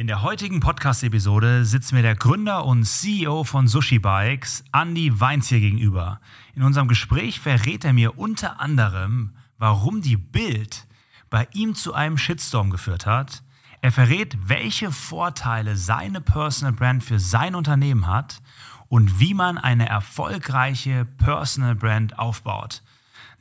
In 0.00 0.06
der 0.06 0.22
heutigen 0.22 0.60
Podcast-Episode 0.60 1.66
sitzt 1.66 1.92
mir 1.92 2.00
der 2.00 2.14
Gründer 2.14 2.64
und 2.64 2.86
CEO 2.86 3.44
von 3.44 3.68
Sushi 3.68 3.98
Bikes, 3.98 4.64
Andy 4.72 5.20
Weinz, 5.20 5.50
gegenüber. 5.50 6.22
In 6.54 6.62
unserem 6.62 6.88
Gespräch 6.88 7.38
verrät 7.38 7.84
er 7.84 7.92
mir 7.92 8.18
unter 8.18 8.60
anderem, 8.60 9.34
warum 9.58 10.00
die 10.00 10.16
Bild 10.16 10.86
bei 11.28 11.46
ihm 11.52 11.74
zu 11.74 11.92
einem 11.92 12.16
Shitstorm 12.16 12.70
geführt 12.70 13.04
hat. 13.04 13.42
Er 13.82 13.92
verrät, 13.92 14.38
welche 14.42 14.90
Vorteile 14.90 15.76
seine 15.76 16.22
Personal 16.22 16.72
Brand 16.72 17.04
für 17.04 17.18
sein 17.18 17.54
Unternehmen 17.54 18.06
hat 18.06 18.40
und 18.88 19.20
wie 19.20 19.34
man 19.34 19.58
eine 19.58 19.86
erfolgreiche 19.86 21.04
Personal 21.04 21.74
Brand 21.74 22.18
aufbaut. 22.18 22.82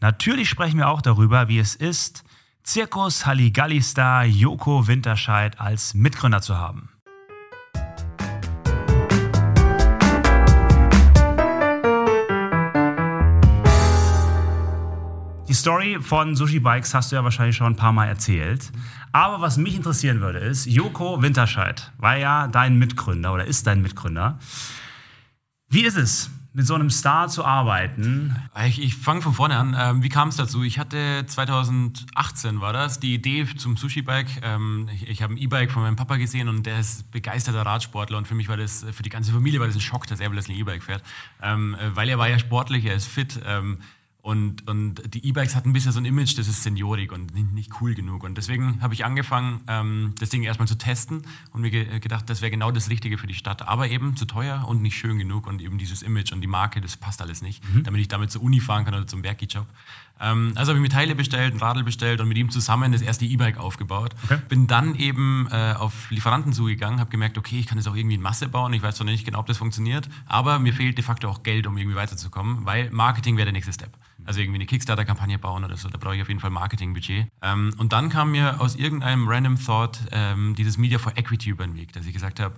Natürlich 0.02 0.50
sprechen 0.50 0.80
wir 0.80 0.90
auch 0.90 1.02
darüber, 1.02 1.48
wie 1.48 1.60
es 1.60 1.76
ist, 1.76 2.26
Zirkus 2.64 3.26
Halligalli-Star 3.26 4.26
Joko 4.26 4.88
Winterscheid 4.88 5.60
als 5.60 5.94
Mitgründer 5.94 6.42
zu 6.42 6.58
haben. 6.58 6.90
Die 15.48 15.54
Story 15.56 15.98
von 16.00 16.36
Sushi 16.36 16.60
Bikes 16.60 16.94
hast 16.94 17.12
du 17.12 17.16
ja 17.16 17.24
wahrscheinlich 17.24 17.56
schon 17.56 17.74
ein 17.74 17.76
paar 17.76 17.92
Mal 17.92 18.06
erzählt. 18.08 18.72
Aber 19.12 19.42
was 19.42 19.58
mich 19.58 19.76
interessieren 19.76 20.22
würde, 20.22 20.38
ist, 20.38 20.68
Joko 20.68 21.24
Winterscheid 21.24 21.92
war 21.98 22.18
ja 22.18 22.48
dein 22.48 22.78
Mitgründer 22.78 23.34
oder 23.34 23.46
ist 23.46 23.66
dein 23.66 23.82
Mitgründer. 23.82 24.38
Wie 25.68 25.82
ist 25.82 25.98
es, 25.98 26.30
mit 26.54 26.66
so 26.66 26.74
einem 26.74 26.90
Star 26.90 27.28
zu 27.28 27.46
arbeiten? 27.46 28.36
Ich, 28.66 28.82
ich 28.82 28.96
fange 28.96 29.22
von 29.22 29.34
vorne 29.34 29.56
an. 29.56 29.76
Ähm, 29.78 30.04
wie 30.04 30.10
kam 30.10 30.30
es 30.30 30.36
dazu? 30.36 30.64
Ich 30.64 30.80
hatte 30.80 31.24
2018 31.26 32.60
war 32.60 32.74
das 32.74 33.00
die 33.00 33.14
Idee 33.14 33.46
zum 33.58 33.78
Sushi-Bike. 33.78 34.42
Ähm, 34.42 34.90
ich, 34.94 35.08
ich 35.08 35.22
habe 35.22 35.34
ein 35.34 35.38
E-Bike 35.38 35.72
von 35.72 35.84
meinem 35.84 35.96
Papa 35.96 36.18
gesehen 36.18 36.48
und 36.48 36.66
der 36.66 36.80
ist 36.80 37.12
begeisterter 37.12 37.66
Radsportler 37.66 38.18
und 38.18 38.28
für 38.28 38.36
mich 38.36 38.50
war 38.50 38.58
das, 38.58 38.86
für 38.92 39.04
die 39.04 39.10
ganze 39.10 39.32
Familie 39.32 39.60
war 39.60 39.68
das 39.68 39.76
ein 39.76 39.82
Schock, 39.82 40.08
dass 40.08 40.20
er 40.20 40.30
plötzlich 40.30 40.58
ein 40.58 40.62
E-Bike 40.62 40.84
fährt, 40.84 41.04
ähm, 41.42 41.76
weil 41.94 42.10
er 42.10 42.18
war 42.18 42.30
ja 42.30 42.40
sportlich, 42.40 42.86
er 42.86 42.96
ist 42.96 43.08
fit. 43.08 43.40
Und, 44.22 44.68
und 44.68 45.14
die 45.14 45.26
E-Bikes 45.26 45.56
hatten 45.56 45.72
bisschen 45.72 45.94
so 45.94 46.00
ein 46.00 46.06
Image, 46.06 46.38
das 46.38 46.50
ist 46.50 46.62
seniorig 46.64 47.14
und 47.14 47.34
nicht, 47.34 47.54
nicht 47.54 47.72
cool 47.80 47.96
genug. 47.96 48.24
Und 48.24 48.38
deswegen 48.38 48.82
habe 48.82 48.94
ich 48.94 49.06
angefangen, 49.06 49.62
ähm, 49.68 50.14
das 50.20 50.30
Ding 50.30 50.44
erstmal 50.44 50.68
zu 50.68 50.78
testen 50.78 51.24
und 51.54 51.62
mir 51.62 51.72
ge 51.72 52.00
gedacht, 52.00 52.30
das 52.30 52.42
wäre 52.42 52.52
genau 52.52 52.70
das 52.72 52.90
Richtige 52.90 53.18
für 53.18 53.28
die 53.28 53.34
Stadt. 53.34 53.62
Aber 53.68 53.88
eben 53.88 54.18
zu 54.18 54.26
teuer 54.26 54.66
und 54.68 54.82
nicht 54.82 54.98
schön 54.98 55.18
genug. 55.20 55.48
Und 55.48 55.62
eben 55.62 55.78
dieses 55.78 56.02
Image 56.02 56.34
und 56.34 56.42
die 56.42 56.48
Marke, 56.48 56.82
das 56.82 56.98
passt 56.98 57.22
alles 57.22 57.42
nicht, 57.42 57.64
mhm. 57.74 57.84
damit 57.84 58.02
ich 58.02 58.10
damit 58.10 58.30
zur 58.30 58.44
Uni 58.44 58.60
fahren 58.60 58.84
kann 58.84 58.94
oder 58.94 59.08
zum 59.08 59.24
Werkjob. 59.24 59.66
Ähm, 60.20 60.54
also 60.56 60.72
habe 60.72 60.80
ich 60.80 60.82
mir 60.82 60.90
Teile 60.90 61.16
bestellt, 61.16 61.54
ein 61.54 61.60
Radl 61.60 61.84
bestellt 61.84 62.22
und 62.22 62.28
mit 62.28 62.38
ihm 62.38 62.50
zusammen 62.50 62.92
das 62.92 63.02
erste 63.02 63.26
E-Bike 63.26 63.58
aufgebaut. 63.58 64.16
Okay. 64.24 64.40
Bin 64.50 64.68
dann 64.68 64.96
eben 64.96 65.48
äh, 65.52 65.74
auf 65.78 66.12
Lieferanten 66.12 66.54
zugegangen, 66.54 67.00
habe 67.00 67.10
gemerkt, 67.10 67.38
okay, 67.38 67.60
ich 67.60 67.68
kann 67.68 67.78
das 67.78 67.88
auch 67.88 67.96
irgendwie 67.96 68.16
in 68.16 68.22
Masse 68.22 68.50
bauen. 68.50 68.74
Ich 68.74 68.82
weiß 68.82 68.96
zwar 68.96 69.06
nicht 69.06 69.26
genau, 69.26 69.40
ob 69.40 69.48
das 69.48 69.58
funktioniert, 69.58 70.10
aber 70.26 70.60
mir 70.60 70.74
fehlt 70.74 70.98
de 70.98 71.04
facto 71.04 71.30
auch 71.30 71.44
Geld, 71.44 71.68
um 71.68 71.78
irgendwie 71.78 71.96
weiterzukommen, 71.96 72.66
weil 72.66 72.90
Marketing 72.92 73.38
wäre 73.38 73.46
der 73.46 73.54
nächste 73.54 73.74
Step. 73.74 73.92
Also 74.26 74.42
irgendwie 74.42 74.58
eine 74.58 74.66
Kickstarter-Kampagne 74.66 75.40
bauen 75.40 75.64
oder 75.64 75.78
so, 75.78 75.90
da 75.90 75.98
brauche 75.98 76.16
ich 76.16 76.22
auf 76.22 76.28
jeden 76.28 76.40
Fall 76.40 76.52
Marketingbudget. 76.52 77.28
Ähm, 77.42 77.74
und 77.78 77.94
dann 77.94 78.10
kam 78.10 78.32
mir 78.32 78.60
aus 78.62 78.76
irgendeinem 78.76 79.28
random 79.28 79.64
Thought 79.64 80.00
ähm, 80.12 80.56
dieses 80.56 80.78
Media 80.78 81.00
for 81.00 81.18
Equity 81.18 81.50
über 81.50 81.66
den 81.66 81.76
Weg, 81.76 81.94
dass 81.94 82.06
ich 82.06 82.14
gesagt 82.14 82.40
habe, 82.40 82.56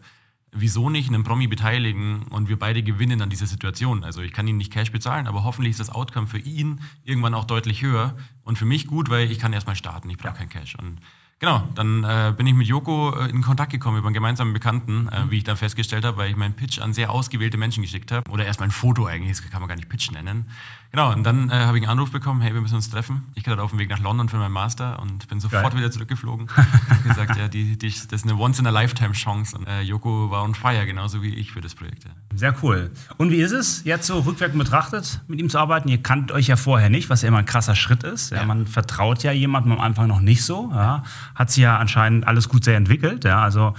wieso 0.51 0.89
nicht 0.89 1.09
einen 1.09 1.23
Promi 1.23 1.47
beteiligen 1.47 2.23
und 2.23 2.49
wir 2.49 2.59
beide 2.59 2.83
gewinnen 2.83 3.21
an 3.21 3.29
dieser 3.29 3.47
Situation. 3.47 4.03
Also 4.03 4.21
ich 4.21 4.33
kann 4.33 4.47
ihn 4.47 4.57
nicht 4.57 4.71
Cash 4.71 4.91
bezahlen, 4.91 5.27
aber 5.27 5.43
hoffentlich 5.43 5.71
ist 5.71 5.79
das 5.79 5.89
Outcome 5.89 6.27
für 6.27 6.39
ihn 6.39 6.81
irgendwann 7.03 7.33
auch 7.33 7.45
deutlich 7.45 7.81
höher 7.81 8.15
und 8.43 8.57
für 8.57 8.65
mich 8.65 8.87
gut, 8.87 9.09
weil 9.09 9.31
ich 9.31 9.39
kann 9.39 9.53
erstmal 9.53 9.75
starten, 9.75 10.09
ich 10.09 10.17
brauche 10.17 10.33
ja. 10.33 10.39
kein 10.39 10.49
Cash. 10.49 10.75
Und 10.75 10.99
Genau, 11.41 11.67
dann 11.73 12.03
äh, 12.03 12.33
bin 12.37 12.45
ich 12.45 12.53
mit 12.53 12.67
Joko 12.67 13.15
äh, 13.15 13.27
in 13.31 13.41
Kontakt 13.41 13.71
gekommen 13.71 13.97
über 13.97 14.05
einen 14.05 14.13
gemeinsamen 14.13 14.53
Bekannten, 14.53 15.09
äh, 15.09 15.31
wie 15.31 15.39
ich 15.39 15.43
dann 15.43 15.57
festgestellt 15.57 16.05
habe, 16.05 16.17
weil 16.17 16.29
ich 16.29 16.35
meinen 16.35 16.53
Pitch 16.53 16.77
an 16.77 16.93
sehr 16.93 17.09
ausgewählte 17.09 17.57
Menschen 17.57 17.81
geschickt 17.81 18.11
habe. 18.11 18.29
Oder 18.29 18.45
erstmal 18.45 18.69
ein 18.69 18.71
Foto 18.71 19.07
eigentlich, 19.07 19.35
das 19.35 19.49
kann 19.49 19.59
man 19.59 19.67
gar 19.67 19.75
nicht 19.75 19.89
Pitch 19.89 20.11
nennen. 20.11 20.45
Genau, 20.91 21.13
und 21.13 21.23
dann 21.23 21.49
äh, 21.49 21.53
habe 21.53 21.77
ich 21.77 21.83
einen 21.83 21.93
Anruf 21.93 22.11
bekommen, 22.11 22.41
hey, 22.41 22.53
wir 22.53 22.61
müssen 22.61 22.75
uns 22.75 22.89
treffen. 22.89 23.23
Ich 23.33 23.43
gerade 23.43 23.63
auf 23.63 23.71
dem 23.71 23.79
Weg 23.79 23.89
nach 23.89 23.99
London 23.99 24.29
für 24.29 24.37
meinen 24.37 24.51
Master 24.51 24.99
und 25.01 25.27
bin 25.29 25.39
sofort 25.39 25.71
Geil. 25.71 25.77
wieder 25.77 25.89
zurückgeflogen. 25.89 26.47
Ich 26.91 27.07
gesagt, 27.07 27.35
ja, 27.35 27.47
die, 27.47 27.77
die, 27.77 27.87
das 27.87 28.03
ist 28.03 28.23
eine 28.25 28.35
Once-in-a-Lifetime-Chance. 28.35 29.57
Und 29.57 29.67
äh, 29.67 29.81
Joko 29.81 30.29
war 30.29 30.43
on 30.43 30.53
fire, 30.53 30.85
genauso 30.85 31.23
wie 31.23 31.33
ich 31.33 31.51
für 31.51 31.61
das 31.61 31.73
Projekt. 31.73 32.03
Ja. 32.03 32.11
Sehr 32.35 32.55
cool. 32.61 32.91
Und 33.17 33.31
wie 33.31 33.41
ist 33.41 33.51
es, 33.51 33.83
jetzt 33.85 34.05
so 34.05 34.19
rückwirkend 34.19 34.59
betrachtet, 34.59 35.21
mit 35.27 35.39
ihm 35.39 35.49
zu 35.49 35.57
arbeiten? 35.57 35.89
Ihr 35.89 36.03
kannt 36.03 36.31
euch 36.31 36.47
ja 36.47 36.57
vorher 36.57 36.89
nicht, 36.89 37.09
was 37.09 37.23
ja 37.23 37.29
immer 37.29 37.39
ein 37.39 37.45
krasser 37.45 37.75
Schritt 37.75 38.03
ist. 38.03 38.29
Ja, 38.29 38.37
ja. 38.37 38.45
Man 38.45 38.67
vertraut 38.67 39.23
ja 39.23 39.31
jemandem 39.31 39.71
am 39.71 39.79
Anfang 39.79 40.07
noch 40.07 40.19
nicht 40.19 40.43
so. 40.43 40.69
Ja. 40.71 41.03
Hat 41.41 41.49
sich 41.49 41.63
ja 41.63 41.79
anscheinend 41.79 42.27
alles 42.27 42.49
gut 42.49 42.63
sehr 42.63 42.77
entwickelt. 42.77 43.23
Ja, 43.23 43.41
also, 43.41 43.73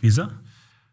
wie 0.00 0.08
ist 0.08 0.18
er? 0.18 0.30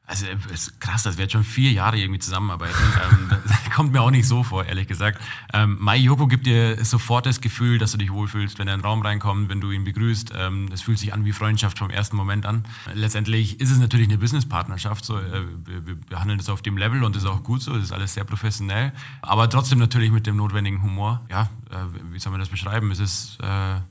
Also 0.06 0.28
es 0.54 0.68
ist 0.68 0.80
krass, 0.80 1.02
dass 1.02 1.18
wir 1.18 1.24
jetzt 1.24 1.32
schon 1.32 1.44
vier 1.44 1.72
Jahre 1.72 1.98
irgendwie 1.98 2.20
zusammenarbeiten. 2.20 2.76
ähm, 3.12 3.30
das 3.30 3.72
kommt 3.76 3.94
mir 3.94 4.02
auch 4.02 4.12
nicht 4.12 4.28
so 4.28 4.44
vor, 4.44 4.64
ehrlich 4.64 4.88
gesagt. 4.88 5.20
Ähm, 5.54 5.76
Mai 5.80 5.98
Yoko 5.98 6.28
gibt 6.28 6.46
dir 6.46 6.86
sofort 6.86 7.26
das 7.26 7.42
Gefühl, 7.42 7.80
dass 7.80 7.94
du 7.94 7.98
dich 7.98 8.12
wohlfühlst, 8.12 8.60
wenn 8.60 8.68
er 8.68 8.76
in 8.76 8.82
den 8.82 8.86
Raum 8.86 9.02
reinkommt, 9.02 9.50
wenn 9.50 9.60
du 9.60 9.72
ihn 9.72 9.86
begrüßt. 9.86 10.34
Ähm, 10.38 10.70
das 10.70 10.82
fühlt 10.84 11.00
sich 11.00 11.14
an 11.14 11.26
wie 11.26 11.32
Freundschaft 11.32 11.80
vom 11.80 11.90
ersten 11.90 12.16
Moment 12.16 12.46
an. 12.46 12.64
Letztendlich 12.94 13.60
ist 13.60 13.72
es 13.72 13.80
natürlich 13.80 14.08
eine 14.08 14.20
Businesspartnerschaft. 14.20 15.04
So, 15.04 15.18
äh, 15.18 15.46
wir, 15.66 15.88
wir 15.88 15.96
behandeln 15.96 16.38
das 16.38 16.48
auf 16.50 16.62
dem 16.62 16.78
Level 16.78 17.04
und 17.04 17.16
das 17.16 17.24
ist 17.24 17.30
auch 17.30 17.42
gut 17.42 17.64
so. 17.64 17.74
Das 17.74 17.86
ist 17.86 17.92
alles 17.92 18.14
sehr 18.14 18.24
professionell. 18.24 18.94
Aber 19.24 19.50
trotzdem 19.50 19.80
natürlich 19.80 20.12
mit 20.12 20.28
dem 20.28 20.38
notwendigen 20.38 20.84
Humor. 20.84 21.26
Ja, 21.32 21.50
äh, 21.72 22.12
wie 22.12 22.20
soll 22.20 22.30
man 22.30 22.40
das 22.40 22.50
beschreiben? 22.50 22.92
Es 22.92 23.00
ist... 23.00 23.40
Äh, 23.42 23.82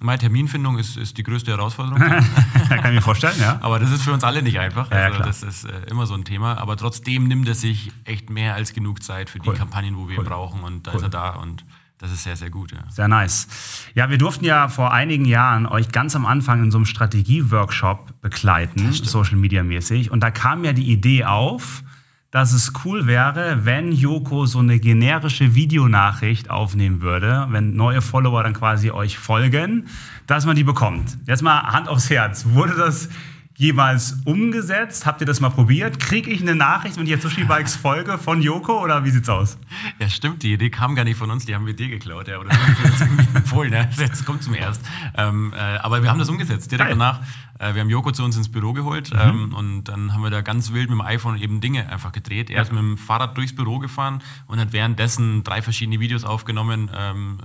meine 0.00 0.18
Terminfindung 0.18 0.78
ist, 0.78 0.96
ist 0.96 1.16
die 1.16 1.22
größte 1.22 1.50
Herausforderung. 1.50 1.98
kann 2.68 2.84
ich 2.86 2.96
mir 2.96 3.02
vorstellen, 3.02 3.38
ja. 3.40 3.58
Aber 3.62 3.78
das 3.78 3.90
ist 3.90 4.02
für 4.02 4.12
uns 4.12 4.24
alle 4.24 4.42
nicht 4.42 4.58
einfach. 4.58 4.90
Also 4.90 5.18
ja, 5.18 5.24
das 5.24 5.42
ist 5.42 5.64
äh, 5.64 5.72
immer 5.90 6.06
so 6.06 6.14
ein 6.14 6.24
Thema. 6.24 6.58
Aber 6.58 6.76
trotzdem 6.76 7.28
nimmt 7.28 7.48
es 7.48 7.62
sich 7.62 7.92
echt 8.04 8.28
mehr 8.28 8.54
als 8.54 8.74
genug 8.74 9.02
Zeit 9.02 9.30
für 9.30 9.38
cool. 9.38 9.54
die 9.54 9.58
Kampagnen, 9.58 9.96
wo 9.96 10.08
wir 10.08 10.18
cool. 10.18 10.24
ihn 10.24 10.28
brauchen. 10.28 10.62
Und 10.62 10.86
da 10.86 10.92
cool. 10.92 10.96
ist 10.98 11.02
er 11.02 11.08
da 11.08 11.30
und 11.30 11.64
das 11.98 12.12
ist 12.12 12.24
sehr, 12.24 12.36
sehr 12.36 12.50
gut. 12.50 12.72
Ja. 12.72 12.84
Sehr 12.90 13.08
nice. 13.08 13.48
Ja, 13.94 14.10
wir 14.10 14.18
durften 14.18 14.44
ja 14.44 14.68
vor 14.68 14.92
einigen 14.92 15.24
Jahren 15.24 15.66
euch 15.66 15.88
ganz 15.88 16.14
am 16.14 16.26
Anfang 16.26 16.62
in 16.62 16.70
so 16.70 16.76
einem 16.76 16.84
Strategie-Workshop 16.84 18.20
begleiten, 18.20 18.92
Social 18.92 19.36
Media 19.36 19.62
mäßig. 19.62 20.10
Und 20.10 20.20
da 20.20 20.30
kam 20.30 20.62
ja 20.64 20.74
die 20.74 20.92
Idee 20.92 21.24
auf, 21.24 21.82
dass 22.36 22.52
es 22.52 22.74
cool 22.84 23.06
wäre, 23.06 23.64
wenn 23.64 23.92
Joko 23.92 24.44
so 24.44 24.58
eine 24.58 24.78
generische 24.78 25.54
Videonachricht 25.54 26.50
aufnehmen 26.50 27.00
würde, 27.00 27.46
wenn 27.48 27.76
neue 27.76 28.02
Follower 28.02 28.42
dann 28.42 28.52
quasi 28.52 28.90
euch 28.90 29.16
folgen, 29.16 29.86
dass 30.26 30.44
man 30.44 30.54
die 30.54 30.62
bekommt. 30.62 31.16
Jetzt 31.26 31.40
mal 31.40 31.62
Hand 31.62 31.88
aufs 31.88 32.10
Herz. 32.10 32.44
Wurde 32.50 32.74
das 32.74 33.08
jemals 33.56 34.18
umgesetzt? 34.24 35.06
Habt 35.06 35.20
ihr 35.20 35.26
das 35.26 35.40
mal 35.40 35.50
probiert? 35.50 35.98
Kriege 35.98 36.30
ich 36.30 36.40
eine 36.40 36.54
Nachricht, 36.54 36.96
wenn 36.96 37.04
ich 37.04 37.10
jetzt 37.10 37.22
Sushi 37.22 37.44
Bikes 37.44 37.74
folge 37.76 38.18
von 38.18 38.42
Joko 38.42 38.82
oder 38.82 39.04
wie 39.04 39.10
sieht's 39.10 39.28
aus? 39.28 39.58
Ja, 39.98 40.08
stimmt. 40.08 40.42
Die 40.42 40.52
Idee 40.52 40.70
kam 40.70 40.94
gar 40.94 41.04
nicht 41.04 41.16
von 41.16 41.30
uns, 41.30 41.46
die 41.46 41.54
haben 41.54 41.66
wir 41.66 41.74
dir 41.74 41.88
geklaut. 41.88 42.28
Ja, 42.28 42.38
oder 42.38 42.50
uns 42.50 43.00
irgendwie 43.00 43.26
empfohlen. 43.34 43.72
Ja. 43.72 43.88
Jetzt 43.98 44.24
kommt 44.24 44.42
zum 44.42 44.54
erst. 44.54 44.82
Ähm, 45.16 45.52
äh, 45.54 45.58
aber 45.58 46.02
wir 46.02 46.10
haben 46.10 46.18
das 46.18 46.28
umgesetzt. 46.28 46.70
Direkt 46.70 46.90
Geil. 46.90 46.98
danach 46.98 47.20
äh, 47.58 47.74
wir 47.74 47.80
haben 47.80 47.90
Joko 47.90 48.12
zu 48.12 48.24
uns 48.24 48.36
ins 48.36 48.50
Büro 48.50 48.72
geholt 48.72 49.12
mhm. 49.12 49.20
ähm, 49.20 49.54
und 49.54 49.84
dann 49.84 50.12
haben 50.12 50.22
wir 50.22 50.30
da 50.30 50.40
ganz 50.42 50.72
wild 50.72 50.90
mit 50.90 50.98
dem 50.98 51.06
iPhone 51.06 51.38
eben 51.38 51.60
Dinge 51.60 51.88
einfach 51.88 52.12
gedreht. 52.12 52.50
Er 52.50 52.62
ist 52.62 52.72
mit 52.72 52.80
dem 52.80 52.98
Fahrrad 52.98 53.36
durchs 53.36 53.54
Büro 53.54 53.78
gefahren 53.78 54.22
und 54.46 54.60
hat 54.60 54.72
währenddessen 54.72 55.44
drei 55.44 55.62
verschiedene 55.62 56.00
Videos 56.00 56.24
aufgenommen. 56.24 56.90
Ähm, 56.94 57.38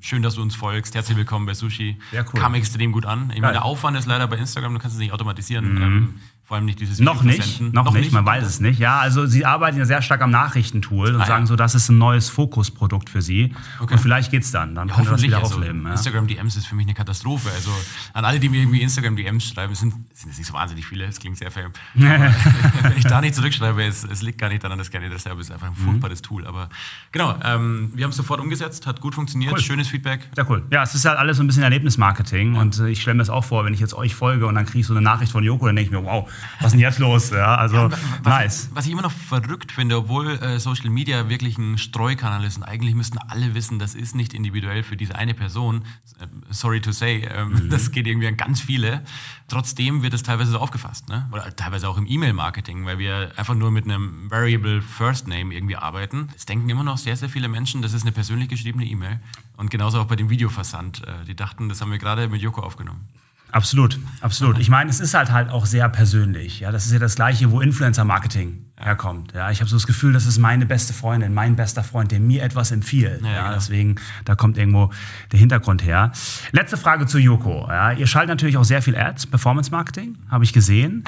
schön, 0.00 0.22
dass 0.22 0.34
du 0.34 0.42
uns 0.42 0.54
folgst. 0.54 0.94
Herzlich 0.94 1.16
willkommen 1.16 1.46
bei 1.46 1.54
Sushi. 1.54 1.98
Cool. 2.12 2.40
Kam 2.40 2.54
extrem 2.54 2.92
gut 2.92 3.06
an. 3.06 3.32
Ich 3.34 3.40
meine, 3.40 3.54
der 3.54 3.64
Aufwand 3.64 3.96
ist 3.96 4.06
leider 4.06 4.26
bei 4.26 4.36
Instagram, 4.36 4.74
du 4.74 4.78
kannst 4.78 4.96
es 4.96 5.00
nicht 5.00 5.12
automatisieren. 5.12 5.74
Mhm. 5.74 5.82
Ähm, 5.82 6.14
vor 6.48 6.56
allem 6.56 6.64
nicht 6.64 6.80
dieses 6.80 6.98
Noch 6.98 7.22
nicht, 7.22 7.60
noch, 7.60 7.84
noch, 7.84 7.92
nicht, 7.92 8.10
man 8.10 8.24
weiß 8.24 8.42
es 8.42 8.58
nicht. 8.58 8.78
Ja, 8.78 9.00
also 9.00 9.26
sie 9.26 9.44
arbeiten 9.44 9.76
ja 9.76 9.84
sehr 9.84 10.00
stark 10.00 10.22
am 10.22 10.30
Nachrichtentool 10.30 11.14
und 11.14 11.20
ah, 11.20 11.26
sagen 11.26 11.46
so, 11.46 11.56
das 11.56 11.74
ist 11.74 11.90
ein 11.90 11.98
neues 11.98 12.30
Fokusprodukt 12.30 13.10
für 13.10 13.20
sie. 13.20 13.54
Okay. 13.78 13.92
Und 13.92 14.00
vielleicht 14.00 14.30
geht's 14.30 14.50
dann, 14.50 14.74
dann 14.74 14.88
ja, 14.88 14.94
können 14.94 15.08
wir 15.08 15.12
das 15.12 15.22
wieder 15.22 15.40
also 15.40 15.56
aufleben. 15.56 15.84
Ja. 15.84 15.90
Instagram 15.90 16.26
DMs 16.26 16.56
ist 16.56 16.66
für 16.66 16.74
mich 16.74 16.86
eine 16.86 16.94
Katastrophe. 16.94 17.50
Also 17.54 17.70
an 18.14 18.24
alle, 18.24 18.40
die 18.40 18.48
mir 18.48 18.62
irgendwie 18.62 18.80
Instagram 18.80 19.16
DMs 19.16 19.44
schreiben, 19.44 19.74
sind, 19.74 19.92
sind 20.14 20.30
es 20.30 20.38
nicht 20.38 20.46
so 20.46 20.54
wahnsinnig 20.54 20.86
viele, 20.86 21.04
es 21.04 21.20
klingt 21.20 21.36
sehr 21.36 21.50
fair. 21.50 21.70
wenn 21.92 22.96
ich 22.96 23.04
da 23.04 23.20
nicht 23.20 23.34
zurückschreibe, 23.34 23.84
es, 23.84 24.04
es, 24.04 24.22
liegt 24.22 24.38
gar 24.38 24.48
nicht 24.48 24.64
daran, 24.64 24.78
dass 24.78 24.90
das 24.90 25.22
selber 25.24 25.42
ist 25.42 25.52
einfach 25.52 25.66
ein 25.66 25.74
mhm. 25.78 25.84
furchtbares 25.84 26.22
mhm. 26.22 26.24
Tool. 26.24 26.46
Aber 26.46 26.70
genau, 27.12 27.38
ähm, 27.44 27.92
wir 27.94 28.04
haben 28.04 28.10
es 28.12 28.16
sofort 28.16 28.40
umgesetzt, 28.40 28.86
hat 28.86 29.02
gut 29.02 29.14
funktioniert, 29.14 29.52
cool. 29.52 29.60
schönes 29.60 29.88
Feedback. 29.88 30.30
Sehr 30.34 30.48
cool. 30.48 30.64
Ja, 30.70 30.82
es 30.82 30.94
ist 30.94 31.04
halt 31.04 31.18
alles 31.18 31.36
so 31.36 31.42
ein 31.42 31.46
bisschen 31.46 31.62
Erlebnismarketing 31.62 32.54
ja. 32.54 32.60
und 32.62 32.80
ich 32.80 33.02
stelle 33.02 33.16
mir 33.16 33.20
das 33.20 33.28
auch 33.28 33.44
vor, 33.44 33.66
wenn 33.66 33.74
ich 33.74 33.80
jetzt 33.80 33.92
euch 33.92 34.14
folge 34.14 34.46
und 34.46 34.54
dann 34.54 34.64
kriege 34.64 34.78
ich 34.78 34.86
so 34.86 34.94
eine 34.94 35.02
Nachricht 35.02 35.30
von 35.30 35.44
Joko, 35.44 35.66
dann 35.66 35.76
denke 35.76 35.94
ich 35.94 36.00
mir, 36.00 36.06
wow, 36.06 36.26
was 36.58 36.66
ist 36.66 36.72
denn 36.72 36.80
jetzt 36.80 36.98
los? 36.98 37.30
Ja, 37.30 37.56
also 37.56 37.76
ja, 37.76 37.90
was, 37.90 38.00
nice. 38.24 38.70
Was 38.74 38.86
ich 38.86 38.92
immer 38.92 39.02
noch 39.02 39.12
verrückt 39.12 39.72
finde, 39.72 39.96
obwohl 39.96 40.30
äh, 40.30 40.58
Social 40.58 40.90
Media 40.90 41.28
wirklich 41.28 41.58
ein 41.58 41.78
Streukanal 41.78 42.44
ist 42.44 42.56
und 42.56 42.64
eigentlich 42.64 42.94
müssten 42.94 43.18
alle 43.18 43.54
wissen, 43.54 43.78
das 43.78 43.94
ist 43.94 44.14
nicht 44.14 44.34
individuell 44.34 44.82
für 44.82 44.96
diese 44.96 45.14
eine 45.14 45.34
Person. 45.34 45.84
Äh, 46.20 46.26
sorry 46.50 46.80
to 46.80 46.92
say, 46.92 47.22
äh, 47.22 47.44
mhm. 47.44 47.70
das 47.70 47.90
geht 47.90 48.06
irgendwie 48.06 48.28
an 48.28 48.36
ganz 48.36 48.60
viele. 48.60 49.02
Trotzdem 49.48 50.02
wird 50.02 50.14
es 50.14 50.22
teilweise 50.22 50.50
so 50.50 50.58
aufgefasst, 50.58 51.08
ne? 51.08 51.28
oder 51.32 51.54
teilweise 51.56 51.88
auch 51.88 51.96
im 51.96 52.06
E-Mail-Marketing, 52.06 52.84
weil 52.84 52.98
wir 52.98 53.32
einfach 53.36 53.54
nur 53.54 53.70
mit 53.70 53.84
einem 53.84 54.30
Variable 54.30 54.82
First 54.82 55.26
Name 55.26 55.54
irgendwie 55.54 55.76
arbeiten. 55.76 56.28
Es 56.36 56.44
denken 56.44 56.68
immer 56.68 56.84
noch 56.84 56.98
sehr, 56.98 57.16
sehr 57.16 57.28
viele 57.28 57.48
Menschen, 57.48 57.82
das 57.82 57.94
ist 57.94 58.02
eine 58.02 58.12
persönlich 58.12 58.48
geschriebene 58.48 58.84
E-Mail. 58.84 59.20
Und 59.56 59.70
genauso 59.70 60.00
auch 60.00 60.06
bei 60.06 60.16
dem 60.16 60.30
Videoversand. 60.30 61.06
Äh, 61.06 61.24
die 61.26 61.34
dachten, 61.34 61.68
das 61.68 61.80
haben 61.80 61.90
wir 61.90 61.98
gerade 61.98 62.28
mit 62.28 62.42
Joko 62.42 62.62
aufgenommen. 62.62 63.08
Absolut, 63.50 63.98
absolut. 64.20 64.58
Ich 64.58 64.68
meine, 64.68 64.90
es 64.90 65.00
ist 65.00 65.14
halt 65.14 65.32
halt 65.32 65.50
auch 65.50 65.64
sehr 65.64 65.88
persönlich. 65.88 66.60
Ja, 66.60 66.70
das 66.70 66.86
ist 66.86 66.92
ja 66.92 66.98
das 66.98 67.14
Gleiche, 67.14 67.50
wo 67.50 67.60
Influencer-Marketing 67.60 68.66
herkommt. 68.76 69.32
Ja, 69.34 69.50
ich 69.50 69.60
habe 69.60 69.70
so 69.70 69.76
das 69.76 69.86
Gefühl, 69.86 70.12
das 70.12 70.26
ist 70.26 70.38
meine 70.38 70.66
beste 70.66 70.92
Freundin, 70.92 71.32
mein 71.32 71.56
bester 71.56 71.82
Freund, 71.82 72.12
der 72.12 72.20
mir 72.20 72.42
etwas 72.42 72.70
empfiehlt. 72.70 73.22
Ja, 73.22 73.28
ja 73.30 73.42
genau. 73.44 73.54
Deswegen, 73.54 73.96
da 74.24 74.34
kommt 74.34 74.58
irgendwo 74.58 74.90
der 75.32 75.38
Hintergrund 75.38 75.82
her. 75.82 76.12
Letzte 76.52 76.76
Frage 76.76 77.06
zu 77.06 77.18
Joko. 77.18 77.66
Ja, 77.68 77.92
ihr 77.92 78.06
schaltet 78.06 78.30
natürlich 78.30 78.56
auch 78.56 78.64
sehr 78.64 78.82
viel 78.82 78.96
Ads, 78.96 79.26
Performance-Marketing, 79.26 80.18
habe 80.30 80.44
ich 80.44 80.52
gesehen. 80.52 81.04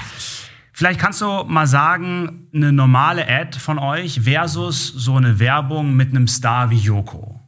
Vielleicht 0.72 0.98
kannst 0.98 1.20
du 1.20 1.44
mal 1.44 1.66
sagen, 1.66 2.48
eine 2.54 2.72
normale 2.72 3.28
Ad 3.28 3.58
von 3.58 3.78
euch 3.78 4.22
versus 4.22 4.86
so 4.88 5.16
eine 5.16 5.38
Werbung 5.38 5.94
mit 5.94 6.10
einem 6.10 6.26
Star 6.26 6.70
wie 6.70 6.78
Joko. 6.78 7.39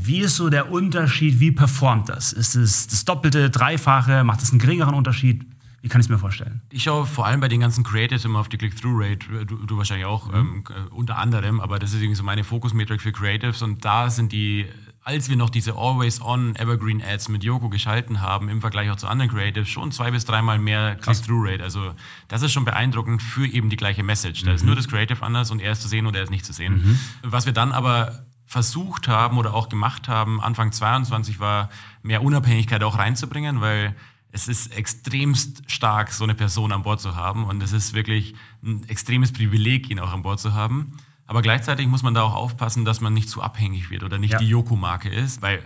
Wie 0.00 0.20
ist 0.20 0.36
so 0.36 0.50
der 0.50 0.70
Unterschied? 0.70 1.40
Wie 1.40 1.52
performt 1.52 2.08
das? 2.08 2.32
Ist 2.32 2.54
es 2.54 2.86
das 2.86 3.04
Doppelte, 3.04 3.50
Dreifache? 3.50 4.24
Macht 4.24 4.42
es 4.42 4.50
einen 4.50 4.58
geringeren 4.58 4.94
Unterschied? 4.94 5.44
Wie 5.82 5.88
kann 5.88 6.00
ich 6.00 6.06
es 6.06 6.10
mir 6.10 6.18
vorstellen? 6.18 6.62
Ich 6.70 6.84
schaue 6.84 7.06
vor 7.06 7.26
allem 7.26 7.40
bei 7.40 7.48
den 7.48 7.58
ganzen 7.58 7.82
Creatives 7.82 8.24
immer 8.24 8.38
auf 8.38 8.48
die 8.48 8.56
Click-Through-Rate, 8.56 9.46
du, 9.46 9.56
du, 9.66 9.76
wahrscheinlich 9.76 10.06
auch, 10.06 10.28
mhm. 10.28 10.34
ähm, 10.34 10.64
äh, 10.68 10.94
unter 10.94 11.18
anderem, 11.18 11.60
aber 11.60 11.80
das 11.80 11.92
ist 11.92 12.00
irgendwie 12.00 12.14
so 12.14 12.22
meine 12.22 12.44
Fokusmetrik 12.44 13.00
für 13.00 13.10
Creatives 13.10 13.62
und 13.62 13.84
da 13.84 14.08
sind 14.08 14.30
die, 14.30 14.66
als 15.02 15.28
wir 15.28 15.36
noch 15.36 15.50
diese 15.50 15.74
Always-On 15.74 16.54
Evergreen 16.54 17.02
Ads 17.02 17.30
mit 17.30 17.42
Yoko 17.42 17.68
geschalten 17.68 18.20
haben, 18.20 18.48
im 18.48 18.60
Vergleich 18.60 18.90
auch 18.90 18.96
zu 18.96 19.08
anderen 19.08 19.32
Creatives, 19.32 19.68
schon 19.68 19.90
zwei 19.90 20.12
bis 20.12 20.24
dreimal 20.24 20.60
mehr 20.60 20.94
Click-Through-Rate. 20.94 21.64
Also 21.64 21.94
das 22.28 22.42
ist 22.42 22.52
schon 22.52 22.64
beeindruckend 22.64 23.20
für 23.20 23.44
eben 23.44 23.68
die 23.68 23.76
gleiche 23.76 24.04
Message. 24.04 24.44
Da 24.44 24.50
mhm. 24.50 24.56
ist 24.56 24.64
nur 24.64 24.76
das 24.76 24.86
Creative 24.86 25.20
anders 25.20 25.50
und 25.50 25.60
er 25.60 25.72
ist 25.72 25.82
zu 25.82 25.88
sehen 25.88 26.06
oder 26.06 26.18
er 26.18 26.24
ist 26.24 26.30
nicht 26.30 26.46
zu 26.46 26.52
sehen. 26.52 26.74
Mhm. 26.74 26.98
Was 27.22 27.44
wir 27.44 27.52
dann 27.52 27.72
aber 27.72 28.24
versucht 28.52 29.08
haben 29.08 29.38
oder 29.38 29.54
auch 29.54 29.70
gemacht 29.70 30.08
haben, 30.08 30.38
Anfang 30.38 30.72
22 30.72 31.40
war, 31.40 31.70
mehr 32.02 32.22
Unabhängigkeit 32.22 32.82
auch 32.82 32.98
reinzubringen, 32.98 33.62
weil 33.62 33.96
es 34.30 34.46
ist 34.46 34.76
extremst 34.76 35.62
stark, 35.70 36.12
so 36.12 36.24
eine 36.24 36.34
Person 36.34 36.70
an 36.70 36.82
Bord 36.82 37.00
zu 37.00 37.16
haben 37.16 37.44
und 37.44 37.62
es 37.62 37.72
ist 37.72 37.94
wirklich 37.94 38.34
ein 38.62 38.86
extremes 38.88 39.32
Privileg, 39.32 39.88
ihn 39.88 39.98
auch 39.98 40.12
an 40.12 40.20
Bord 40.20 40.38
zu 40.38 40.52
haben. 40.52 40.92
Aber 41.26 41.40
gleichzeitig 41.40 41.86
muss 41.86 42.02
man 42.02 42.12
da 42.12 42.24
auch 42.24 42.34
aufpassen, 42.34 42.84
dass 42.84 43.00
man 43.00 43.14
nicht 43.14 43.30
zu 43.30 43.40
abhängig 43.40 43.88
wird 43.88 44.02
oder 44.02 44.18
nicht 44.18 44.32
ja. 44.32 44.38
die 44.38 44.48
Yoko-Marke 44.48 45.08
ist, 45.08 45.40
weil 45.40 45.64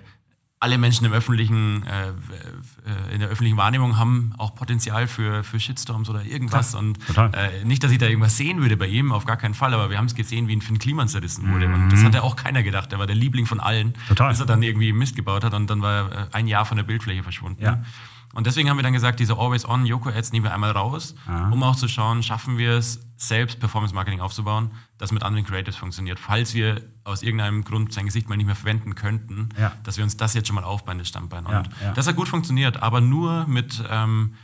alle 0.58 0.78
Menschen 0.78 1.04
im 1.04 1.12
öffentlichen, 1.12 1.84
äh, 1.86 2.08
äh, 2.08 3.14
in 3.14 3.20
der 3.20 3.28
öffentlichen 3.28 3.58
Wahrnehmung 3.58 3.98
haben 3.98 4.32
auch 4.38 4.54
Potenzial 4.54 5.06
für, 5.06 5.44
für 5.44 5.60
Shitstorms 5.60 6.08
oder 6.08 6.24
irgendwas. 6.24 6.72
Total. 6.72 7.26
Und 7.26 7.34
äh, 7.34 7.64
nicht, 7.64 7.84
dass 7.84 7.90
ich 7.92 7.98
da 7.98 8.06
irgendwas 8.06 8.36
sehen 8.38 8.62
würde 8.62 8.76
bei 8.76 8.86
ihm, 8.86 9.12
auf 9.12 9.26
gar 9.26 9.36
keinen 9.36 9.54
Fall, 9.54 9.74
aber 9.74 9.90
wir 9.90 9.98
haben 9.98 10.06
es 10.06 10.14
gesehen, 10.14 10.48
wie 10.48 10.56
ein 10.56 10.62
Finn 10.62 10.78
Kliman 10.78 11.08
zerrissen 11.08 11.52
wurde. 11.52 11.68
Mhm. 11.68 11.74
Und 11.74 11.92
das 11.92 12.02
hatte 12.04 12.22
auch 12.22 12.36
keiner 12.36 12.62
gedacht. 12.62 12.90
Der 12.90 12.98
war 12.98 13.06
der 13.06 13.16
Liebling 13.16 13.44
von 13.44 13.60
allen, 13.60 13.94
Total. 14.08 14.30
bis 14.30 14.40
er 14.40 14.46
dann 14.46 14.62
irgendwie 14.62 14.92
Mist 14.92 15.14
gebaut 15.14 15.44
hat 15.44 15.52
und 15.52 15.68
dann 15.68 15.82
war 15.82 16.10
er 16.10 16.22
äh, 16.22 16.26
ein 16.32 16.46
Jahr 16.46 16.64
von 16.64 16.78
der 16.78 16.84
Bildfläche 16.84 17.22
verschwunden. 17.22 17.62
Ja. 17.62 17.82
Und 18.32 18.46
deswegen 18.46 18.68
haben 18.70 18.78
wir 18.78 18.82
dann 18.82 18.92
gesagt, 18.92 19.20
diese 19.20 19.38
Always-On-Yoko-Ads 19.38 20.32
nehmen 20.32 20.44
wir 20.44 20.54
einmal 20.54 20.70
raus, 20.70 21.14
Aha. 21.26 21.50
um 21.50 21.62
auch 21.62 21.76
zu 21.76 21.88
schauen, 21.88 22.22
schaffen 22.22 22.58
wir 22.58 22.72
es, 22.72 23.05
selbst 23.16 23.60
Performance-Marketing 23.60 24.20
aufzubauen, 24.20 24.72
das 24.98 25.10
mit 25.10 25.22
anderen 25.22 25.46
Creatives 25.46 25.76
funktioniert. 25.76 26.18
Falls 26.18 26.54
wir 26.54 26.82
aus 27.04 27.22
irgendeinem 27.22 27.64
Grund 27.64 27.92
sein 27.92 28.06
Gesicht 28.06 28.28
mal 28.28 28.36
nicht 28.36 28.46
mehr 28.46 28.54
verwenden 28.54 28.94
könnten, 28.94 29.48
ja. 29.58 29.72
dass 29.84 29.96
wir 29.96 30.04
uns 30.04 30.16
das 30.16 30.34
jetzt 30.34 30.48
schon 30.48 30.54
mal 30.54 30.64
aufbauen, 30.64 30.98
das 30.98 31.08
Standbein. 31.08 31.46
Und 31.46 31.52
ja, 31.52 31.62
ja. 31.82 31.92
das 31.92 32.06
hat 32.06 32.16
gut 32.16 32.28
funktioniert, 32.28 32.82
aber 32.82 33.00
nur 33.00 33.46
mit, 33.46 33.82
ähm, 33.88 34.34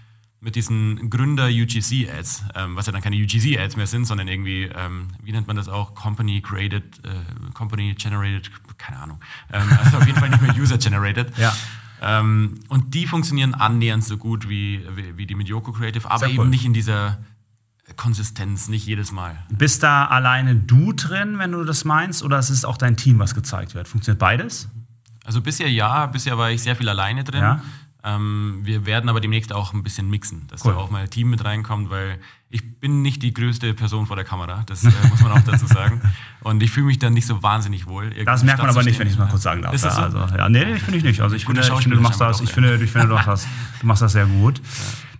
mit 0.40 0.56
diesen 0.56 1.10
Gründer-UGC-Ads, 1.10 2.44
ähm, 2.54 2.74
was 2.74 2.86
ja 2.86 2.92
dann 2.92 3.02
keine 3.02 3.16
UGC-Ads 3.16 3.76
mehr 3.76 3.86
sind, 3.86 4.06
sondern 4.06 4.26
irgendwie, 4.26 4.64
ähm, 4.64 5.08
wie 5.22 5.32
nennt 5.32 5.46
man 5.46 5.56
das 5.56 5.68
auch, 5.68 5.94
Company-Created, 5.94 7.04
äh, 7.04 7.52
Company-Generated, 7.52 8.50
keine 8.78 8.98
Ahnung. 8.98 9.20
Ähm, 9.52 9.68
also 9.84 9.98
auf 9.98 10.06
jeden 10.06 10.18
Fall 10.18 10.30
nicht 10.30 10.42
mehr 10.42 10.56
User-Generated. 10.56 11.36
Ja. 11.36 11.54
Ähm, 12.00 12.58
und 12.68 12.94
die 12.94 13.06
funktionieren 13.06 13.54
annähernd 13.54 14.02
so 14.02 14.16
gut 14.16 14.48
wie, 14.48 14.84
wie, 14.96 15.16
wie 15.18 15.26
die 15.26 15.36
mit 15.36 15.48
Yoko 15.48 15.72
Creative, 15.72 16.10
aber 16.10 16.18
Sehr 16.18 16.30
eben 16.30 16.38
cool. 16.38 16.48
nicht 16.48 16.64
in 16.64 16.72
dieser 16.72 17.18
Konsistenz, 17.96 18.68
nicht 18.68 18.86
jedes 18.86 19.12
Mal. 19.12 19.44
Bist 19.50 19.82
da 19.82 20.06
alleine 20.06 20.54
du 20.54 20.92
drin, 20.92 21.38
wenn 21.38 21.52
du 21.52 21.64
das 21.64 21.84
meinst, 21.84 22.22
oder 22.22 22.38
ist 22.38 22.50
es 22.50 22.64
auch 22.64 22.76
dein 22.76 22.96
Team, 22.96 23.18
was 23.18 23.34
gezeigt 23.34 23.74
wird? 23.74 23.88
Funktioniert 23.88 24.18
beides? 24.18 24.68
Also 25.24 25.40
bisher 25.40 25.70
ja, 25.70 26.06
bisher 26.06 26.38
war 26.38 26.50
ich 26.50 26.62
sehr 26.62 26.76
viel 26.76 26.88
alleine 26.88 27.24
drin. 27.24 27.42
Ja. 27.42 27.62
Ähm, 28.04 28.60
wir 28.64 28.84
werden 28.84 29.08
aber 29.08 29.20
demnächst 29.20 29.52
auch 29.52 29.72
ein 29.74 29.84
bisschen 29.84 30.10
mixen, 30.10 30.48
dass 30.48 30.64
cool. 30.64 30.72
da 30.72 30.78
auch 30.78 30.90
mal 30.90 31.02
ein 31.02 31.10
Team 31.10 31.30
mit 31.30 31.44
reinkommt, 31.44 31.88
weil 31.88 32.18
ich 32.48 32.80
bin 32.80 33.00
nicht 33.00 33.22
die 33.22 33.32
größte 33.32 33.74
Person 33.74 34.06
vor 34.06 34.16
der 34.16 34.24
Kamera, 34.24 34.64
das 34.66 34.82
äh, 34.82 34.90
muss 35.08 35.20
man 35.20 35.30
auch 35.30 35.44
dazu 35.44 35.66
sagen. 35.66 36.00
Und 36.40 36.62
ich 36.64 36.72
fühle 36.72 36.86
mich 36.86 36.98
dann 36.98 37.12
nicht 37.12 37.26
so 37.26 37.44
wahnsinnig 37.44 37.86
wohl. 37.86 38.10
Das 38.24 38.42
merkt 38.42 38.60
man 38.60 38.70
aber 38.70 38.82
nicht, 38.82 38.98
wenn 38.98 39.06
ich 39.06 39.12
es 39.12 39.18
mal 39.18 39.28
kurz 39.28 39.44
sagen 39.44 39.62
darf. 39.62 39.72
Ist 39.72 39.84
das 39.84 39.94
so? 39.94 40.02
also, 40.02 40.18
ja, 40.18 40.48
nee, 40.48 40.74
finde 40.76 40.98
ich 40.98 41.04
nicht. 41.04 41.20
Also 41.20 41.36
ich, 41.36 41.46
finde, 41.46 41.60
ich 41.60 41.68
finde, 41.68 41.96
du 41.96 42.02
machst 42.02 42.20
das, 42.20 42.40
ich 42.40 42.52
finde, 42.52 42.74
ich 42.82 42.90
finde, 42.90 43.06
du 43.06 43.14
machst 43.14 43.28
das, 43.28 43.46
du 43.80 43.86
machst 43.86 44.02
das 44.02 44.12
sehr 44.12 44.26
gut. 44.26 44.58
Ja. 44.58 44.64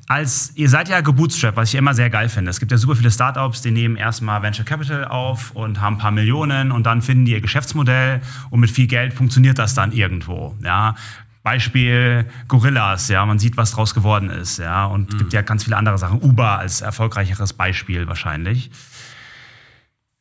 Als, 0.09 0.53
ihr 0.57 0.69
seid 0.69 0.89
ja 0.89 1.01
gebootstrapped, 1.01 1.57
was 1.57 1.71
ich 1.71 1.77
immer 1.77 1.95
sehr 1.95 2.11
geil 2.11 2.29
finde. 2.29 2.51
Es 2.51 2.59
gibt 2.59 2.73
ja 2.73 2.77
super 2.77 2.97
viele 2.97 3.11
Startups, 3.11 3.63
die 3.63 3.71
nehmen 3.71 3.97
erstmal 3.97 4.43
Venture 4.43 4.65
Capital 4.65 5.05
auf 5.05 5.53
und 5.53 5.81
haben 5.81 5.95
ein 5.97 5.99
paar 5.99 6.11
Millionen 6.11 6.73
und 6.73 6.85
dann 6.85 7.03
finden 7.03 7.25
die 7.25 7.33
ihr 7.33 7.41
Geschäftsmodell 7.41 8.21
und 8.51 8.61
mit 8.61 8.71
viel 8.71 8.89
Geld 8.89 9.15
funktioniert 9.15 9.59
das 9.59 9.75
dann 9.75 9.93
irgendwo. 9.93 10.57
Ja. 10.63 10.97
Beispiel 11.43 12.27
Gorillas, 12.47 13.09
ja, 13.09 13.25
man 13.27 13.39
sieht, 13.39 13.57
was 13.57 13.73
draus 13.73 13.95
geworden 13.95 14.31
ist, 14.31 14.59
ja, 14.59 14.85
und 14.85 15.09
es 15.09 15.15
mhm. 15.15 15.19
gibt 15.19 15.33
ja 15.33 15.43
ganz 15.43 15.65
viele 15.65 15.77
andere 15.77 15.99
Sachen. 15.99 16.23
Uber 16.23 16.59
als 16.59 16.83
erfolgreicheres 16.83 17.53
Beispiel 17.53 18.07
wahrscheinlich. 18.07 18.71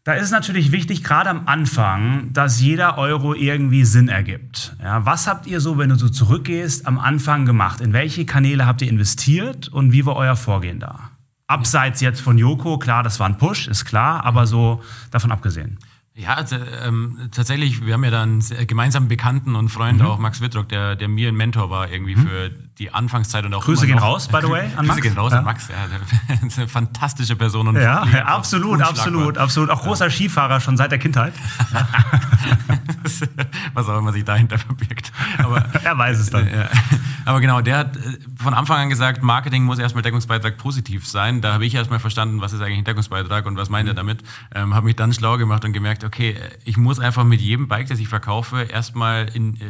Da 0.04 0.14
ist 0.14 0.26
es 0.26 0.32
natürlich 0.32 0.72
wichtig, 0.72 1.04
gerade 1.04 1.30
am 1.30 1.48
Anfang, 1.48 2.34
dass 2.34 2.60
jeder 2.60 2.98
Euro 2.98 3.36
irgendwie 3.36 3.86
Sinn 3.86 4.08
ergibt. 4.08 4.76
Ja, 4.82 5.06
was 5.06 5.28
habt 5.28 5.46
ihr 5.46 5.62
so, 5.62 5.78
wenn 5.78 5.90
du 5.90 5.96
so 5.96 6.10
zurückgehst, 6.10 6.88
am 6.88 6.98
Anfang 6.98 7.46
gemacht? 7.46 7.82
In 7.82 7.94
welche 7.94 8.26
Kanäle 8.26 8.66
habt 8.66 8.82
ihr 8.82 8.90
investiert 8.90 9.68
und 9.68 9.92
wie 9.92 10.04
war 10.08 10.16
euer 10.16 10.36
Vorgehen 10.36 10.80
da? 10.80 11.12
Abseits 11.46 12.02
jetzt 12.02 12.20
von 12.20 12.40
Joko, 12.40 12.80
klar, 12.80 13.04
das 13.04 13.20
war 13.20 13.28
ein 13.28 13.38
Push, 13.38 13.68
ist 13.68 13.86
klar, 13.86 14.26
aber 14.26 14.48
so 14.48 14.82
davon 15.12 15.32
abgesehen. 15.32 15.78
Ja, 16.16 16.34
also, 16.34 16.56
ähm, 16.84 17.30
tatsächlich, 17.32 17.86
wir 17.86 17.94
haben 17.94 18.04
ja 18.04 18.12
dann 18.12 18.44
gemeinsam 18.66 19.08
Bekannten 19.08 19.56
und 19.56 19.70
Freund, 19.70 20.00
mhm. 20.00 20.06
auch 20.06 20.18
Max 20.18 20.42
Wittrock, 20.42 20.68
der, 20.70 20.96
der 20.96 21.10
mir 21.10 21.30
ein 21.30 21.36
Mentor 21.36 21.70
war 21.70 21.92
irgendwie 21.92 22.16
mhm. 22.16 22.28
für 22.28 22.52
die 22.82 22.92
Anfangszeit 22.92 23.46
und 23.46 23.54
auch 23.54 23.64
Grüße 23.64 23.86
gehen 23.86 24.00
raus, 24.00 24.28
by 24.28 24.40
the 24.42 24.50
way, 24.50 24.66
an 24.76 24.88
Max. 24.88 25.00
Grüße 25.00 25.02
gehen 25.02 25.18
raus 25.18 25.32
ja. 25.32 25.38
an 25.38 25.46
Max, 25.46 25.68
ja, 25.68 25.76
der, 25.88 26.48
ist 26.48 26.58
eine 26.58 26.68
fantastische 26.68 27.36
Person 27.36 27.68
und 27.68 27.76
ja, 27.76 28.04
ja 28.08 28.26
absolut, 28.26 28.82
absolut, 28.82 29.38
absolut, 29.38 29.70
auch 29.70 29.84
großer 29.84 30.06
ja. 30.06 30.12
Skifahrer 30.12 30.60
schon 30.60 30.78
seit 30.78 30.92
der 30.92 30.98
Kindheit. 30.98 31.34
Was 33.74 33.88
auch 33.88 34.00
immer 34.00 34.12
sich 34.12 34.24
dahinter 34.24 34.58
verbirgt. 34.58 35.12
Aber, 35.38 35.58
er 35.84 35.98
weiß 35.98 36.20
es 36.20 36.32
dann. 36.32 36.48
Ja. 36.48 36.70
Aber 37.26 37.40
genau, 37.40 37.62
der 37.62 37.78
hat 37.78 37.98
äh, 37.98 38.18
von 38.42 38.56
Anfang 38.56 38.80
an 38.80 38.90
gesagt, 38.90 39.22
Marketing 39.22 39.64
muss 39.64 39.78
erstmal 39.78 40.02
Deckungsbeitrag 40.02 40.58
positiv 40.58 41.08
sein. 41.08 41.42
Da 41.42 41.54
habe 41.54 41.66
ich 41.66 41.76
erstmal 41.76 42.00
verstanden, 42.00 42.42
was 42.42 42.54
ist 42.54 42.62
eigentlich 42.62 42.80
ein 42.80 42.84
Deckungsbeitrag 42.84 43.46
und 43.46 43.58
was 43.58 43.70
meint 43.70 43.88
er 43.88 43.94
damit. 43.94 44.24
Ähm, 44.56 44.74
habe 44.74 44.86
mich 44.86 44.96
dann 44.96 45.14
schlau 45.14 45.38
gemacht 45.38 45.64
und 45.66 45.74
gemerkt, 45.74 46.04
okay, 46.04 46.36
ich 46.66 46.78
muss 46.78 47.00
einfach 47.00 47.24
mit 47.24 47.42
jedem 47.42 47.68
Bike, 47.68 47.88
das 47.88 48.00
ich 48.00 48.08
verkaufe, 48.08 48.64
erstmal 48.64 49.28
in 49.28 49.56
äh, 49.56 49.66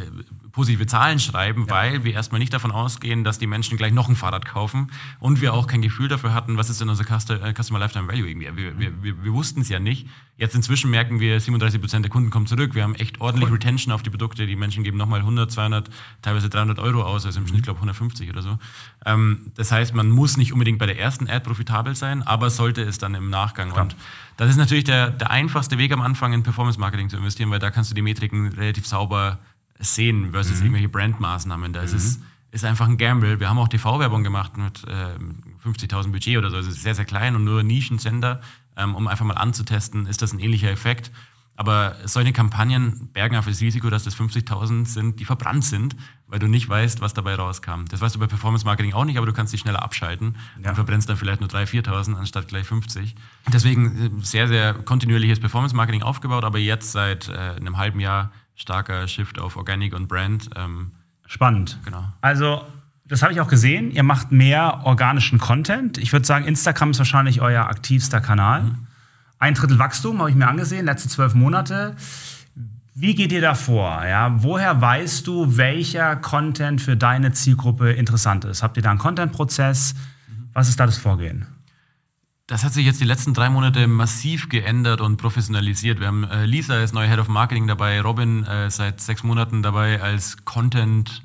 positive 0.52 0.86
Zahlen 0.86 1.20
schreiben, 1.20 1.66
ja. 1.68 1.74
weil 1.74 2.04
wir 2.04 2.14
erstmal 2.14 2.40
nicht 2.40 2.54
davon 2.54 2.72
ausgehen, 2.72 3.24
dass 3.24 3.40
die 3.40 3.48
Menschen 3.48 3.78
gleich 3.78 3.94
noch 3.94 4.10
ein 4.10 4.16
Fahrrad 4.16 4.46
kaufen 4.46 4.92
und 5.20 5.42
wir 5.42 5.54
auch 5.54 5.68
kein 5.68 5.82
Gefühl 5.82 6.08
dafür 6.08 6.34
hatten, 6.34 6.58
was 6.58 6.70
ist 6.70 6.82
denn 6.82 6.90
unser 6.90 7.04
äh, 7.04 7.54
Customer 7.54 7.80
Lifetime 7.80 8.08
Value 8.08 8.30
irgendwie. 8.30 8.50
Wir, 8.56 8.80
wir, 8.80 9.04
wir, 9.04 9.24
wir 9.24 9.34
wussten 9.34 9.62
es 9.62 9.70
ja 9.70 9.80
nicht. 9.80 10.08
Jetzt 10.38 10.56
inzwischen 10.56 10.90
merken 10.90 11.20
wir, 11.20 11.40
37 11.40 11.80
Prozent 11.80 12.04
der 12.04 12.10
Kunden 12.10 12.32
kommen 12.32 12.48
zurück. 12.48 12.74
Wir 12.74 12.84
haben 12.84 12.96
echt 12.96 13.22
ordentlich 13.22 13.50
cool. 13.50 13.58
Retention 13.58 13.94
auf 13.94 14.02
die 14.02 14.10
Produkte. 14.10 14.48
Die 14.48 14.56
Menschen 14.56 14.84
geben 14.84 14.98
nochmal 14.98 15.20
100, 15.20 15.52
200, 15.52 15.90
teilweise 16.22 16.50
300 16.50 16.80
Euro 16.80 17.04
aus, 17.04 17.26
also 17.26 17.40
im 17.40 17.48
Schnitt, 17.48 17.64
glaube 17.64 17.78
ich, 17.78 17.82
150 17.82 18.30
oder 18.30 18.42
so. 18.42 18.58
Ähm, 19.06 19.52
das 19.56 19.72
heißt, 19.72 19.94
man 19.94 20.10
muss 20.10 20.38
nicht 20.38 20.52
unbedingt 20.52 20.80
bei 20.80 20.88
der 20.88 21.00
ersten 21.00 21.30
Ad 21.30 21.42
profitabel 21.42 21.96
sein, 21.96 22.24
aber 22.24 22.50
sollte 22.50 22.82
es 22.82 22.98
dann 22.98 23.14
im 23.14 23.30
Nachgang. 23.30 23.70
Klar. 23.70 23.84
Und 23.84 23.96
das 24.38 24.50
ist 24.50 24.58
natürlich 24.58 24.86
der, 24.86 25.12
der 25.12 25.30
einfachste 25.30 25.78
Weg 25.78 25.92
am 25.92 26.02
Anfang 26.02 26.34
in 26.34 26.42
Performance 26.42 26.80
Marketing 26.80 27.10
zu 27.10 27.18
investieren, 27.18 27.52
weil 27.52 27.60
da 27.60 27.70
kannst 27.70 27.92
du 27.92 27.96
die 27.96 28.02
Metriken 28.02 28.48
relativ 28.48 28.88
sauber 28.88 29.38
sehen 29.82 30.32
versus 30.32 30.60
mhm. 30.60 30.66
irgendwelche 30.66 30.90
Brandmaßnahmen. 30.90 31.74
Da 31.74 31.82
mhm. 31.82 31.86
ist 31.86 31.94
es 31.94 32.20
ist 32.52 32.66
einfach 32.66 32.88
ein 32.88 32.98
Gamble. 32.98 33.40
Wir 33.40 33.50
haben 33.50 33.60
auch 33.60 33.70
TV-Werbung 33.70 34.24
gemacht 34.24 34.58
mit 34.58 34.84
äh, 34.84 35.18
50.000 35.66 36.12
Budget 36.12 36.38
oder 36.38 36.52
so. 36.52 36.58
Es 36.58 36.68
ist 36.68 36.84
sehr, 36.84 36.96
sehr 36.96 37.06
klein 37.06 37.36
und 37.36 37.46
nur 37.46 37.64
Nischensender, 37.64 38.42
ähm, 38.76 38.96
um 38.96 39.08
einfach 39.08 39.26
mal 39.26 39.36
anzutesten, 39.36 40.06
ist 40.06 40.22
das 40.22 40.34
ein 40.34 40.40
ähnlicher 40.40 40.70
Effekt. 40.70 41.12
Aber 41.56 41.96
solche 42.06 42.34
Kampagnen 42.34 43.10
bergen 43.14 43.36
auf 43.36 43.46
das 43.46 43.62
Risiko, 43.62 43.90
dass 43.90 44.04
das 44.04 44.18
50.000 44.18 44.86
sind, 44.88 45.20
die 45.20 45.26
verbrannt 45.26 45.64
sind, 45.64 45.96
weil 46.28 46.40
du 46.40 46.48
nicht 46.48 46.68
weißt, 46.68 47.02
was 47.02 47.14
dabei 47.14 47.36
rauskam. 47.36 47.86
Das 47.90 48.02
weißt 48.02 48.16
du 48.16 48.20
bei 48.20 48.28
Performance 48.28 48.66
Marketing 48.66 48.94
auch 48.94 49.06
nicht, 49.06 49.18
aber 49.18 49.28
du 49.28 49.34
kannst 49.34 49.54
dich 49.54 49.62
schneller 49.62 49.84
abschalten 49.84 50.38
ja. 50.62 50.70
und 50.70 50.76
verbrennst 50.76 51.08
dann 51.08 51.18
vielleicht 51.18 51.40
nur 51.40 51.50
3.000, 51.50 51.86
4.000 51.86 52.16
anstatt 52.16 52.48
gleich 52.48 52.66
50. 52.66 53.16
Deswegen 53.54 54.20
äh, 54.20 54.26
sehr, 54.26 54.48
sehr 54.48 54.74
kontinuierliches 54.74 55.40
Performance 55.40 55.76
Marketing 55.76 56.02
aufgebaut, 56.02 56.46
aber 56.46 56.58
jetzt 56.58 56.94
seit 56.94 57.28
äh, 57.30 57.34
einem 57.34 57.78
halben 57.78 58.00
Jahr 58.00 58.32
starker 58.62 59.08
Shift 59.08 59.40
auf 59.40 59.58
Organic 59.58 59.94
und 59.94 60.08
Brand. 60.08 60.50
Ähm, 60.56 60.92
Spannend. 61.26 61.80
Genau. 61.84 62.06
Also, 62.22 62.64
das 63.06 63.24
habe 63.24 63.34
ich 63.34 63.42
auch 63.42 63.48
gesehen. 63.48 63.92
Ihr 63.92 64.04
macht 64.04 64.32
mehr 64.32 64.82
organischen 64.84 65.40
Content. 65.40 65.98
Ich 65.98 66.14
würde 66.14 66.26
sagen, 66.26 66.46
Instagram 66.46 66.92
ist 66.92 67.00
wahrscheinlich 67.00 67.42
euer 67.42 67.66
aktivster 67.66 68.22
Kanal. 68.22 68.64
Mhm. 68.64 68.88
Ein 69.40 69.56
Drittel 69.56 69.80
Wachstum 69.80 70.20
habe 70.20 70.30
ich 70.30 70.36
mir 70.36 70.48
angesehen, 70.48 70.86
letzte 70.86 71.10
zwölf 71.10 71.34
Monate. 71.34 71.96
Wie 72.94 73.16
geht 73.16 73.32
ihr 73.32 73.42
da 73.42 73.56
vor? 73.56 74.06
Ja? 74.06 74.44
Woher 74.44 74.80
weißt 74.80 75.26
du, 75.26 75.58
welcher 75.58 76.16
Content 76.18 76.82
für 76.82 76.96
deine 76.96 77.32
Zielgruppe 77.32 77.92
interessant 77.92 78.46
ist? 78.46 78.62
Habt 78.62 78.78
ihr 78.78 78.84
da 78.84 78.92
einen 78.92 79.00
Content-Prozess? 79.00 79.96
Was 80.54 80.70
ist 80.70 80.80
da 80.80 80.86
das 80.86 80.98
Vorgehen? 80.98 81.48
Das 82.52 82.66
hat 82.66 82.74
sich 82.74 82.86
jetzt 82.86 83.00
die 83.00 83.06
letzten 83.06 83.34
drei 83.34 83.50
Monate 83.50 83.88
massiv 83.88 84.50
geändert 84.50 85.00
und 85.00 85.16
professionalisiert. 85.16 86.02
Wir 86.02 86.08
haben 86.08 86.26
äh, 86.26 86.46
Lisa 86.46 86.74
als 86.74 86.92
neue 86.92 87.08
Head 87.08 87.20
of 87.20 87.30
Marketing 87.30 87.66
dabei, 87.66 88.02
Robin 88.02 88.44
äh, 88.44 88.70
seit 88.70 89.00
sechs 89.00 89.24
Monaten 89.24 89.64
dabei 89.64 90.02
als 90.02 90.44
Content 90.44 91.24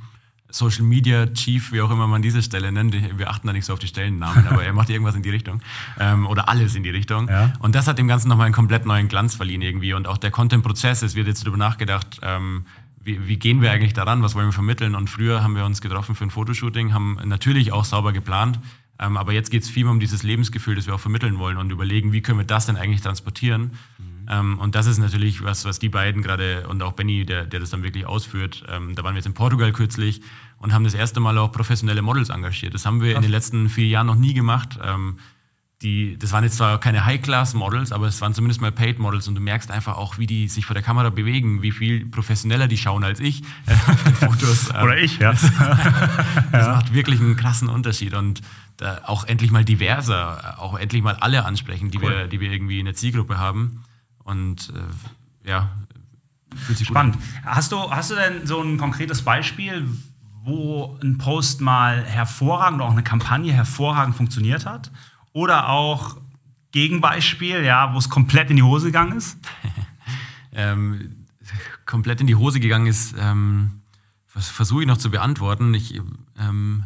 Social 0.50 0.84
Media 0.84 1.26
Chief, 1.26 1.72
wie 1.72 1.80
auch 1.80 1.90
immer 1.90 2.06
man 2.06 2.22
diese 2.22 2.44
Stelle 2.44 2.70
nennt. 2.70 2.94
Wir 3.18 3.28
achten 3.28 3.48
da 3.48 3.52
nicht 3.52 3.64
so 3.64 3.72
auf 3.72 3.80
die 3.80 3.88
Stellennamen, 3.88 4.46
aber 4.50 4.62
er 4.62 4.72
macht 4.72 4.88
irgendwas 4.88 5.16
in 5.16 5.24
die 5.24 5.30
Richtung. 5.30 5.62
Ähm, 5.98 6.28
oder 6.28 6.48
alles 6.48 6.76
in 6.76 6.84
die 6.84 6.90
Richtung. 6.90 7.26
Ja. 7.26 7.52
Und 7.58 7.74
das 7.74 7.88
hat 7.88 7.98
dem 7.98 8.06
Ganzen 8.06 8.28
nochmal 8.28 8.44
einen 8.44 8.54
komplett 8.54 8.86
neuen 8.86 9.08
Glanz 9.08 9.34
verliehen 9.34 9.62
irgendwie. 9.62 9.94
Und 9.94 10.06
auch 10.06 10.18
der 10.18 10.30
Content-Prozess, 10.30 11.02
es 11.02 11.16
wird 11.16 11.26
jetzt 11.26 11.42
darüber 11.42 11.58
nachgedacht, 11.58 12.20
ähm, 12.22 12.66
wie, 13.02 13.26
wie, 13.26 13.36
gehen 13.36 13.62
wir 13.62 13.72
eigentlich 13.72 13.94
daran, 13.94 14.22
was 14.22 14.36
wollen 14.36 14.46
wir 14.46 14.52
vermitteln. 14.52 14.94
Und 14.94 15.10
früher 15.10 15.42
haben 15.42 15.56
wir 15.56 15.64
uns 15.64 15.80
getroffen 15.80 16.14
für 16.14 16.22
ein 16.22 16.30
Fotoshooting, 16.30 16.94
haben 16.94 17.18
natürlich 17.24 17.72
auch 17.72 17.84
sauber 17.84 18.12
geplant, 18.12 18.60
ähm, 18.98 19.16
aber 19.16 19.32
jetzt 19.32 19.50
geht 19.50 19.62
es 19.62 19.68
viel 19.68 19.84
mehr 19.84 19.92
um 19.92 20.00
dieses 20.00 20.22
Lebensgefühl, 20.22 20.74
das 20.74 20.86
wir 20.86 20.94
auch 20.94 21.00
vermitteln 21.00 21.38
wollen 21.38 21.56
und 21.58 21.70
überlegen, 21.70 22.12
wie 22.12 22.22
können 22.22 22.38
wir 22.38 22.46
das 22.46 22.66
denn 22.66 22.76
eigentlich 22.76 23.02
transportieren. 23.02 23.72
Mhm. 23.98 24.28
Ähm, 24.28 24.58
und 24.58 24.74
das 24.74 24.86
ist 24.86 24.98
natürlich 24.98 25.42
was, 25.42 25.64
was 25.64 25.78
die 25.78 25.88
beiden 25.88 26.22
gerade 26.22 26.66
und 26.68 26.82
auch 26.82 26.92
Benny, 26.92 27.24
der, 27.24 27.46
der 27.46 27.60
das 27.60 27.70
dann 27.70 27.82
wirklich 27.82 28.06
ausführt. 28.06 28.64
Ähm, 28.68 28.94
da 28.94 29.04
waren 29.04 29.14
wir 29.14 29.18
jetzt 29.18 29.26
in 29.26 29.34
Portugal 29.34 29.72
kürzlich 29.72 30.20
und 30.58 30.72
haben 30.72 30.84
das 30.84 30.94
erste 30.94 31.20
Mal 31.20 31.36
auch 31.38 31.52
professionelle 31.52 32.02
Models 32.02 32.30
engagiert. 32.30 32.74
Das 32.74 32.86
haben 32.86 33.00
wir 33.00 33.12
Krass. 33.12 33.16
in 33.18 33.22
den 33.22 33.30
letzten 33.30 33.68
vier 33.68 33.86
Jahren 33.86 34.06
noch 34.06 34.16
nie 34.16 34.34
gemacht. 34.34 34.78
Ähm, 34.82 35.18
die, 35.82 36.18
das 36.18 36.32
waren 36.32 36.42
jetzt 36.42 36.56
zwar 36.56 36.80
keine 36.80 37.04
High-Class-Models, 37.04 37.92
aber 37.92 38.06
es 38.06 38.20
waren 38.22 38.32
zumindest 38.32 38.62
mal 38.62 38.72
Paid-Models 38.72 39.28
und 39.28 39.34
du 39.34 39.42
merkst 39.42 39.70
einfach 39.70 39.96
auch, 39.96 40.16
wie 40.16 40.26
die 40.26 40.48
sich 40.48 40.64
vor 40.64 40.72
der 40.72 40.82
Kamera 40.82 41.10
bewegen, 41.10 41.60
wie 41.60 41.70
viel 41.70 42.06
professioneller 42.06 42.66
die 42.66 42.78
schauen 42.78 43.04
als 43.04 43.20
ich 43.20 43.42
äh, 43.66 43.74
Fotos. 44.14 44.70
Oder 44.70 44.96
ich, 44.96 45.18
ja. 45.18 45.32
Das, 45.36 45.52
das 46.52 46.66
macht 46.68 46.94
wirklich 46.94 47.20
einen 47.20 47.36
krassen 47.36 47.68
Unterschied 47.68 48.14
und 48.14 48.40
äh, 48.80 48.86
auch 49.04 49.24
endlich 49.24 49.50
mal 49.50 49.64
diverser, 49.64 50.58
auch 50.58 50.78
endlich 50.78 51.02
mal 51.02 51.16
alle 51.16 51.44
ansprechen, 51.44 51.90
die, 51.90 51.98
cool. 51.98 52.10
wir, 52.10 52.26
die 52.26 52.40
wir 52.40 52.50
irgendwie 52.50 52.78
in 52.78 52.86
der 52.86 52.94
Zielgruppe 52.94 53.38
haben. 53.38 53.82
Und 54.24 54.72
äh, 54.74 55.50
ja, 55.50 55.70
fühlt 56.56 56.78
sich 56.78 56.86
Spannend. 56.86 57.18
Hast 57.44 57.72
du, 57.72 57.90
hast 57.90 58.10
du 58.10 58.14
denn 58.14 58.46
so 58.46 58.62
ein 58.62 58.78
konkretes 58.78 59.22
Beispiel, 59.22 59.86
wo 60.42 60.98
ein 61.02 61.18
Post 61.18 61.60
mal 61.60 62.02
hervorragend 62.04 62.80
oder 62.80 62.88
auch 62.88 62.92
eine 62.92 63.02
Kampagne 63.02 63.52
hervorragend 63.52 64.16
funktioniert 64.16 64.64
hat? 64.64 64.90
Oder 65.36 65.68
auch 65.68 66.16
Gegenbeispiel, 66.72 67.62
ja, 67.62 67.92
wo 67.92 67.98
es 67.98 68.08
komplett 68.08 68.48
in 68.48 68.56
die 68.56 68.62
Hose 68.62 68.86
gegangen 68.86 69.18
ist? 69.18 69.36
ähm, 70.54 71.26
komplett 71.84 72.22
in 72.22 72.26
die 72.26 72.36
Hose 72.36 72.58
gegangen 72.58 72.86
ist, 72.86 73.14
ähm, 73.18 73.82
was 74.32 74.48
versuche 74.48 74.80
ich 74.80 74.86
noch 74.86 74.96
zu 74.96 75.10
beantworten. 75.10 75.74
Ich, 75.74 76.00
ähm, 76.38 76.84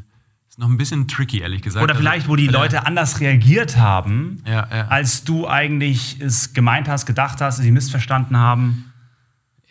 ist 0.49 0.59
noch 0.59 0.69
ein 0.69 0.77
bisschen 0.77 1.07
tricky, 1.07 1.39
ehrlich 1.39 1.63
gesagt. 1.63 1.85
Oder 1.85 1.93
also, 1.93 2.03
vielleicht, 2.03 2.27
wo 2.27 2.35
die 2.35 2.49
äh, 2.49 2.51
Leute 2.51 2.85
anders 2.87 3.21
reagiert 3.21 3.77
haben, 3.77 4.43
ja, 4.45 4.67
ja. 4.69 4.89
als 4.89 5.23
du 5.23 5.47
eigentlich 5.47 6.21
es 6.21 6.53
gemeint 6.53 6.89
hast, 6.89 7.07
gedacht 7.07 7.41
hast, 7.41 7.59
sie 7.59 7.71
missverstanden 7.71 8.37
haben. 8.37 8.90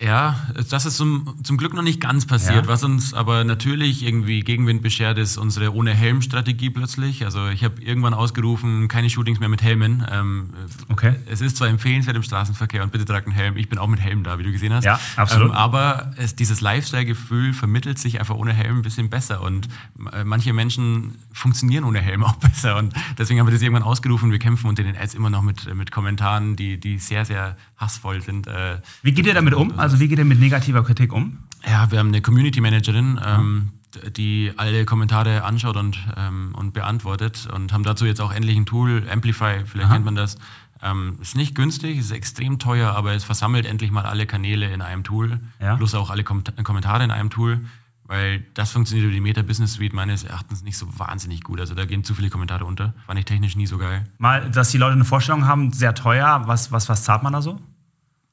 Ja, 0.02 0.48
das 0.70 0.86
ist 0.86 0.96
zum, 0.96 1.36
zum 1.44 1.58
Glück 1.58 1.74
noch 1.74 1.82
nicht 1.82 2.00
ganz 2.00 2.26
passiert. 2.26 2.66
Ja. 2.66 2.68
Was 2.68 2.86
uns 2.86 3.14
aber 3.14 3.44
natürlich 3.44 4.02
irgendwie 4.06 4.40
Gegenwind 4.40 4.82
beschert, 4.82 5.18
ist 5.18 5.38
unsere 5.38 5.76
Ohne-Helm-Strategie 5.76 6.70
plötzlich. 6.70 7.26
Also 7.26 7.50
ich 7.50 7.66
habe 7.66 7.82
irgendwann 7.82 8.14
ausgerufen, 8.14 8.88
keine 8.88 9.10
Shootings 9.10 9.42
mehr 9.42 9.50
mit 9.50 9.62
Helmen. 9.62 10.08
Ähm, 10.10 10.52
okay. 10.88 11.16
Es 11.26 11.42
ist 11.42 11.58
zwar 11.58 11.68
empfehlenswert 11.68 12.16
im 12.16 12.24
Straßenverkehr 12.24 12.82
und 12.82 12.94
bitte 12.94 13.04
tragt 13.04 13.28
einen 13.28 13.36
Helm. 13.36 13.58
Ich 13.58 13.68
bin 13.68 13.78
auch 13.78 13.88
mit 13.88 14.00
Helm 14.00 14.24
da, 14.24 14.40
wie 14.40 14.44
du 14.44 14.54
gesehen 14.54 14.74
hast. 14.74 14.86
Ja, 14.86 15.02
absolut. 15.18 15.50
Ähm, 15.50 15.56
aber 15.56 16.14
es, 16.16 16.34
dieses 16.34 16.62
Lifestyle-Gefühl 16.62 17.52
vermittelt 17.52 18.00
sich 18.00 18.22
einfach 18.22 18.36
ohne 18.36 18.54
Helm 18.54 18.78
ein 18.78 18.84
bisschen 18.84 19.10
besser. 19.10 19.42
Und 19.42 19.68
äh, 20.14 20.24
manche 20.24 20.54
Menschen 20.54 21.16
funktionieren 21.34 21.84
ohne 21.84 22.00
Helm 22.00 22.24
auch 22.24 22.36
besser. 22.38 22.78
Und 22.78 22.94
deswegen 23.18 23.42
haben 23.42 23.48
wir 23.48 23.54
das 23.54 23.62
irgendwann 23.62 23.84
ausgerufen. 23.84 24.32
Wir 24.32 24.40
kämpfen 24.40 24.68
unter 24.68 24.84
den 24.84 24.96
Ads 24.96 25.14
immer 25.14 25.30
noch 25.30 25.42
mit, 25.42 25.76
mit 25.76 25.92
Kommentaren, 25.92 26.56
die, 26.56 26.80
die 26.80 27.00
sehr, 27.00 27.26
sehr 27.26 27.58
hassvoll 27.76 28.22
sind. 28.22 28.48
Äh, 28.48 28.78
wie 29.02 29.12
geht 29.12 29.26
ihr 29.26 29.34
damit 29.34 29.54
um? 29.54 29.78
Also 29.78 29.89
also 29.90 30.00
wie 30.00 30.08
geht 30.08 30.20
ihr 30.20 30.26
mit 30.26 30.40
negativer 30.40 30.84
Kritik 30.84 31.12
um? 31.12 31.40
Ja, 31.66 31.90
wir 31.90 31.98
haben 31.98 32.10
eine 32.10 32.22
Community 32.22 32.62
Managerin, 32.62 33.20
ähm, 33.26 33.72
die 34.16 34.54
alle 34.56 34.86
Kommentare 34.86 35.44
anschaut 35.44 35.78
und, 35.78 35.98
ähm, 36.16 36.54
und 36.54 36.74
beantwortet 36.74 37.48
und 37.52 37.74
haben 37.74 37.84
dazu 37.84 38.06
jetzt 38.06 38.22
auch 38.22 38.32
endlich 38.32 38.56
ein 38.56 38.68
Tool, 38.68 39.04
Amplify, 39.12 39.66
vielleicht 39.66 39.88
Aha. 39.88 39.94
kennt 39.96 40.06
man 40.06 40.14
das. 40.14 40.38
Ähm, 40.84 41.18
ist 41.20 41.36
nicht 41.36 41.56
günstig, 41.56 41.98
ist 41.98 42.12
extrem 42.12 42.60
teuer, 42.60 42.92
aber 42.92 43.14
es 43.14 43.24
versammelt 43.24 43.66
endlich 43.66 43.90
mal 43.90 44.06
alle 44.06 44.28
Kanäle 44.28 44.72
in 44.72 44.84
einem 44.84 45.04
Tool, 45.04 45.40
ja. 45.60 45.76
plus 45.76 45.96
auch 45.96 46.12
alle 46.12 46.24
Kom 46.24 46.44
Kommentare 46.64 47.04
in 47.04 47.10
einem 47.10 47.32
Tool, 47.32 47.62
weil 48.04 48.46
das 48.54 48.72
funktioniert 48.72 49.06
über 49.06 49.14
die 49.14 49.22
Meta 49.22 49.42
Business 49.42 49.74
Suite 49.74 49.94
meines 49.94 50.24
Erachtens 50.24 50.62
nicht 50.62 50.78
so 50.78 50.88
wahnsinnig 51.00 51.44
gut. 51.44 51.60
Also 51.60 51.74
da 51.74 51.86
gehen 51.86 52.04
zu 52.04 52.14
viele 52.14 52.30
Kommentare 52.30 52.64
unter. 52.64 52.94
Fand 53.08 53.18
ich 53.18 53.26
technisch 53.26 53.56
nie 53.56 53.66
so 53.66 53.80
geil. 53.80 54.06
Mal, 54.20 54.52
dass 54.52 54.70
die 54.70 54.78
Leute 54.78 54.94
eine 54.94 55.06
Vorstellung 55.06 55.48
haben, 55.48 55.74
sehr 55.74 55.96
teuer, 55.96 56.44
was, 56.46 56.72
was, 56.72 56.88
was 56.90 57.04
zahlt 57.04 57.24
man 57.24 57.34
da 57.34 57.42
so? 57.42 57.60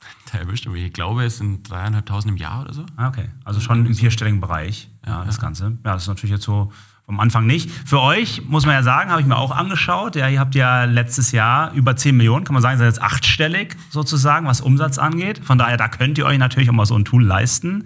Da 0.33 0.39
erwischt 0.39 0.67
mich. 0.67 0.85
Ich 0.85 0.93
glaube, 0.93 1.25
es 1.25 1.39
sind 1.39 1.71
dreieinhalbtausend 1.71 2.33
im 2.33 2.37
Jahr 2.37 2.63
oder 2.63 2.73
so. 2.73 2.85
Ah, 2.97 3.09
okay. 3.09 3.29
Also 3.45 3.61
schon 3.61 3.87
im 3.87 3.95
vierstelligen 3.95 4.41
Bereich, 4.41 4.89
ja, 5.07 5.25
das 5.25 5.41
Ganze. 5.41 5.79
Ja, 5.85 5.93
das 5.93 6.03
ist 6.03 6.09
natürlich 6.09 6.33
jetzt 6.33 6.45
so 6.45 6.73
vom 7.07 7.21
Anfang 7.21 7.47
nicht. 7.47 7.71
Für 7.71 8.01
euch, 8.01 8.43
muss 8.49 8.67
man 8.67 8.75
ja 8.75 8.83
sagen, 8.83 9.11
habe 9.11 9.21
ich 9.21 9.27
mir 9.27 9.37
auch 9.37 9.53
angeschaut. 9.53 10.17
Ja, 10.17 10.29
ihr 10.29 10.41
habt 10.41 10.57
ja 10.57 10.85
letztes 10.85 11.31
Jahr 11.31 11.73
über 11.73 11.95
10 11.95 12.17
Millionen, 12.17 12.45
kann 12.45 12.55
man 12.55 12.63
sagen, 12.63 12.79
seid 12.79 12.89
jetzt 12.89 13.01
achtstellig 13.01 13.77
sozusagen, 13.91 14.47
was 14.47 14.61
Umsatz 14.61 14.99
angeht. 14.99 15.41
Von 15.45 15.57
daher, 15.57 15.77
da 15.77 15.87
könnt 15.87 16.19
ihr 16.19 16.27
euch 16.27 16.39
natürlich 16.39 16.69
auch 16.69 16.75
mal 16.75 16.87
so 16.87 16.99
ein 16.99 17.05
Tool 17.05 17.25
leisten. 17.25 17.85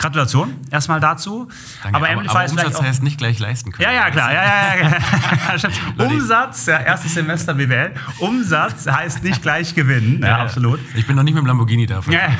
Gratulation 0.00 0.56
erstmal 0.70 0.98
dazu. 0.98 1.46
Danke, 1.82 1.96
aber, 1.96 2.08
aber, 2.08 2.30
aber 2.30 2.50
Umsatz 2.50 2.74
auch, 2.74 2.82
heißt 2.82 3.02
nicht 3.02 3.18
gleich 3.18 3.38
leisten 3.38 3.70
können. 3.70 3.86
Ja, 3.86 3.94
ja, 3.94 4.10
klar. 4.10 4.32
Ja, 4.32 4.44
ja, 4.44 4.98
ja. 5.56 6.04
Umsatz, 6.06 6.64
ja, 6.66 6.78
erstes 6.78 7.12
Semester 7.12 7.52
BWL. 7.52 7.92
Umsatz 8.18 8.86
heißt 8.86 9.22
nicht 9.22 9.42
gleich 9.42 9.74
gewinnen. 9.74 10.22
Ja, 10.22 10.38
absolut. 10.38 10.80
Ich 10.94 11.06
bin 11.06 11.16
noch 11.16 11.22
nicht 11.22 11.34
mit 11.34 11.42
dem 11.42 11.46
Lamborghini 11.46 11.84
da. 11.84 12.00
Ja. 12.08 12.30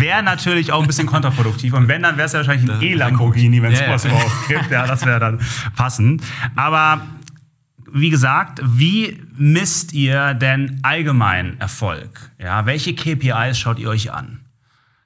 Wäre 0.00 0.22
natürlich 0.22 0.72
auch 0.72 0.80
ein 0.80 0.86
bisschen 0.86 1.06
kontraproduktiv. 1.06 1.74
Und 1.74 1.88
wenn, 1.88 2.02
dann 2.02 2.16
wäre 2.16 2.26
es 2.26 2.32
ja 2.32 2.38
wahrscheinlich 2.38 2.70
ein 2.70 2.80
E-Lamborghini, 2.80 3.60
wenn 3.60 3.72
es 3.72 3.80
ja, 3.80 3.90
was 3.90 4.06
überhaupt 4.06 4.48
gibt. 4.48 4.70
Ja, 4.70 4.86
das 4.86 5.04
wäre 5.04 5.20
dann 5.20 5.38
passend. 5.76 6.22
Aber 6.56 7.02
wie 7.92 8.08
gesagt, 8.08 8.62
wie 8.64 9.22
misst 9.36 9.92
ihr 9.92 10.32
denn 10.32 10.80
allgemein 10.82 11.60
Erfolg? 11.60 12.30
Ja, 12.38 12.64
welche 12.64 12.94
KPIs 12.94 13.58
schaut 13.58 13.78
ihr 13.78 13.90
euch 13.90 14.10
an? 14.10 14.40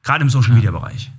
Gerade 0.04 0.22
im 0.22 0.30
Social 0.30 0.54
Media 0.54 0.70
Bereich. 0.70 1.10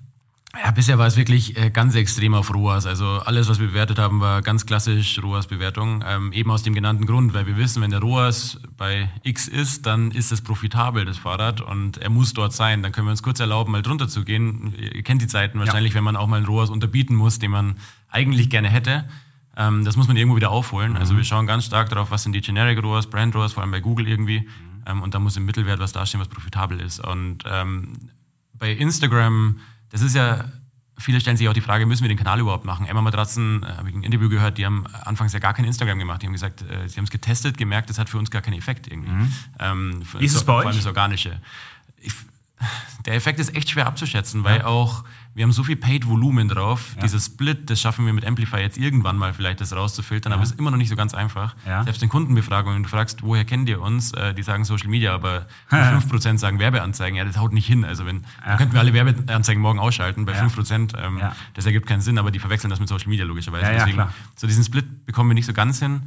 Ja, 0.55 0.71
bisher 0.71 0.97
war 0.97 1.07
es 1.07 1.17
wirklich 1.17 1.57
äh, 1.57 1.69
ganz 1.69 1.93
extrem 1.95 2.33
auf 2.33 2.53
ROAS. 2.53 2.85
Also 2.85 3.05
alles, 3.05 3.49
was 3.49 3.59
wir 3.59 3.67
bewertet 3.67 3.99
haben, 3.99 4.21
war 4.21 4.41
ganz 4.41 4.65
klassisch 4.65 5.21
ROAS-Bewertung. 5.21 6.03
Ähm, 6.07 6.31
eben 6.31 6.49
aus 6.49 6.63
dem 6.63 6.73
genannten 6.73 7.05
Grund, 7.05 7.33
weil 7.33 7.45
wir 7.47 7.57
wissen, 7.57 7.81
wenn 7.81 7.91
der 7.91 7.99
ROAS 7.99 8.59
bei 8.77 9.09
X 9.23 9.47
ist, 9.47 9.85
dann 9.85 10.11
ist 10.11 10.31
es 10.31 10.41
profitabel, 10.41 11.05
das 11.05 11.17
Fahrrad, 11.17 11.61
und 11.61 11.97
er 11.97 12.09
muss 12.09 12.33
dort 12.33 12.53
sein. 12.53 12.81
Dann 12.81 12.91
können 12.91 13.07
wir 13.07 13.11
uns 13.11 13.23
kurz 13.23 13.39
erlauben, 13.39 13.71
mal 13.71 13.81
drunter 13.81 14.07
zu 14.07 14.23
gehen. 14.23 14.73
Ihr 14.77 15.03
kennt 15.03 15.21
die 15.21 15.27
Zeiten 15.27 15.59
wahrscheinlich, 15.59 15.93
ja. 15.93 15.97
wenn 15.97 16.05
man 16.05 16.15
auch 16.15 16.27
mal 16.27 16.37
einen 16.37 16.45
ROAS 16.45 16.69
unterbieten 16.69 17.15
muss, 17.15 17.39
den 17.39 17.51
man 17.51 17.75
eigentlich 18.09 18.49
gerne 18.49 18.69
hätte. 18.69 19.07
Ähm, 19.57 19.83
das 19.83 19.97
muss 19.97 20.07
man 20.07 20.15
irgendwo 20.15 20.37
wieder 20.37 20.49
aufholen. 20.49 20.95
Also 20.95 20.97
mhm. 20.97 21.01
Also 21.01 21.17
wir 21.17 21.23
schauen 21.23 21.47
ganz 21.47 21.65
stark 21.65 21.89
darauf, 21.89 22.09
was 22.09 22.23
sind 22.23 22.33
die 22.33 22.41
Generic 22.41 22.81
ROAS, 22.81 23.07
Brand 23.07 23.35
ROAS, 23.35 23.53
vor 23.53 23.63
allem 23.63 23.71
bei 23.71 23.81
Google 23.81 24.07
irgendwie. 24.07 24.41
Mhm. 24.41 24.47
Ähm, 24.85 25.01
und 25.01 25.13
da 25.13 25.19
muss 25.19 25.35
im 25.35 25.45
Mittelwert 25.45 25.79
was 25.79 25.91
dastehen, 25.91 26.21
was 26.21 26.29
profitabel 26.29 26.79
ist. 26.79 26.99
Und 26.99 27.43
ähm, 27.45 27.93
bei 28.53 28.71
Instagram, 28.71 29.59
das 29.89 30.01
ist 30.01 30.15
ja 30.15 30.45
viele 30.97 31.21
stellen 31.21 31.37
sich 31.37 31.47
auch 31.47 31.53
die 31.53 31.61
Frage, 31.61 31.85
müssen 31.85 32.03
wir 32.03 32.09
den 32.09 32.17
Kanal 32.17 32.39
überhaupt 32.39 32.65
machen? 32.65 32.85
Emma 32.85 33.01
Matratzen, 33.01 33.63
äh, 33.63 33.67
habe 33.67 33.89
ich 33.89 33.95
ein 33.95 34.03
Interview 34.03 34.29
gehört, 34.29 34.57
die 34.57 34.65
haben 34.65 34.85
anfangs 35.03 35.33
ja 35.33 35.39
gar 35.39 35.53
kein 35.53 35.65
Instagram 35.65 35.99
gemacht. 35.99 36.21
Die 36.21 36.25
haben 36.25 36.33
gesagt, 36.33 36.61
äh, 36.63 36.87
sie 36.87 36.97
haben 36.97 37.05
es 37.05 37.11
getestet, 37.11 37.57
gemerkt, 37.57 37.89
das 37.89 37.99
hat 37.99 38.09
für 38.09 38.17
uns 38.17 38.31
gar 38.31 38.41
keinen 38.41 38.57
Effekt 38.57 38.87
irgendwie. 38.87 39.11
Mhm. 39.11 39.33
Ähm, 39.59 40.01
Wie 40.17 40.25
ist 40.25 40.35
es 40.35 40.43
bei 40.43 40.53
euch? 40.53 40.61
Vor 40.63 40.69
allem 40.71 40.77
das 40.77 40.87
Organische. 40.87 41.39
Ich, 42.01 42.13
der 43.05 43.13
Effekt 43.13 43.39
ist 43.39 43.55
echt 43.55 43.69
schwer 43.69 43.87
abzuschätzen, 43.87 44.43
weil 44.43 44.59
ja. 44.59 44.65
auch 44.65 45.03
wir 45.37 45.43
haben 45.43 45.51
so 45.51 45.63
viel 45.63 45.75
Paid-Volumen 45.75 46.47
drauf. 46.47 46.93
Ja. 46.95 47.03
Dieses 47.03 47.27
Split, 47.27 47.69
das 47.69 47.79
schaffen 47.79 48.07
wir 48.07 48.13
mit 48.13 48.25
Amplify 48.25 48.57
jetzt 48.57 48.75
irgendwann 48.75 49.17
mal 49.17 49.35
vielleicht, 49.35 49.61
das 49.61 49.71
rauszufiltern, 49.71 50.31
ja. 50.31 50.35
aber 50.35 50.43
es 50.43 50.49
ist 50.49 50.59
immer 50.59 50.71
noch 50.71 50.79
nicht 50.79 50.89
so 50.89 50.95
ganz 50.95 51.13
einfach. 51.13 51.55
Ja. 51.67 51.83
Selbst 51.83 52.01
in 52.01 52.09
Kundenbefragungen, 52.09 52.81
du 52.81 52.89
fragst, 52.89 53.21
woher 53.21 53.45
kennt 53.45 53.69
ihr 53.69 53.79
uns? 53.79 54.13
Äh, 54.13 54.33
die 54.33 54.41
sagen 54.41 54.65
Social 54.65 54.89
Media, 54.89 55.13
aber 55.13 55.45
5% 55.69 56.39
sagen 56.39 56.57
Werbeanzeigen. 56.57 57.15
Ja, 57.15 57.23
das 57.23 57.37
haut 57.37 57.53
nicht 57.53 57.67
hin. 57.67 57.85
Also 57.85 58.07
wenn, 58.07 58.23
dann 58.43 58.57
könnten 58.57 58.73
wir 58.73 58.79
alle 58.79 58.93
Werbeanzeigen 58.93 59.61
morgen 59.61 59.77
ausschalten. 59.77 60.25
Bei 60.25 60.33
5%, 60.33 60.97
ähm, 60.97 61.21
das 61.53 61.67
ergibt 61.67 61.85
keinen 61.85 62.01
Sinn, 62.01 62.17
aber 62.17 62.31
die 62.31 62.39
verwechseln 62.39 62.71
das 62.71 62.79
mit 62.79 62.89
Social 62.89 63.09
Media 63.09 63.23
logischerweise. 63.23 63.71
Deswegen, 63.71 64.03
so 64.35 64.47
diesen 64.47 64.63
Split 64.63 65.05
bekommen 65.05 65.29
wir 65.29 65.35
nicht 65.35 65.45
so 65.45 65.53
ganz 65.53 65.77
hin. 65.77 66.01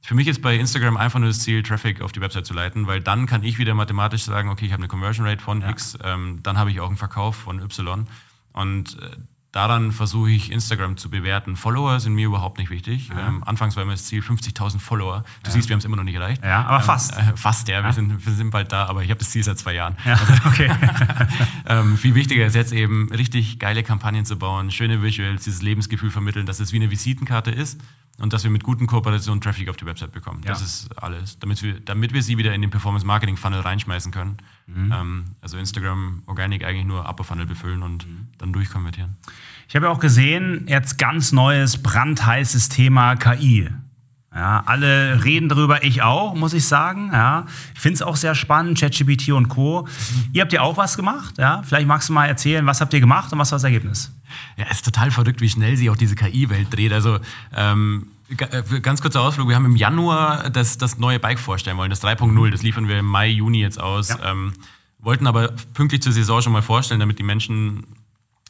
Für 0.00 0.14
mich 0.14 0.26
ist 0.26 0.40
bei 0.40 0.56
Instagram 0.56 0.96
einfach 0.96 1.18
nur 1.18 1.28
das 1.28 1.40
Ziel, 1.40 1.62
Traffic 1.62 2.00
auf 2.00 2.12
die 2.12 2.22
Website 2.22 2.46
zu 2.46 2.54
leiten, 2.54 2.86
weil 2.86 3.02
dann 3.02 3.26
kann 3.26 3.42
ich 3.42 3.58
wieder 3.58 3.74
mathematisch 3.74 4.22
sagen, 4.22 4.48
okay, 4.48 4.64
ich 4.64 4.72
habe 4.72 4.80
eine 4.80 4.88
Conversion 4.88 5.26
Rate 5.26 5.42
von 5.42 5.60
X, 5.60 5.98
ähm, 6.02 6.40
dann 6.42 6.56
habe 6.56 6.70
ich 6.70 6.80
auch 6.80 6.88
einen 6.88 6.96
Verkauf 6.96 7.36
von 7.36 7.60
Y. 7.60 8.06
Und 8.52 8.98
äh, 9.00 9.16
daran 9.52 9.92
versuche 9.92 10.30
ich 10.30 10.52
Instagram 10.52 10.96
zu 10.96 11.10
bewerten. 11.10 11.56
Follower 11.56 11.98
sind 12.00 12.14
mir 12.14 12.26
überhaupt 12.26 12.58
nicht 12.58 12.70
wichtig. 12.70 13.10
Ähm, 13.18 13.42
anfangs 13.44 13.76
war 13.76 13.82
immer 13.82 13.92
das 13.92 14.04
Ziel 14.04 14.22
50.000 14.22 14.78
Follower. 14.78 15.24
Du 15.42 15.48
ja. 15.48 15.54
siehst, 15.54 15.68
wir 15.68 15.74
haben 15.74 15.80
es 15.80 15.84
immer 15.84 15.96
noch 15.96 16.04
nicht 16.04 16.14
erreicht. 16.14 16.42
Ja, 16.44 16.64
aber 16.64 16.80
fast. 16.80 17.16
Ähm, 17.18 17.30
äh, 17.30 17.36
fast, 17.36 17.68
ja. 17.68 17.80
ja. 17.80 17.84
Wir, 17.84 17.92
sind, 17.92 18.24
wir 18.24 18.32
sind 18.32 18.50
bald 18.50 18.70
da, 18.72 18.86
aber 18.86 19.02
ich 19.02 19.10
habe 19.10 19.18
das 19.18 19.30
Ziel 19.30 19.42
seit 19.42 19.58
zwei 19.58 19.74
Jahren. 19.74 19.96
Ja, 20.04 20.18
okay. 20.46 20.70
ähm, 21.66 21.96
viel 21.96 22.14
wichtiger 22.14 22.46
ist 22.46 22.54
jetzt 22.54 22.72
eben, 22.72 23.10
richtig 23.12 23.58
geile 23.58 23.82
Kampagnen 23.82 24.24
zu 24.24 24.36
bauen, 24.36 24.70
schöne 24.70 25.02
Visuals, 25.02 25.44
dieses 25.44 25.62
Lebensgefühl 25.62 26.10
vermitteln, 26.10 26.46
dass 26.46 26.60
es 26.60 26.72
wie 26.72 26.76
eine 26.76 26.90
Visitenkarte 26.90 27.50
ist 27.50 27.80
und 28.20 28.32
dass 28.32 28.44
wir 28.44 28.50
mit 28.50 28.62
guten 28.62 28.86
Kooperationen 28.86 29.40
Traffic 29.40 29.68
auf 29.68 29.76
die 29.76 29.86
Website 29.86 30.12
bekommen. 30.12 30.42
Das 30.44 30.60
ist 30.60 30.96
alles. 31.02 31.38
Damit 31.38 31.62
wir, 31.62 31.80
damit 31.80 32.12
wir 32.12 32.22
sie 32.22 32.38
wieder 32.38 32.54
in 32.54 32.60
den 32.60 32.70
Performance-Marketing-Funnel 32.70 33.60
reinschmeißen 33.60 34.12
können. 34.12 34.36
Mhm. 34.66 34.92
Ähm, 34.92 35.24
also 35.40 35.56
Instagram 35.56 36.22
Organic 36.26 36.64
eigentlich 36.64 36.84
nur 36.84 37.08
Upper 37.08 37.24
Funnel 37.24 37.46
befüllen 37.46 37.82
und 37.82 38.06
mhm. 38.06 38.28
dann 38.38 38.52
durchkonvertieren. 38.52 39.16
Ich 39.68 39.74
habe 39.74 39.86
ja 39.86 39.92
auch 39.92 40.00
gesehen, 40.00 40.66
jetzt 40.68 40.98
ganz 40.98 41.32
neues, 41.32 41.82
brandheißes 41.82 42.68
Thema 42.68 43.16
KI. 43.16 43.70
Ja, 44.32 44.62
alle 44.64 45.24
reden 45.24 45.48
darüber, 45.48 45.82
ich 45.82 46.02
auch, 46.02 46.34
muss 46.34 46.52
ich 46.52 46.66
sagen. 46.66 47.10
Ja, 47.12 47.46
ich 47.74 47.80
finde 47.80 47.94
es 47.94 48.02
auch 48.02 48.14
sehr 48.14 48.36
spannend, 48.36 48.78
ChatGPT 48.78 49.30
und 49.30 49.48
Co. 49.48 49.82
Mhm. 49.82 50.30
Ihr 50.32 50.42
habt 50.42 50.52
ja 50.52 50.60
auch 50.60 50.76
was 50.76 50.96
gemacht. 50.96 51.36
Ja? 51.38 51.62
Vielleicht 51.64 51.88
magst 51.88 52.08
du 52.08 52.12
mal 52.12 52.26
erzählen, 52.26 52.64
was 52.64 52.80
habt 52.80 52.94
ihr 52.94 53.00
gemacht 53.00 53.32
und 53.32 53.40
was 53.40 53.50
war 53.50 53.56
das 53.56 53.64
Ergebnis? 53.64 54.12
Ja, 54.56 54.66
es 54.70 54.76
ist 54.76 54.84
total 54.84 55.10
verrückt, 55.10 55.40
wie 55.40 55.48
schnell 55.48 55.76
sich 55.76 55.90
auch 55.90 55.96
diese 55.96 56.14
KI-Welt 56.14 56.68
dreht. 56.70 56.92
Also 56.92 57.18
ähm, 57.56 58.06
äh, 58.28 58.80
ganz 58.80 59.02
kurzer 59.02 59.20
Ausflug, 59.20 59.48
wir 59.48 59.56
haben 59.56 59.64
im 59.64 59.74
Januar 59.74 60.50
das, 60.50 60.78
das 60.78 60.98
neue 60.98 61.18
Bike 61.18 61.40
vorstellen 61.40 61.76
wollen, 61.76 61.90
das 61.90 62.02
3.0, 62.04 62.50
das 62.50 62.62
liefern 62.62 62.86
wir 62.86 63.00
im 63.00 63.06
Mai, 63.06 63.28
Juni 63.28 63.60
jetzt 63.60 63.80
aus. 63.80 64.10
Ja. 64.10 64.30
Ähm, 64.30 64.52
wollten 65.00 65.26
aber 65.26 65.48
pünktlich 65.74 66.02
zur 66.02 66.12
Saison 66.12 66.40
schon 66.40 66.52
mal 66.52 66.62
vorstellen, 66.62 67.00
damit 67.00 67.18
die 67.18 67.24
Menschen 67.24 67.84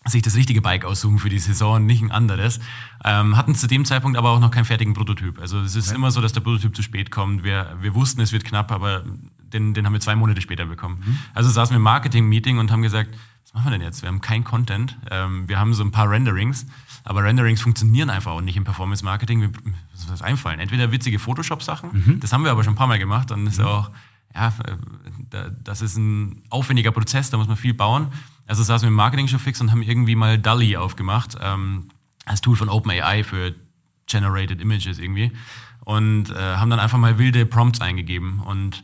sich 0.06 0.22
das 0.22 0.34
richtige 0.34 0.62
Bike 0.62 0.84
aussuchen 0.84 1.18
für 1.18 1.28
die 1.28 1.38
Saison, 1.38 1.84
nicht 1.84 2.02
ein 2.02 2.10
anderes. 2.10 2.58
Ähm, 3.04 3.36
hatten 3.36 3.54
zu 3.54 3.66
dem 3.66 3.84
Zeitpunkt 3.84 4.16
aber 4.16 4.30
auch 4.30 4.40
noch 4.40 4.50
keinen 4.50 4.64
fertigen 4.64 4.94
Prototyp. 4.94 5.38
Also 5.38 5.60
es 5.60 5.76
ist 5.76 5.88
okay. 5.88 5.96
immer 5.96 6.10
so, 6.10 6.20
dass 6.20 6.32
der 6.32 6.40
Prototyp 6.40 6.74
zu 6.74 6.82
spät 6.82 7.10
kommt. 7.10 7.44
Wir, 7.44 7.76
wir 7.80 7.94
wussten, 7.94 8.20
es 8.20 8.32
wird 8.32 8.44
knapp, 8.44 8.72
aber 8.72 9.04
den, 9.38 9.74
den 9.74 9.84
haben 9.84 9.92
wir 9.92 10.00
zwei 10.00 10.16
Monate 10.16 10.40
später 10.40 10.64
bekommen. 10.64 11.02
Mhm. 11.04 11.18
Also 11.34 11.50
saßen 11.50 11.74
wir 11.74 11.76
im 11.76 11.82
Marketing-Meeting 11.82 12.58
und 12.58 12.70
haben 12.70 12.82
gesagt, 12.82 13.10
was 13.44 13.54
machen 13.54 13.66
wir 13.66 13.78
denn 13.78 13.82
jetzt? 13.82 14.02
Wir 14.02 14.08
haben 14.08 14.20
kein 14.20 14.44
Content, 14.44 14.96
ähm, 15.10 15.48
wir 15.48 15.58
haben 15.58 15.74
so 15.74 15.82
ein 15.82 15.90
paar 15.90 16.08
Renderings, 16.08 16.66
aber 17.04 17.22
Renderings 17.24 17.60
funktionieren 17.60 18.08
einfach 18.08 18.32
auch 18.32 18.40
nicht 18.40 18.56
im 18.56 18.64
Performance-Marketing. 18.64 19.40
Wir 19.40 19.48
müssen 19.48 20.10
uns 20.10 20.22
einfallen. 20.22 20.60
Entweder 20.60 20.92
witzige 20.92 21.18
Photoshop-Sachen, 21.18 21.90
mhm. 21.92 22.20
das 22.20 22.32
haben 22.32 22.44
wir 22.44 22.52
aber 22.52 22.64
schon 22.64 22.74
ein 22.74 22.76
paar 22.76 22.86
Mal 22.86 22.98
gemacht, 22.98 23.30
dann 23.30 23.46
ist 23.46 23.58
mhm. 23.58 23.66
auch, 23.66 23.90
ja, 24.34 24.52
das 25.64 25.82
ist 25.82 25.96
ein 25.96 26.42
aufwendiger 26.48 26.92
Prozess, 26.92 27.30
da 27.30 27.36
muss 27.36 27.48
man 27.48 27.56
viel 27.56 27.74
bauen. 27.74 28.08
Also 28.50 28.64
saßen 28.64 28.84
wir 28.84 28.88
im 28.88 28.94
Marketing 28.94 29.28
schon 29.28 29.38
fix 29.38 29.60
und 29.60 29.70
haben 29.70 29.80
irgendwie 29.80 30.16
mal 30.16 30.36
DALI 30.36 30.76
aufgemacht, 30.76 31.36
ähm, 31.40 31.88
als 32.24 32.40
Tool 32.40 32.56
von 32.56 32.68
OpenAI 32.68 33.22
für 33.22 33.54
Generated 34.06 34.60
Images 34.60 34.98
irgendwie. 34.98 35.30
Und 35.84 36.30
äh, 36.30 36.56
haben 36.56 36.68
dann 36.68 36.80
einfach 36.80 36.98
mal 36.98 37.16
wilde 37.16 37.46
Prompts 37.46 37.80
eingegeben. 37.80 38.40
Und 38.40 38.82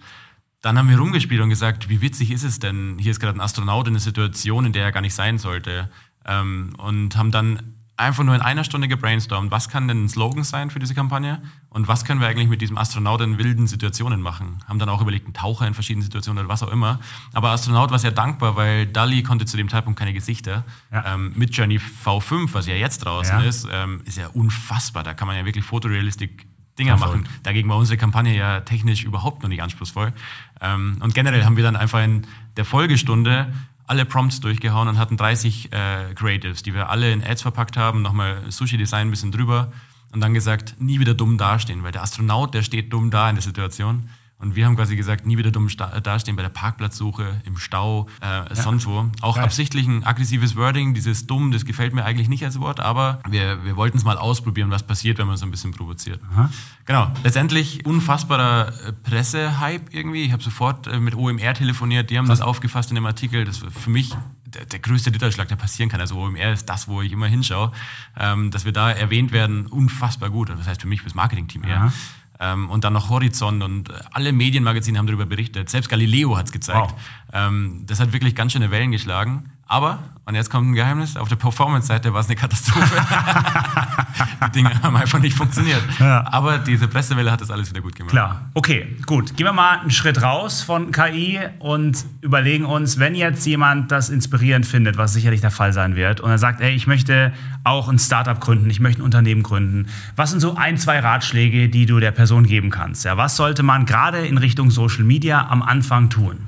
dann 0.61 0.79
haben 0.79 0.89
wir 0.89 0.97
rumgespielt 0.97 1.41
und 1.41 1.49
gesagt, 1.49 1.89
wie 1.89 2.01
witzig 2.01 2.31
ist 2.31 2.45
es 2.45 2.61
denn? 2.61 2.97
Hier 3.01 3.11
ist 3.11 3.19
gerade 3.19 3.37
ein 3.37 3.41
Astronaut 3.41 3.89
in 3.89 3.95
einer 3.95 4.01
Situation, 4.01 4.67
in 4.67 4.73
der 4.73 4.85
er 4.85 4.93
gar 4.93 5.01
nicht 5.01 5.15
sein 5.15 5.37
sollte. 5.37 5.91
Ähm, 6.25 6.75
und 6.79 7.17
haben 7.17 7.33
dann 7.33 7.75
einfach 7.97 8.25
nur 8.25 8.35
in 8.35 8.43
einer 8.43 8.65
Stunde 8.65 8.89
gebrainstormt, 8.89 9.51
was 9.51 9.69
kann 9.69 9.89
denn 9.89 10.05
ein 10.05 10.09
Slogan 10.09 10.45
sein 10.45 10.71
für 10.71 10.79
diese 10.79 10.95
Kampagne 10.95 11.41
und 11.71 11.89
was 11.89 12.05
können 12.05 12.21
wir 12.21 12.29
eigentlich 12.29 12.49
mit 12.49 12.61
diesem 12.61 12.77
Astronaut 12.77 13.21
in 13.23 13.39
wilden 13.39 13.67
Situationen 13.67 14.21
machen. 14.21 14.59
Haben 14.69 14.79
dann 14.79 14.89
auch 14.89 15.01
überlegt, 15.01 15.25
einen 15.25 15.35
Taucher 15.35 15.67
in 15.67 15.75
verschiedenen 15.75 16.05
Situationen 16.05 16.45
oder 16.45 16.53
was 16.53 16.63
auch 16.63 16.71
immer. 16.71 17.01
Aber 17.33 17.51
Astronaut 17.51 17.91
war 17.91 17.99
sehr 17.99 18.13
dankbar, 18.13 18.57
weil 18.57 18.87
Dali 18.87 19.23
konnte 19.23 19.47
zu 19.47 19.57
dem 19.57 19.69
Zeitpunkt 19.69 19.99
keine 19.99 20.13
Gesichter. 20.13 20.65
Ja. 20.93 21.15
Ähm, 21.15 21.33
mit 21.37 21.57
Journey 21.57 21.79
V5, 21.79 22.53
was 22.53 22.67
ja 22.67 22.75
jetzt 22.75 22.99
draußen 23.05 23.41
ja. 23.41 23.45
ist, 23.45 23.67
ähm, 23.73 24.03
ist 24.05 24.19
ja 24.19 24.29
unfassbar. 24.29 25.03
Da 25.03 25.15
kann 25.15 25.27
man 25.27 25.37
ja 25.37 25.45
wirklich 25.45 25.65
Fotorealistik 25.65 26.47
Dinger 26.79 26.99
machen. 26.99 27.27
Dagegen 27.43 27.69
war 27.71 27.79
unsere 27.79 27.97
Kampagne 27.97 28.37
ja 28.37 28.61
technisch 28.61 29.05
überhaupt 29.05 29.43
noch 29.43 29.49
nicht 29.49 29.63
anspruchsvoll. 29.63 30.13
Ähm, 30.61 30.99
und 31.01 31.15
generell 31.15 31.45
haben 31.45 31.57
wir 31.57 31.65
dann 31.65 31.77
einfach 31.77 32.03
in 32.05 32.27
der 32.57 32.67
Folgestunde 32.67 33.53
alle 33.87 34.05
Prompts 34.05 34.41
durchgehauen 34.41 34.89
und 34.89 34.99
hatten 34.99 35.17
30 35.17 35.73
äh, 35.73 36.15
Creatives, 36.15 36.63
die 36.63 36.75
wir 36.75 36.91
alle 36.91 37.13
in 37.13 37.23
Ads 37.25 37.43
verpackt 37.43 37.77
haben, 37.77 38.03
nochmal 38.03 38.43
Sushi-Design 38.51 39.09
ein 39.09 39.11
bisschen 39.11 39.33
drüber 39.33 39.73
und 40.13 40.21
dann 40.21 40.35
gesagt, 40.35 40.77
nie 40.79 40.99
wieder 41.01 41.15
dumm 41.15 41.39
dastehen, 41.39 41.83
weil 41.83 41.93
der 41.93 42.03
Astronaut, 42.03 42.55
der 42.55 42.63
steht 42.63 42.93
dumm 42.93 43.11
da 43.11 43.29
in 43.29 43.37
der 43.37 43.43
Situation. 43.43 44.09
Und 44.39 44.55
wir 44.55 44.67
haben 44.67 44.77
quasi 44.77 44.97
gesagt, 44.97 45.25
nie 45.25 45.39
wieder 45.39 45.51
dumm 45.51 45.69
dastehen 46.03 46.37
bei 46.37 46.43
der 46.43 46.51
Parkplatzsuche, 46.51 47.41
im 47.45 47.57
Stau, 47.57 48.07
äh, 48.21 48.27
ja. 48.27 48.55
sonst 48.55 48.87
wo. 48.87 49.11
Auch 49.23 49.37
Geil. 49.37 49.45
absichtlich 49.45 49.87
ein 49.87 50.05
aggressives 50.05 50.57
Wording, 50.57 50.93
dieses 50.93 51.27
dumm, 51.27 51.53
das 51.53 51.65
gefällt 51.65 51.95
mir 51.95 52.05
eigentlich 52.05 52.29
nicht 52.29 52.45
als 52.45 52.61
Wort, 52.61 52.79
aber 52.79 53.21
wir, 53.29 53.65
wir 53.65 53.77
wollten 53.77 53.97
es 53.97 54.05
mal 54.05 54.19
ausprobieren, 54.19 54.71
was 54.71 54.83
passiert, 54.83 55.17
wenn 55.19 55.27
man 55.27 55.39
so 55.39 55.47
ein 55.47 55.51
bisschen 55.51 55.71
provoziert. 55.71 56.21
Aha. 56.33 56.51
Genau, 56.85 57.11
letztendlich 57.25 57.87
unfassbarer 57.87 58.69
äh, 58.69 58.93
Pressehype 58.93 59.91
irgendwie. 59.91 60.25
Ich 60.25 60.33
habe 60.33 60.43
sofort 60.43 60.87
äh, 60.87 61.01
mit 61.01 61.15
OMR 61.15 61.55
telefoniert, 61.55 62.11
die 62.11 62.19
haben 62.19 62.29
was? 62.29 62.41
das 62.41 62.47
aufgefasst 62.47 62.91
in 62.91 62.97
dem 62.97 63.07
Artikel. 63.07 63.47
Das 63.47 63.63
war 63.63 63.71
für 63.71 63.91
mich 63.91 64.15
der, 64.45 64.67
der 64.67 64.79
größte 64.79 65.13
Ritterschlag, 65.13 65.49
der 65.49 65.57
passieren 65.57 65.89
kann. 65.89 66.01
Also 66.01 66.17
OMR 66.17 66.53
ist 66.53 66.67
das, 66.67 66.89
wo 66.89 67.03
ich 67.03 67.13
immer 67.13 67.27
hinschaue. 67.27 67.73
Ähm, 68.19 68.51
dass 68.51 68.65
wir 68.65 68.73
da 68.73 68.91
erwähnt 68.91 69.33
werden, 69.33 69.67
unfassbar 69.67 70.31
gut. 70.31 70.51
Das 70.51 70.67
heißt 70.67 70.83
für 70.83 70.89
mich, 70.89 71.03
fürs 71.03 71.15
Marketingteam 71.15 71.65
eher. 71.65 71.93
Ähm, 72.39 72.71
und 72.71 72.85
dann 72.85 72.93
noch 72.93 73.09
Horizont 73.09 73.63
und 73.63 73.91
alle 74.13 74.33
Medienmagazine 74.33 74.99
haben 74.99 75.07
darüber 75.07 75.27
berichtet. 75.27 75.71
Selbst 75.71 75.89
Galileo 75.89 76.37
hat 76.37 76.47
es 76.47 76.53
gezeigt. 76.53 76.93
Wow. 76.93 77.01
Ähm, 77.33 77.85
das 77.87 78.01
hat 78.01 78.13
wirklich 78.13 78.35
ganz 78.35 78.53
schöne 78.53 78.71
Wellen 78.71 78.93
geschlagen. 78.93 79.51
Aber, 79.69 79.99
und 80.27 80.37
jetzt 80.37 80.49
kommt 80.49 80.71
ein 80.71 80.75
Geheimnis, 80.75 81.17
auf 81.17 81.29
der 81.29 81.35
Performance-Seite 81.35 82.13
war 82.13 82.21
es 82.21 82.27
eine 82.27 82.37
Katastrophe. 82.37 82.87
die 84.47 84.51
Dinge 84.53 84.71
haben 84.81 84.97
einfach 84.97 85.19
nicht 85.19 85.37
funktioniert. 85.37 85.83
Ja. 85.99 86.25
Aber 86.31 86.59
diese 86.59 86.87
Pressewelle 86.87 87.33
hat 87.33 87.41
das 87.41 87.51
alles 87.51 87.71
wieder 87.71 87.81
gut 87.81 87.97
gemacht. 87.97 88.13
Klar. 88.13 88.43
Okay, 88.55 88.97
gut. 89.07 89.37
Gehen 89.37 89.45
wir 89.45 89.53
mal 89.53 89.81
einen 89.81 89.91
Schritt 89.91 90.23
raus 90.23 90.63
von 90.63 90.93
KI 90.93 91.41
und 91.59 92.05
überlegen 92.21 92.65
uns, 92.65 93.01
wenn 93.01 93.17
jetzt 93.17 93.45
jemand 93.45 93.91
das 93.91 94.09
inspirierend 94.09 94.67
findet, 94.67 94.99
was 94.99 95.13
sicherlich 95.15 95.41
der 95.41 95.51
Fall 95.51 95.73
sein 95.73 95.97
wird, 95.97 96.21
und 96.21 96.31
er 96.31 96.39
sagt, 96.39 96.61
ey, 96.61 96.73
ich 96.73 96.87
möchte 96.87 97.33
auch 97.65 97.89
ein 97.89 97.99
Startup 97.99 98.39
gründen, 98.41 98.71
ich 98.71 98.79
möchte 98.79 99.03
ein 99.03 99.05
Unternehmen 99.05 99.43
gründen. 99.43 99.89
Was 100.15 100.31
sind 100.31 100.39
so 100.39 100.55
ein, 100.55 100.79
zwei 100.79 101.01
Ratschläge, 101.01 101.69
die 101.69 101.87
du 101.87 101.99
der 101.99 102.13
Person 102.13 102.47
geben 102.47 102.71
kannst? 102.71 103.05
Ja, 103.05 103.17
was 103.17 103.35
sollte 103.35 103.65
man 103.65 103.85
gerade 103.85 104.25
in 104.25 104.39
Richtung 104.39 104.71
Social 104.71 105.03
Media 105.03 105.49
am 105.49 105.63
Anfang 105.63 106.09
tun? 106.09 106.47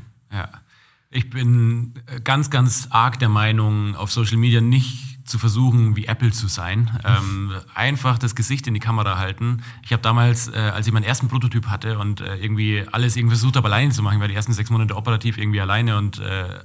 Ich 1.10 1.30
bin 1.30 1.94
äh, 2.06 2.20
ganz, 2.20 2.50
ganz 2.50 2.88
arg 2.90 3.18
der 3.18 3.30
Meinung, 3.30 3.96
auf 3.96 4.12
Social 4.12 4.36
Media 4.36 4.60
nicht 4.60 5.26
zu 5.26 5.38
versuchen, 5.38 5.96
wie 5.96 6.06
Apple 6.06 6.32
zu 6.32 6.48
sein. 6.48 6.90
Ähm, 7.04 7.54
einfach 7.74 8.18
das 8.18 8.34
Gesicht 8.34 8.66
in 8.66 8.74
die 8.74 8.80
Kamera 8.80 9.18
halten. 9.18 9.62
Ich 9.84 9.92
habe 9.92 10.02
damals, 10.02 10.48
äh, 10.48 10.56
als 10.56 10.86
ich 10.86 10.92
meinen 10.92 11.04
ersten 11.04 11.28
Prototyp 11.28 11.66
hatte 11.66 11.98
und 11.98 12.20
äh, 12.20 12.36
irgendwie 12.36 12.84
alles 12.92 13.16
irgendwie 13.16 13.36
versucht 13.36 13.56
habe, 13.56 13.68
alleine 13.68 13.92
zu 13.92 14.02
machen, 14.02 14.20
war 14.20 14.28
die 14.28 14.34
ersten 14.34 14.52
sechs 14.52 14.70
Monate 14.70 14.96
operativ 14.96 15.38
irgendwie 15.38 15.60
alleine 15.60 15.98
und 15.98 16.18
äh, 16.18 16.60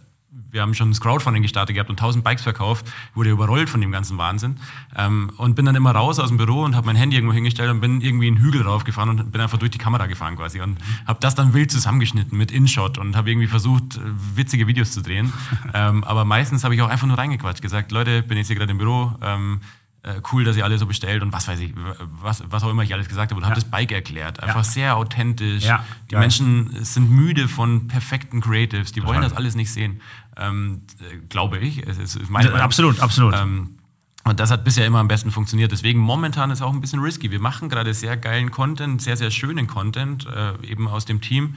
wir 0.53 0.61
haben 0.61 0.75
schon 0.75 0.91
das 0.91 1.01
Crowdfunding 1.01 1.41
gestartet 1.41 1.75
gehabt 1.75 1.89
und 1.89 1.99
1000 1.99 2.23
Bikes 2.23 2.43
verkauft, 2.43 2.85
wurde 3.15 3.31
überrollt 3.31 3.69
von 3.69 3.81
dem 3.81 3.91
ganzen 3.91 4.19
Wahnsinn. 4.19 4.57
Ähm, 4.95 5.31
und 5.37 5.55
bin 5.55 5.65
dann 5.65 5.75
immer 5.75 5.91
raus 5.91 6.19
aus 6.19 6.29
dem 6.29 6.37
Büro 6.37 6.61
und 6.61 6.75
habe 6.75 6.85
mein 6.85 6.95
Handy 6.95 7.17
irgendwo 7.17 7.33
hingestellt 7.33 7.71
und 7.71 7.81
bin 7.81 8.01
irgendwie 8.01 8.27
einen 8.27 8.37
Hügel 8.37 8.61
raufgefahren 8.61 9.09
und 9.09 9.31
bin 9.31 9.41
einfach 9.41 9.57
durch 9.57 9.71
die 9.71 9.79
Kamera 9.79 10.05
gefahren 10.05 10.35
quasi. 10.35 10.61
Und 10.61 10.77
habe 11.07 11.19
das 11.19 11.33
dann 11.33 11.53
wild 11.55 11.71
zusammengeschnitten 11.71 12.37
mit 12.37 12.51
InShot 12.51 12.99
und 12.99 13.15
habe 13.15 13.31
irgendwie 13.31 13.47
versucht, 13.47 13.99
witzige 14.35 14.67
Videos 14.67 14.91
zu 14.91 15.01
drehen. 15.01 15.33
ähm, 15.73 16.03
aber 16.03 16.23
meistens 16.23 16.63
habe 16.63 16.75
ich 16.75 16.81
auch 16.83 16.89
einfach 16.89 17.07
nur 17.07 17.17
reingequatscht, 17.17 17.61
gesagt, 17.61 17.91
Leute, 17.91 18.21
bin 18.21 18.37
jetzt 18.37 18.47
hier 18.47 18.55
gerade 18.55 18.71
im 18.71 18.77
Büro, 18.77 19.11
ähm, 19.21 19.59
äh, 20.03 20.21
cool, 20.31 20.43
dass 20.43 20.57
ihr 20.57 20.65
alle 20.65 20.77
so 20.77 20.85
bestellt 20.85 21.23
und 21.23 21.31
was 21.31 21.47
weiß 21.47 21.59
ich, 21.59 21.73
was, 22.21 22.43
was 22.49 22.63
auch 22.63 22.69
immer 22.69 22.83
ich 22.83 22.93
alles 22.93 23.07
gesagt 23.07 23.31
habe 23.31 23.39
und 23.39 23.43
ja. 23.43 23.49
habe 23.49 23.59
das 23.59 23.69
Bike 23.69 23.91
erklärt. 23.91 24.41
Einfach 24.41 24.57
ja. 24.57 24.63
sehr 24.63 24.97
authentisch. 24.97 25.63
Ja. 25.63 25.85
Die 26.11 26.15
Menschen 26.15 26.83
sind 26.83 27.09
müde 27.09 27.47
von 27.47 27.87
perfekten 27.87 28.41
Creatives, 28.41 28.91
die 28.91 29.03
wollen 29.03 29.21
das 29.21 29.33
alles 29.33 29.55
nicht 29.55 29.71
sehen, 29.71 30.01
ähm, 30.37 30.81
glaube 31.29 31.57
ich. 31.57 31.87
Es 31.87 31.97
ist 31.97 32.29
meine 32.29 32.49
ja, 32.49 32.55
absolut, 32.55 32.99
absolut. 32.99 33.33
Ähm, 33.35 33.77
und 34.25 34.39
das 34.39 34.51
hat 34.51 34.63
bisher 34.63 34.85
immer 34.85 34.99
am 34.99 35.07
besten 35.07 35.31
funktioniert. 35.31 35.71
Deswegen 35.71 35.99
momentan 35.99 36.49
ist 36.51 36.59
es 36.59 36.61
auch 36.61 36.73
ein 36.73 36.81
bisschen 36.81 36.99
risky. 36.99 37.31
Wir 37.31 37.41
machen 37.41 37.69
gerade 37.69 37.93
sehr 37.93 38.15
geilen 38.15 38.51
Content, 38.51 39.01
sehr, 39.01 39.17
sehr 39.17 39.31
schönen 39.31 39.67
Content, 39.67 40.25
äh, 40.27 40.65
eben 40.65 40.87
aus 40.87 41.05
dem 41.05 41.19
Team. 41.21 41.55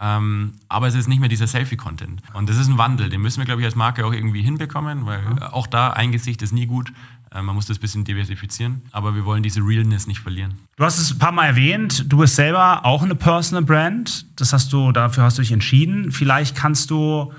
Ähm, 0.00 0.52
aber 0.68 0.86
es 0.86 0.94
ist 0.94 1.08
nicht 1.08 1.18
mehr 1.18 1.28
dieser 1.28 1.48
Selfie-Content. 1.48 2.22
Und 2.32 2.48
das 2.48 2.56
ist 2.56 2.68
ein 2.68 2.78
Wandel, 2.78 3.08
den 3.08 3.20
müssen 3.20 3.38
wir, 3.38 3.46
glaube 3.46 3.62
ich, 3.62 3.64
als 3.64 3.74
Marke 3.74 4.06
auch 4.06 4.12
irgendwie 4.12 4.42
hinbekommen, 4.42 5.06
weil 5.06 5.42
auch 5.50 5.66
da 5.66 5.90
ein 5.90 6.12
Gesicht 6.12 6.40
ist 6.42 6.52
nie 6.52 6.66
gut. 6.66 6.92
Äh, 7.32 7.42
man 7.42 7.54
muss 7.54 7.66
das 7.66 7.78
ein 7.78 7.80
bisschen 7.80 8.04
diversifizieren, 8.04 8.82
aber 8.92 9.14
wir 9.14 9.24
wollen 9.24 9.42
diese 9.42 9.60
Realness 9.60 10.06
nicht 10.06 10.20
verlieren. 10.20 10.54
Du 10.76 10.84
hast 10.84 10.98
es 10.98 11.12
ein 11.12 11.18
paar 11.18 11.32
Mal 11.32 11.46
erwähnt, 11.46 12.10
du 12.10 12.18
bist 12.18 12.36
selber 12.36 12.84
auch 12.84 13.02
eine 13.02 13.14
Personal 13.14 13.64
Brand. 13.64 14.26
Das 14.40 14.52
hast 14.52 14.72
du, 14.72 14.92
dafür 14.92 15.24
hast 15.24 15.38
du 15.38 15.42
dich 15.42 15.52
entschieden. 15.52 16.12
Vielleicht 16.12 16.56
kannst 16.56 16.90
du 16.90 17.32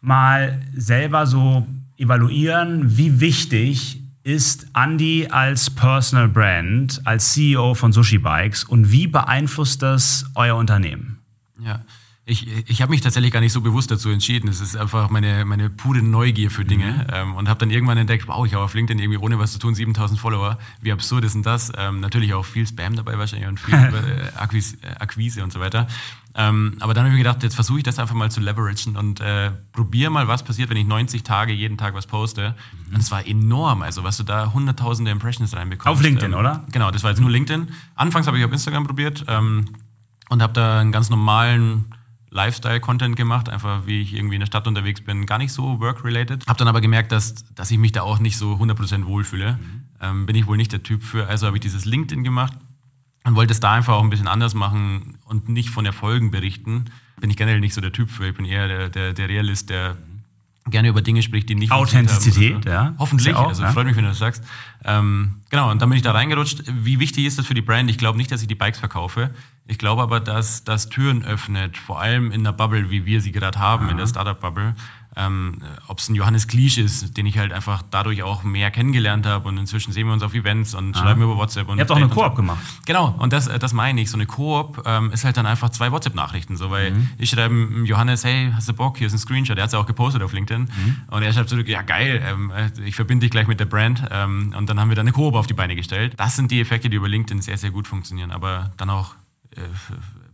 mal 0.00 0.60
selber 0.74 1.26
so 1.26 1.66
evaluieren, 1.96 2.96
wie 2.96 3.20
wichtig 3.20 4.02
ist 4.22 4.66
Andy 4.74 5.28
als 5.30 5.70
Personal 5.70 6.28
Brand, 6.28 7.00
als 7.04 7.32
CEO 7.32 7.74
von 7.74 7.92
Sushi 7.92 8.18
Bikes 8.18 8.64
und 8.64 8.92
wie 8.92 9.06
beeinflusst 9.06 9.82
das 9.82 10.30
euer 10.34 10.56
Unternehmen? 10.56 11.18
Ja, 11.58 11.82
Ich, 12.30 12.46
ich 12.68 12.80
habe 12.80 12.90
mich 12.90 13.00
tatsächlich 13.00 13.32
gar 13.32 13.40
nicht 13.40 13.52
so 13.52 13.60
bewusst 13.60 13.90
dazu 13.90 14.08
entschieden. 14.08 14.48
Es 14.48 14.60
ist 14.60 14.76
einfach 14.76 15.10
meine, 15.10 15.44
meine 15.44 15.68
pure 15.68 16.00
Neugier 16.00 16.52
für 16.52 16.64
Dinge. 16.64 16.92
Mhm. 16.92 17.06
Ähm, 17.12 17.34
und 17.34 17.48
habe 17.48 17.58
dann 17.58 17.70
irgendwann 17.70 17.98
entdeckt, 17.98 18.28
wow, 18.28 18.46
ich 18.46 18.54
habe 18.54 18.64
auf 18.64 18.74
LinkedIn 18.74 19.02
irgendwie 19.02 19.18
ohne 19.18 19.40
was 19.40 19.52
zu 19.52 19.58
tun 19.58 19.74
7000 19.74 20.18
Follower. 20.18 20.56
Wie 20.80 20.92
absurd 20.92 21.24
ist 21.24 21.34
denn 21.34 21.42
das? 21.42 21.72
Ähm, 21.76 21.98
natürlich 21.98 22.32
auch 22.32 22.44
viel 22.44 22.64
Spam 22.68 22.94
dabei 22.94 23.18
wahrscheinlich 23.18 23.48
und 23.48 23.58
viel 23.58 23.74
äh, 23.74 24.38
Akquise, 24.38 24.76
äh, 24.82 24.94
Akquise, 25.00 25.42
und 25.42 25.52
so 25.52 25.58
weiter. 25.58 25.88
Ähm, 26.36 26.76
aber 26.78 26.94
dann 26.94 27.02
habe 27.02 27.08
ich 27.08 27.18
mir 27.18 27.24
gedacht, 27.24 27.42
jetzt 27.42 27.56
versuche 27.56 27.78
ich 27.78 27.84
das 27.84 27.98
einfach 27.98 28.14
mal 28.14 28.30
zu 28.30 28.40
leveragen 28.40 28.96
und 28.96 29.20
äh, 29.20 29.50
probiere 29.72 30.12
mal, 30.12 30.28
was 30.28 30.44
passiert, 30.44 30.70
wenn 30.70 30.76
ich 30.76 30.86
90 30.86 31.24
Tage 31.24 31.52
jeden 31.52 31.78
Tag 31.78 31.94
was 31.94 32.06
poste. 32.06 32.54
Mhm. 32.86 32.94
Und 32.94 33.00
es 33.00 33.10
war 33.10 33.26
enorm, 33.26 33.82
also 33.82 34.04
was 34.04 34.16
du 34.16 34.22
da 34.22 34.52
hunderttausende 34.52 35.10
Impressions 35.10 35.56
reinbekommst. 35.56 35.98
Auf 35.98 36.00
LinkedIn, 36.00 36.32
ähm, 36.32 36.38
oder? 36.38 36.64
Genau, 36.70 36.92
das 36.92 37.02
war 37.02 37.10
jetzt 37.10 37.20
nur 37.20 37.30
LinkedIn. 37.30 37.70
Anfangs 37.96 38.28
habe 38.28 38.38
ich 38.38 38.44
auf 38.44 38.52
Instagram 38.52 38.86
probiert 38.86 39.24
ähm, 39.26 39.64
und 40.28 40.42
habe 40.42 40.52
da 40.52 40.78
einen 40.78 40.92
ganz 40.92 41.10
normalen 41.10 41.86
Lifestyle-Content 42.30 43.16
gemacht, 43.16 43.48
einfach 43.48 43.86
wie 43.86 44.00
ich 44.00 44.14
irgendwie 44.14 44.36
in 44.36 44.40
der 44.40 44.46
Stadt 44.46 44.66
unterwegs 44.66 45.00
bin, 45.00 45.26
gar 45.26 45.38
nicht 45.38 45.52
so 45.52 45.80
work-related. 45.80 46.46
Habe 46.46 46.58
dann 46.58 46.68
aber 46.68 46.80
gemerkt, 46.80 47.12
dass, 47.12 47.44
dass 47.54 47.70
ich 47.70 47.78
mich 47.78 47.92
da 47.92 48.02
auch 48.02 48.20
nicht 48.20 48.36
so 48.36 48.54
100% 48.54 49.06
wohlfühle. 49.06 49.54
Mhm. 49.54 49.82
Ähm, 50.00 50.26
bin 50.26 50.36
ich 50.36 50.46
wohl 50.46 50.56
nicht 50.56 50.72
der 50.72 50.82
Typ 50.82 51.02
für. 51.02 51.26
Also 51.26 51.46
habe 51.46 51.56
ich 51.56 51.60
dieses 51.60 51.84
LinkedIn 51.84 52.24
gemacht 52.24 52.54
und 53.24 53.34
wollte 53.34 53.52
es 53.52 53.60
da 53.60 53.72
einfach 53.72 53.94
auch 53.94 54.02
ein 54.02 54.10
bisschen 54.10 54.28
anders 54.28 54.54
machen 54.54 55.18
und 55.24 55.48
nicht 55.48 55.70
von 55.70 55.84
Erfolgen 55.84 56.30
berichten. 56.30 56.86
Bin 57.20 57.30
ich 57.30 57.36
generell 57.36 57.60
nicht 57.60 57.74
so 57.74 57.80
der 57.80 57.92
Typ 57.92 58.10
für. 58.10 58.28
Ich 58.28 58.36
bin 58.36 58.46
eher 58.46 58.68
der, 58.68 58.88
der, 58.88 59.12
der 59.12 59.28
Realist, 59.28 59.68
der 59.68 59.96
gerne 60.66 60.88
über 60.88 61.02
Dinge 61.02 61.22
spricht, 61.22 61.48
die 61.48 61.54
nicht 61.54 61.72
Authentizität, 61.72 62.64
ja. 62.64 62.94
Hoffentlich, 62.98 63.34
auch, 63.34 63.48
also 63.48 63.62
ja. 63.62 63.72
freut 63.72 63.86
mich, 63.86 63.96
wenn 63.96 64.04
du 64.04 64.10
das 64.10 64.18
sagst. 64.18 64.44
Ähm, 64.84 65.40
genau, 65.48 65.70
und 65.70 65.80
dann 65.80 65.88
bin 65.88 65.96
ich 65.96 66.02
da 66.02 66.12
reingerutscht. 66.12 66.64
Wie 66.66 67.00
wichtig 67.00 67.24
ist 67.24 67.38
das 67.38 67.46
für 67.46 67.54
die 67.54 67.62
Brand? 67.62 67.88
Ich 67.90 67.98
glaube 67.98 68.18
nicht, 68.18 68.30
dass 68.30 68.42
ich 68.42 68.48
die 68.48 68.54
Bikes 68.54 68.78
verkaufe. 68.78 69.30
Ich 69.66 69.78
glaube 69.78 70.02
aber, 70.02 70.20
dass 70.20 70.64
das 70.64 70.88
Türen 70.88 71.24
öffnet, 71.24 71.78
vor 71.78 72.00
allem 72.00 72.30
in 72.32 72.44
der 72.44 72.52
Bubble, 72.52 72.90
wie 72.90 73.06
wir 73.06 73.20
sie 73.20 73.32
gerade 73.32 73.58
haben, 73.58 73.86
ja. 73.86 73.92
in 73.92 73.96
der 73.96 74.06
Startup-Bubble 74.06 74.74
ähm, 75.16 75.58
ob 75.88 75.98
es 75.98 76.08
ein 76.08 76.14
Johannes 76.14 76.46
Kliesch 76.46 76.78
ist, 76.78 77.16
den 77.16 77.26
ich 77.26 77.38
halt 77.38 77.52
einfach 77.52 77.82
dadurch 77.90 78.22
auch 78.22 78.44
mehr 78.44 78.70
kennengelernt 78.70 79.26
habe 79.26 79.48
und 79.48 79.58
inzwischen 79.58 79.92
sehen 79.92 80.06
wir 80.06 80.12
uns 80.12 80.22
auf 80.22 80.34
Events 80.34 80.74
und 80.74 80.96
ah. 80.96 81.00
schreiben 81.00 81.22
über 81.22 81.36
WhatsApp. 81.36 81.68
Und 81.68 81.78
Ihr 81.78 81.82
habt 81.82 81.90
auch 81.90 81.96
eine 81.96 82.08
Koop 82.08 82.36
gemacht. 82.36 82.60
Genau, 82.86 83.14
und 83.18 83.32
das, 83.32 83.46
das 83.46 83.72
meine 83.72 84.00
ich. 84.00 84.10
So 84.10 84.16
eine 84.16 84.26
Koop 84.26 84.82
ähm, 84.86 85.10
ist 85.10 85.24
halt 85.24 85.36
dann 85.36 85.46
einfach 85.46 85.70
zwei 85.70 85.90
WhatsApp-Nachrichten. 85.90 86.56
So, 86.56 86.70
weil 86.70 86.92
mhm. 86.92 87.10
ich 87.18 87.30
schreibe 87.30 87.54
Johannes, 87.84 88.24
hey, 88.24 88.52
hast 88.54 88.68
du 88.68 88.72
Bock? 88.72 88.98
Hier 88.98 89.08
ist 89.08 89.12
ein 89.12 89.18
Screenshot. 89.18 89.56
Der 89.56 89.64
hat 89.64 89.68
es 89.68 89.72
ja 89.72 89.80
auch 89.80 89.86
gepostet 89.86 90.22
auf 90.22 90.32
LinkedIn. 90.32 90.62
Mhm. 90.62 90.96
Und 91.08 91.22
er 91.22 91.32
schreibt 91.32 91.48
zurück, 91.48 91.68
ja 91.68 91.82
geil, 91.82 92.22
ähm, 92.24 92.52
ich 92.84 92.94
verbinde 92.94 93.24
dich 93.24 93.30
gleich 93.30 93.48
mit 93.48 93.58
der 93.58 93.66
Brand. 93.66 94.04
Ähm, 94.10 94.54
und 94.56 94.68
dann 94.68 94.78
haben 94.78 94.90
wir 94.90 94.96
dann 94.96 95.06
eine 95.06 95.12
Koop 95.12 95.34
auf 95.34 95.46
die 95.46 95.54
Beine 95.54 95.74
gestellt. 95.74 96.14
Das 96.18 96.36
sind 96.36 96.50
die 96.50 96.60
Effekte, 96.60 96.88
die 96.88 96.96
über 96.96 97.08
LinkedIn 97.08 97.42
sehr, 97.42 97.58
sehr 97.58 97.70
gut 97.70 97.88
funktionieren. 97.88 98.30
Aber 98.30 98.72
dann 98.76 98.90
auch 98.90 99.14
äh, 99.56 99.60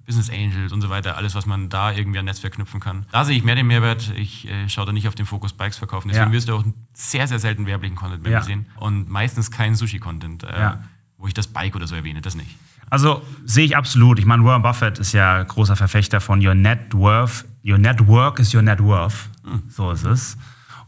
Business 0.06 0.30
Angels 0.30 0.72
und 0.72 0.80
so 0.80 0.88
weiter, 0.88 1.16
alles, 1.16 1.34
was 1.34 1.46
man 1.46 1.68
da 1.68 1.92
irgendwie 1.92 2.18
an 2.18 2.24
Netzwerk 2.24 2.54
knüpfen 2.54 2.80
kann. 2.80 3.06
Da 3.10 3.24
sehe 3.24 3.36
ich 3.36 3.42
mehr 3.42 3.56
den 3.56 3.66
Mehrwert. 3.66 4.12
Ich 4.16 4.48
äh, 4.48 4.68
schaue 4.68 4.86
da 4.86 4.92
nicht 4.92 5.08
auf 5.08 5.14
den 5.16 5.26
Fokus 5.26 5.52
Bikes 5.52 5.78
verkaufen. 5.78 6.08
Deswegen 6.08 6.28
ja. 6.28 6.32
wirst 6.32 6.48
du 6.48 6.54
auch 6.54 6.64
sehr, 6.94 7.26
sehr 7.26 7.40
selten 7.40 7.66
werblichen 7.66 7.96
Content 7.96 8.22
bei 8.22 8.30
ja. 8.30 8.42
sehen. 8.42 8.66
Und 8.76 9.10
meistens 9.10 9.50
kein 9.50 9.74
Sushi-Content, 9.74 10.44
äh, 10.44 10.60
ja. 10.60 10.84
wo 11.18 11.26
ich 11.26 11.34
das 11.34 11.48
Bike 11.48 11.74
oder 11.74 11.86
so 11.86 11.96
erwähne, 11.96 12.20
das 12.20 12.36
nicht. 12.36 12.56
Also 12.88 13.22
sehe 13.44 13.64
ich 13.64 13.76
absolut. 13.76 14.18
Ich 14.20 14.26
meine, 14.26 14.44
Warren 14.44 14.62
Buffett 14.62 14.98
ist 14.98 15.12
ja 15.12 15.42
großer 15.42 15.74
Verfechter 15.74 16.20
von 16.20 16.44
Your 16.44 16.54
Net 16.54 16.94
Worth. 16.94 17.44
Your 17.64 17.78
Network 17.78 18.38
is 18.38 18.54
your 18.54 18.62
net 18.62 18.80
worth. 18.80 19.28
Hm. 19.44 19.62
So 19.68 19.90
ist 19.90 20.04
es. 20.04 20.38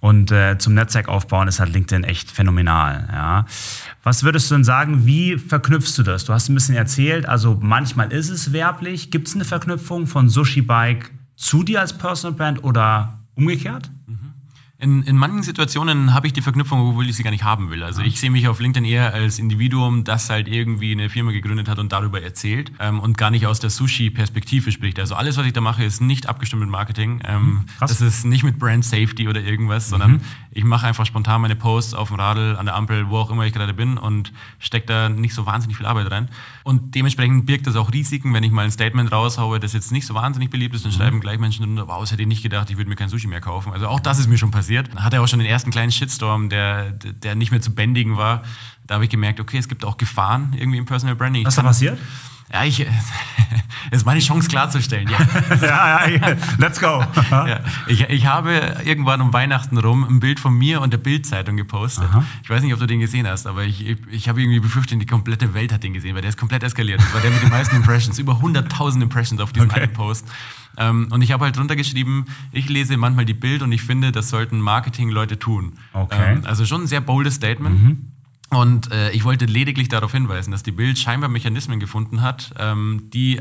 Und 0.01 0.31
äh, 0.31 0.59
zum 0.59 0.75
Netzwerk 0.75 1.09
aufbauen 1.09 1.49
ist 1.49 1.59
halt 1.59 1.73
LinkedIn 1.73 2.05
echt 2.05 2.31
phänomenal. 2.31 3.09
Ja. 3.13 3.47
Was 4.03 4.23
würdest 4.23 4.51
du 4.51 4.55
denn 4.55 4.65
sagen, 4.65 5.07
wie 5.07 5.37
verknüpfst 5.39 5.95
du 5.99 6.03
das? 6.03 6.25
Du 6.25 6.33
hast 6.33 6.49
ein 6.49 6.55
bisschen 6.55 6.77
erzählt, 6.77 7.27
also 7.27 7.59
manchmal 7.61 8.13
ist 8.13 8.31
es 8.31 8.53
werblich. 8.53 9.11
Gibt 9.11 9.29
es 9.29 9.35
eine 9.35 9.45
Verknüpfung 9.45 10.07
von 10.07 10.29
Sushi 10.29 10.63
Bike 10.63 11.11
zu 11.37 11.63
dir 11.63 11.81
als 11.81 11.97
Personal 11.97 12.37
Brand 12.37 12.65
oder 12.65 13.19
umgekehrt? 13.35 13.91
In, 14.81 15.03
in 15.03 15.17
manchen 15.17 15.43
Situationen 15.43 16.15
habe 16.15 16.29
ich 16.29 16.33
die 16.33 16.41
Verknüpfung, 16.41 16.79
obwohl 16.91 17.09
ich 17.09 17.17
sie 17.17 17.25
gar 17.25 17.33
nicht 17.33 17.43
haben 17.43 17.69
will. 17.71 17.83
Also 17.83 18.01
ich 18.01 18.21
sehe 18.21 18.31
mich 18.31 18.47
auf 18.47 18.61
LinkedIn 18.61 18.85
eher 18.89 19.13
als 19.13 19.41
Individuum, 19.41 20.05
das 20.05 20.31
halt 20.31 20.47
irgendwie 20.47 20.93
eine 20.93 21.11
Firma 21.11 21.33
gegründet 21.33 21.69
hat 21.69 21.81
und 21.81 21.91
darüber 21.91 22.23
erzählt 22.23 22.71
ähm, 22.79 23.01
und 23.01 23.19
gar 23.19 23.33
nicht 23.33 23.45
aus 23.45 23.59
der 23.59 23.71
Sushi-Perspektive 23.71 24.71
spricht. 24.71 25.01
Also 25.01 25.17
alles, 25.17 25.37
was 25.37 25.47
ich 25.47 25.53
da 25.53 25.61
mache, 25.61 25.83
ist 25.83 26.01
nicht 26.01 26.29
abgestimmt 26.29 26.61
mit 26.61 26.71
Marketing. 26.71 27.21
Ähm, 27.25 27.43
mhm. 27.43 27.65
das 27.81 28.01
ist 28.01 28.25
nicht 28.25 28.45
mit 28.45 28.61
Brand 28.61 28.85
Safety 28.85 29.27
oder 29.27 29.41
irgendwas, 29.41 29.91
mhm. 29.91 30.21
Ich 30.51 30.65
mache 30.65 30.87
einfach 30.87 31.07
spontan 31.07 31.41
meine 31.41 31.57
Posts 31.57 31.95
auf 31.95 32.09
dem 32.09 32.19
Radl, 32.19 32.57
an 32.57 32.67
der 32.67 32.77
Ampel, 32.77 33.09
wo 33.09 33.19
auch 33.19 33.31
immer 33.31 33.45
ich 33.47 33.53
gerade 33.53 33.75
bin 33.75 33.99
und 33.99 34.33
stecke 34.59 34.87
da 34.87 35.09
nicht 35.09 35.35
so 35.35 35.47
wahnsinnig 35.47 35.77
viel 35.77 35.87
Arbeit 35.87 36.11
rein. 36.11 36.29
Und 36.63 36.95
dementsprechend 36.95 37.47
birgt 37.47 37.67
das 37.67 37.77
auch 37.77 37.93
Risiken, 37.93 38.33
wenn 38.35 38.45
ich 38.45 38.53
mal 38.53 38.65
ein 38.65 38.71
Statement 38.71 39.11
raushaue, 39.11 39.61
das 39.61 39.73
jetzt 39.73 39.93
nicht 39.93 40.07
so 40.07 40.15
wahnsinnig 40.15 40.51
beliebt 40.51 40.75
ist, 40.75 40.85
dann 40.85 40.93
mhm. 40.93 40.97
schreiben 40.97 41.21
gleich 41.21 41.39
Menschen, 41.39 41.77
wow, 41.77 42.01
das 42.01 42.13
hätte 42.13 42.23
ich 42.23 42.29
nicht 42.29 42.43
gedacht, 42.43 42.71
ich 42.71 42.77
würde 42.77 42.89
mir 42.89 42.97
kein 42.97 43.09
Sushi 43.09 43.27
mehr 43.27 43.41
kaufen. 43.41 43.73
Also 43.73 43.89
auch 43.89 44.01
das 44.01 44.19
ist 44.19 44.29
mir 44.29 44.39
schon 44.39 44.51
passiert 44.51 44.69
passiert. 44.69 44.95
Hat 44.97 45.13
er 45.15 45.23
auch 45.23 45.29
schon 45.29 45.39
den 45.39 45.49
ersten 45.49 45.71
kleinen 45.71 45.91
Shitstorm, 45.91 46.49
der, 46.49 46.91
der 46.93 47.35
nicht 47.35 47.51
mehr 47.51 47.61
zu 47.61 47.75
bändigen 47.75 48.17
war. 48.17 48.43
Da 48.87 48.95
habe 48.95 49.05
ich 49.05 49.11
gemerkt, 49.11 49.41
okay, 49.41 49.59
es 49.59 49.69
gibt 49.69 49.85
auch 49.85 49.97
Gefahren 49.97 50.55
irgendwie 50.59 50.79
im 50.79 50.87
Personal 50.87 51.17
Branding. 51.17 51.45
Was 51.45 51.55
ist 51.55 51.59
da 51.59 51.63
passiert? 51.63 51.99
Ja, 52.53 52.65
ich, 52.65 52.81
es 53.91 53.99
ist 53.99 54.07
meine 54.07 54.21
Chance 54.21 54.49
klarzustellen. 54.49 55.09
Ja, 55.09 55.19
ja, 55.61 56.09
ja 56.09 56.37
let's 56.59 56.81
go. 56.81 57.05
ja, 57.31 57.61
ich, 57.87 58.09
ich 58.09 58.27
habe 58.27 58.77
irgendwann 58.85 59.21
um 59.21 59.33
Weihnachten 59.33 59.77
rum 59.79 60.05
ein 60.05 60.21
Bild 60.21 60.41
von 60.41 60.57
mir 60.57 60.81
und 60.81 60.93
der 60.93 60.99
Bildzeitung 60.99 61.57
gepostet. 61.57 62.05
Aha. 62.05 62.25
Ich 62.43 62.51
weiß 62.51 62.63
nicht, 62.63 62.73
ob 62.73 62.81
du 62.81 62.87
den 62.87 63.01
gesehen 63.01 63.27
hast, 63.27 63.47
aber 63.47 63.65
ich, 63.65 63.87
ich, 63.87 63.99
ich 64.11 64.29
habe 64.29 64.41
irgendwie 64.41 64.61
befürchtet, 64.61 65.01
die 65.01 65.07
komplette 65.07 65.55
Welt 65.55 65.73
hat 65.73 65.83
den 65.83 65.93
gesehen, 65.93 66.15
weil 66.15 66.23
der 66.23 66.31
ist 66.31 66.39
komplett 66.39 66.63
eskaliert. 66.63 67.01
Das 67.01 67.13
war 67.13 67.21
der 67.21 67.31
mit 67.31 67.43
den 67.43 67.51
meisten 67.51 67.77
Impressions, 67.77 68.19
über 68.19 68.35
100.000 68.35 69.03
Impressions 69.03 69.41
auf 69.41 69.53
diesen 69.53 69.71
okay. 69.71 69.83
einen 69.83 69.93
Post. 69.93 70.27
Ähm, 70.79 71.09
und 71.11 71.23
ich 71.23 71.33
habe 71.33 71.45
halt 71.45 71.57
drunter 71.57 71.77
geschrieben, 71.77 72.27
ich 72.53 72.69
lese 72.69 72.97
manchmal 72.97 73.25
die 73.25 73.35
Bild 73.35 73.63
und 73.63 73.73
ich 73.73 73.83
finde, 73.83 74.13
das 74.13 74.31
sollten 74.31 74.61
Marketing-Leute 74.61 75.39
tun. 75.39 75.75
Okay. 75.93 76.35
Ähm, 76.35 76.43
also 76.45 76.65
schon 76.65 76.83
ein 76.83 76.87
sehr 76.87 77.01
boldes 77.01 77.35
Statement. 77.35 77.83
Mhm. 77.83 78.13
Und 78.51 78.91
äh, 78.93 79.11
ich 79.11 79.25
wollte 79.25 79.45
lediglich 79.45 79.89
darauf 79.89 80.13
hinweisen, 80.13 80.51
dass 80.53 80.63
die 80.63 80.73
Bild 80.73 80.99
scheinbar 80.99 81.29
Mechanismen 81.29 81.81
gefunden 81.81 82.23
hat, 82.23 82.55
ähm, 82.59 83.11
die 83.13 83.41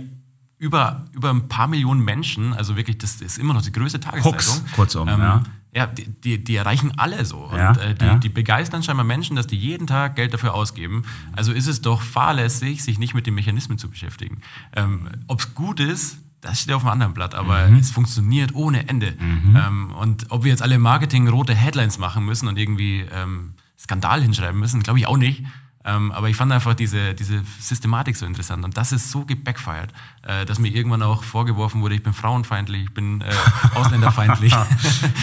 über, 0.57 1.05
über 1.13 1.29
ein 1.29 1.47
paar 1.47 1.67
Millionen 1.67 2.03
Menschen, 2.03 2.53
also 2.53 2.75
wirklich, 2.75 2.97
das 2.97 3.21
ist 3.21 3.37
immer 3.37 3.53
noch 3.53 3.61
die 3.61 3.71
größte 3.71 3.99
Tageszeitung. 3.99 4.33
Hooks, 4.33 4.63
kurzum, 4.75 5.07
ähm, 5.07 5.19
ja. 5.19 5.43
Ja, 5.75 5.85
die, 5.85 6.07
die, 6.07 6.43
die, 6.43 6.55
erreichen 6.55 6.93
alle 6.97 7.23
so. 7.23 7.51
Ja, 7.55 7.69
und 7.69 7.77
äh, 7.77 7.93
die, 7.93 8.05
ja. 8.05 8.15
die, 8.15 8.29
begeistern 8.29 8.81
scheinbar 8.81 9.05
Menschen, 9.05 9.35
dass 9.35 9.45
die 9.45 9.57
jeden 9.57 9.85
Tag 9.85 10.15
Geld 10.15 10.33
dafür 10.33 10.55
ausgeben. 10.55 11.03
Also 11.33 11.51
ist 11.51 11.67
es 11.67 11.81
doch 11.81 12.01
fahrlässig, 12.01 12.83
sich 12.83 12.97
nicht 12.97 13.13
mit 13.13 13.27
den 13.27 13.35
Mechanismen 13.35 13.77
zu 13.77 13.87
beschäftigen. 13.87 14.41
Ähm, 14.75 15.09
Ob 15.27 15.41
es 15.41 15.53
gut 15.53 15.79
ist, 15.79 16.17
das 16.41 16.61
steht 16.61 16.73
auf 16.73 16.81
einem 16.81 16.93
anderen 16.93 17.13
Blatt, 17.13 17.35
aber 17.35 17.67
mhm. 17.67 17.77
es 17.77 17.91
funktioniert 17.91 18.55
ohne 18.55 18.87
Ende. 18.87 19.13
Mhm. 19.19 19.55
Ähm, 19.55 19.91
und 19.91 20.25
ob 20.29 20.43
wir 20.43 20.51
jetzt 20.51 20.63
alle 20.63 20.79
Marketing 20.79 21.27
rote 21.27 21.53
Headlines 21.53 21.99
machen 21.99 22.25
müssen 22.25 22.47
und 22.47 22.57
irgendwie 22.57 23.05
ähm, 23.11 23.53
Skandal 23.79 24.21
hinschreiben 24.21 24.59
müssen, 24.59 24.83
glaube 24.83 24.99
ich 24.99 25.07
auch 25.07 25.17
nicht. 25.17 25.43
Ähm, 25.87 26.11
aber 26.11 26.27
ich 26.27 26.35
fand 26.35 26.51
einfach 26.51 26.73
diese, 26.73 27.13
diese 27.13 27.41
Systematik 27.61 28.17
so 28.17 28.25
interessant. 28.25 28.65
Und 28.65 28.75
das 28.75 28.91
ist 28.91 29.09
so 29.09 29.23
gebackfired, 29.23 29.93
äh, 30.23 30.45
dass 30.45 30.59
mir 30.59 30.67
irgendwann 30.67 31.01
auch 31.01 31.23
vorgeworfen 31.23 31.81
wurde, 31.81 31.95
ich 31.95 32.03
bin 32.03 32.11
frauenfeindlich, 32.11 32.83
ich 32.83 32.93
bin 32.93 33.21
äh, 33.21 33.25
ausländerfeindlich. 33.75 34.51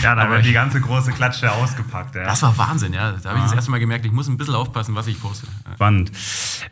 ja, 0.02 0.14
da 0.14 0.30
wird 0.30 0.46
die 0.46 0.54
ganze 0.54 0.80
große 0.80 1.12
Klatsche 1.12 1.52
ausgepackt. 1.52 2.14
Ja. 2.14 2.24
Das 2.24 2.40
war 2.40 2.56
Wahnsinn, 2.56 2.94
ja. 2.94 3.12
Da 3.12 3.30
habe 3.30 3.40
ich 3.40 3.44
das 3.44 3.52
erste 3.52 3.70
Mal 3.70 3.78
gemerkt, 3.78 4.06
ich 4.06 4.12
muss 4.12 4.26
ein 4.26 4.38
bisschen 4.38 4.54
aufpassen, 4.54 4.94
was 4.94 5.06
ich 5.06 5.20
poste. 5.20 5.46
Spannend. 5.74 6.12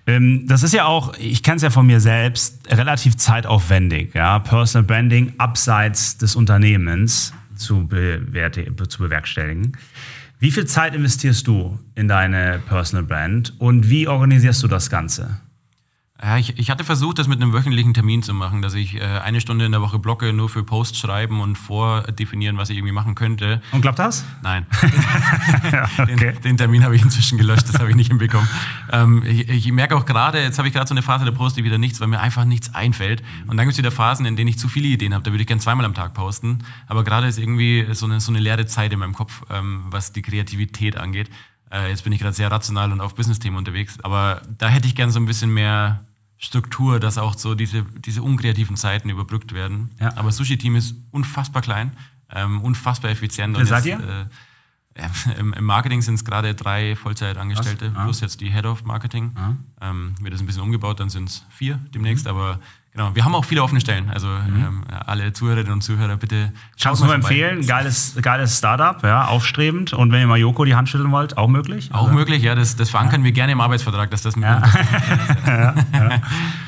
Ähm, 0.06 0.46
das 0.46 0.62
ist 0.62 0.72
ja 0.72 0.86
auch, 0.86 1.12
ich 1.18 1.42
kenne 1.42 1.56
es 1.56 1.62
ja 1.62 1.68
von 1.68 1.86
mir 1.86 2.00
selbst, 2.00 2.66
relativ 2.70 3.18
zeitaufwendig. 3.18 4.14
Ja? 4.14 4.38
Personal 4.38 4.86
Branding 4.86 5.34
abseits 5.36 6.16
des 6.16 6.34
Unternehmens 6.34 7.34
zu, 7.56 7.86
zu 7.86 8.98
bewerkstelligen. 8.98 9.76
Wie 10.42 10.50
viel 10.50 10.66
Zeit 10.66 10.96
investierst 10.96 11.46
du 11.46 11.78
in 11.94 12.08
deine 12.08 12.60
Personal 12.66 13.04
Brand 13.04 13.54
und 13.60 13.88
wie 13.88 14.08
organisierst 14.08 14.60
du 14.64 14.66
das 14.66 14.90
Ganze? 14.90 15.40
Ja, 16.24 16.36
ich, 16.36 16.56
ich 16.56 16.70
hatte 16.70 16.84
versucht, 16.84 17.18
das 17.18 17.26
mit 17.26 17.42
einem 17.42 17.52
wöchentlichen 17.52 17.94
Termin 17.94 18.22
zu 18.22 18.32
machen, 18.32 18.62
dass 18.62 18.74
ich 18.74 18.94
äh, 18.94 19.00
eine 19.00 19.40
Stunde 19.40 19.64
in 19.64 19.72
der 19.72 19.80
Woche 19.80 19.98
blocke, 19.98 20.32
nur 20.32 20.48
für 20.48 20.62
Posts 20.62 20.96
schreiben 20.96 21.40
und 21.40 21.56
vordefinieren, 21.56 22.56
was 22.58 22.70
ich 22.70 22.76
irgendwie 22.76 22.92
machen 22.92 23.16
könnte. 23.16 23.60
Und 23.72 23.80
klappt 23.80 23.98
das? 23.98 24.24
Nein. 24.40 24.64
ja, 25.72 25.88
okay. 25.98 26.16
den, 26.16 26.40
den, 26.40 26.56
Termin 26.56 26.84
habe 26.84 26.94
ich 26.94 27.02
inzwischen 27.02 27.38
gelöscht, 27.38 27.68
das 27.68 27.80
habe 27.80 27.90
ich 27.90 27.96
nicht 27.96 28.06
hinbekommen. 28.06 28.48
Ähm, 28.92 29.24
ich, 29.26 29.48
ich, 29.48 29.72
merke 29.72 29.96
auch 29.96 30.06
gerade, 30.06 30.40
jetzt 30.40 30.58
habe 30.58 30.68
ich 30.68 30.74
gerade 30.74 30.86
so 30.86 30.94
eine 30.94 31.02
Phase, 31.02 31.24
da 31.24 31.32
poste 31.32 31.58
ich 31.58 31.66
wieder 31.66 31.78
nichts, 31.78 32.00
weil 32.00 32.06
mir 32.06 32.20
einfach 32.20 32.44
nichts 32.44 32.72
einfällt. 32.72 33.24
Und 33.48 33.56
dann 33.56 33.66
gibt 33.66 33.72
es 33.72 33.78
wieder 33.78 33.90
Phasen, 33.90 34.24
in 34.24 34.36
denen 34.36 34.46
ich 34.46 34.60
zu 34.60 34.68
viele 34.68 34.86
Ideen 34.86 35.14
habe, 35.14 35.24
da 35.24 35.32
würde 35.32 35.42
ich 35.42 35.48
gerne 35.48 35.60
zweimal 35.60 35.84
am 35.84 35.94
Tag 35.94 36.14
posten. 36.14 36.60
Aber 36.86 37.02
gerade 37.02 37.26
ist 37.26 37.38
irgendwie 37.40 37.88
so 37.94 38.06
eine, 38.06 38.20
so 38.20 38.30
eine 38.30 38.38
leere 38.38 38.66
Zeit 38.66 38.92
in 38.92 39.00
meinem 39.00 39.14
Kopf, 39.14 39.42
ähm, 39.50 39.86
was 39.90 40.12
die 40.12 40.22
Kreativität 40.22 40.96
angeht. 40.96 41.30
Äh, 41.72 41.88
jetzt 41.88 42.04
bin 42.04 42.12
ich 42.12 42.20
gerade 42.20 42.34
sehr 42.34 42.50
rational 42.50 42.92
und 42.92 43.00
auf 43.00 43.16
Business-Themen 43.16 43.56
unterwegs. 43.56 43.98
Aber 44.04 44.42
da 44.56 44.68
hätte 44.68 44.86
ich 44.86 44.94
gerne 44.94 45.10
so 45.10 45.18
ein 45.18 45.26
bisschen 45.26 45.52
mehr 45.52 46.04
Struktur, 46.42 46.98
dass 46.98 47.18
auch 47.18 47.38
so 47.38 47.54
diese, 47.54 47.84
diese 47.84 48.20
unkreativen 48.20 48.76
Zeiten 48.76 49.08
überbrückt 49.08 49.54
werden. 49.54 49.90
Ja. 50.00 50.16
Aber 50.16 50.32
Sushi-Team 50.32 50.74
ist 50.74 50.96
unfassbar 51.12 51.62
klein, 51.62 51.92
ähm, 52.30 52.60
unfassbar 52.62 53.12
effizient. 53.12 53.56
Wer 53.56 53.64
seid 53.64 53.86
ihr? 53.86 54.28
Äh, 54.94 55.08
im, 55.38 55.52
im, 55.52 55.64
Marketing 55.64 56.02
sind 56.02 56.16
es 56.16 56.24
gerade 56.24 56.54
drei 56.54 56.96
Vollzeitangestellte, 56.96 57.92
ah. 57.94 58.04
plus 58.04 58.20
jetzt 58.20 58.40
die 58.40 58.50
Head 58.50 58.66
of 58.66 58.84
Marketing. 58.84 59.30
Ah. 59.36 59.54
Ähm, 59.80 60.16
wird 60.20 60.34
das 60.34 60.40
ein 60.40 60.46
bisschen 60.46 60.62
umgebaut, 60.62 60.98
dann 60.98 61.10
sind 61.10 61.28
es 61.28 61.46
vier 61.48 61.76
demnächst, 61.94 62.24
mhm. 62.24 62.32
aber 62.32 62.60
Genau, 62.94 63.14
wir 63.14 63.24
haben 63.24 63.34
auch 63.34 63.46
viele 63.46 63.62
offene 63.62 63.80
Stellen. 63.80 64.10
Also 64.10 64.26
mhm. 64.28 64.56
ähm, 64.56 64.84
alle 65.06 65.32
Zuhörerinnen 65.32 65.72
und 65.72 65.80
Zuhörer, 65.80 66.18
bitte 66.18 66.52
Kannst 66.78 67.00
du 67.00 67.06
nur 67.06 67.14
empfehlen, 67.14 67.66
geiles, 67.66 68.18
geiles 68.20 68.58
Startup, 68.58 69.02
ja, 69.02 69.28
aufstrebend. 69.28 69.94
Und 69.94 70.12
wenn 70.12 70.20
ihr 70.20 70.26
mal 70.26 70.38
Joko 70.38 70.66
die 70.66 70.74
Hand 70.74 70.90
schütteln 70.90 71.10
wollt, 71.10 71.38
auch 71.38 71.48
möglich? 71.48 71.88
Auch 71.94 72.02
also, 72.02 72.14
möglich, 72.14 72.42
ja. 72.42 72.54
Das, 72.54 72.76
das 72.76 72.90
verankern 72.90 73.22
ja. 73.22 73.24
wir 73.26 73.32
gerne 73.32 73.52
im 73.52 73.62
Arbeitsvertrag, 73.62 74.10
dass 74.10 74.20
das 74.20 74.36
mit 74.36 74.44
ja. 74.44 74.62
ja, 75.46 75.74
ja. 75.90 76.20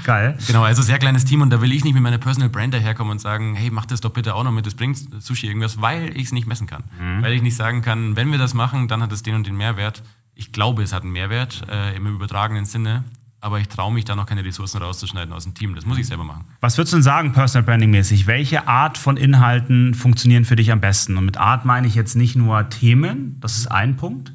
Geil. 0.04 0.38
Genau, 0.46 0.62
also 0.62 0.80
sehr 0.80 0.98
kleines 0.98 1.26
Team 1.26 1.42
und 1.42 1.50
da 1.50 1.60
will 1.60 1.72
ich 1.72 1.84
nicht 1.84 1.92
mit 1.92 2.02
meiner 2.02 2.16
Personal 2.16 2.48
Brand 2.48 2.72
daherkommen 2.72 3.10
und 3.10 3.18
sagen, 3.18 3.54
hey, 3.54 3.70
mach 3.70 3.84
das 3.84 4.00
doch 4.00 4.10
bitte 4.10 4.34
auch 4.34 4.44
noch 4.44 4.52
mit, 4.52 4.64
das 4.64 4.74
bringt 4.74 4.96
Sushi 5.22 5.46
irgendwas, 5.46 5.82
weil 5.82 6.16
ich 6.16 6.24
es 6.24 6.32
nicht 6.32 6.46
messen 6.46 6.66
kann. 6.66 6.84
Mhm. 6.98 7.22
Weil 7.22 7.34
ich 7.34 7.42
nicht 7.42 7.56
sagen 7.56 7.82
kann, 7.82 8.16
wenn 8.16 8.30
wir 8.30 8.38
das 8.38 8.54
machen, 8.54 8.88
dann 8.88 9.02
hat 9.02 9.12
es 9.12 9.22
den 9.22 9.34
und 9.34 9.46
den 9.46 9.58
Mehrwert. 9.58 10.02
Ich 10.34 10.52
glaube, 10.52 10.82
es 10.82 10.94
hat 10.94 11.02
einen 11.02 11.12
Mehrwert 11.12 11.66
äh, 11.70 11.94
im 11.94 12.06
übertragenen 12.06 12.64
Sinne 12.64 13.04
aber 13.44 13.60
ich 13.60 13.68
traue 13.68 13.92
mich 13.92 14.06
da 14.06 14.16
noch 14.16 14.24
keine 14.24 14.42
Ressourcen 14.42 14.80
rauszuschneiden 14.80 15.32
aus 15.34 15.44
dem 15.44 15.52
Team. 15.52 15.74
Das 15.74 15.84
muss 15.84 15.98
ich 15.98 16.06
selber 16.06 16.24
machen. 16.24 16.46
Was 16.60 16.78
würdest 16.78 16.94
du 16.94 16.96
denn 16.96 17.02
sagen, 17.02 17.32
Personal 17.34 17.62
Branding 17.62 17.90
mäßig? 17.90 18.26
Welche 18.26 18.66
Art 18.66 18.96
von 18.96 19.18
Inhalten 19.18 19.92
funktionieren 19.92 20.46
für 20.46 20.56
dich 20.56 20.72
am 20.72 20.80
besten? 20.80 21.18
Und 21.18 21.26
mit 21.26 21.36
Art 21.36 21.66
meine 21.66 21.86
ich 21.86 21.94
jetzt 21.94 22.14
nicht 22.14 22.36
nur 22.36 22.70
Themen, 22.70 23.36
das 23.40 23.58
ist 23.58 23.66
ein 23.66 23.96
Punkt, 23.96 24.32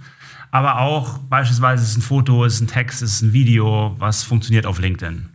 aber 0.52 0.80
auch 0.80 1.17
beispielsweise 1.17 1.84
ist 1.84 1.89
es 1.89 1.98
ein 1.98 2.02
Foto, 2.04 2.45
ist 2.45 2.56
es 2.56 2.62
ein 2.62 2.67
Text, 2.67 3.02
ist 3.02 3.13
es 3.13 3.22
ein 3.24 3.34
Video, 3.34 3.95
was 3.98 4.22
funktioniert 4.24 4.67
auf 4.67 4.80
LinkedIn? 4.80 5.28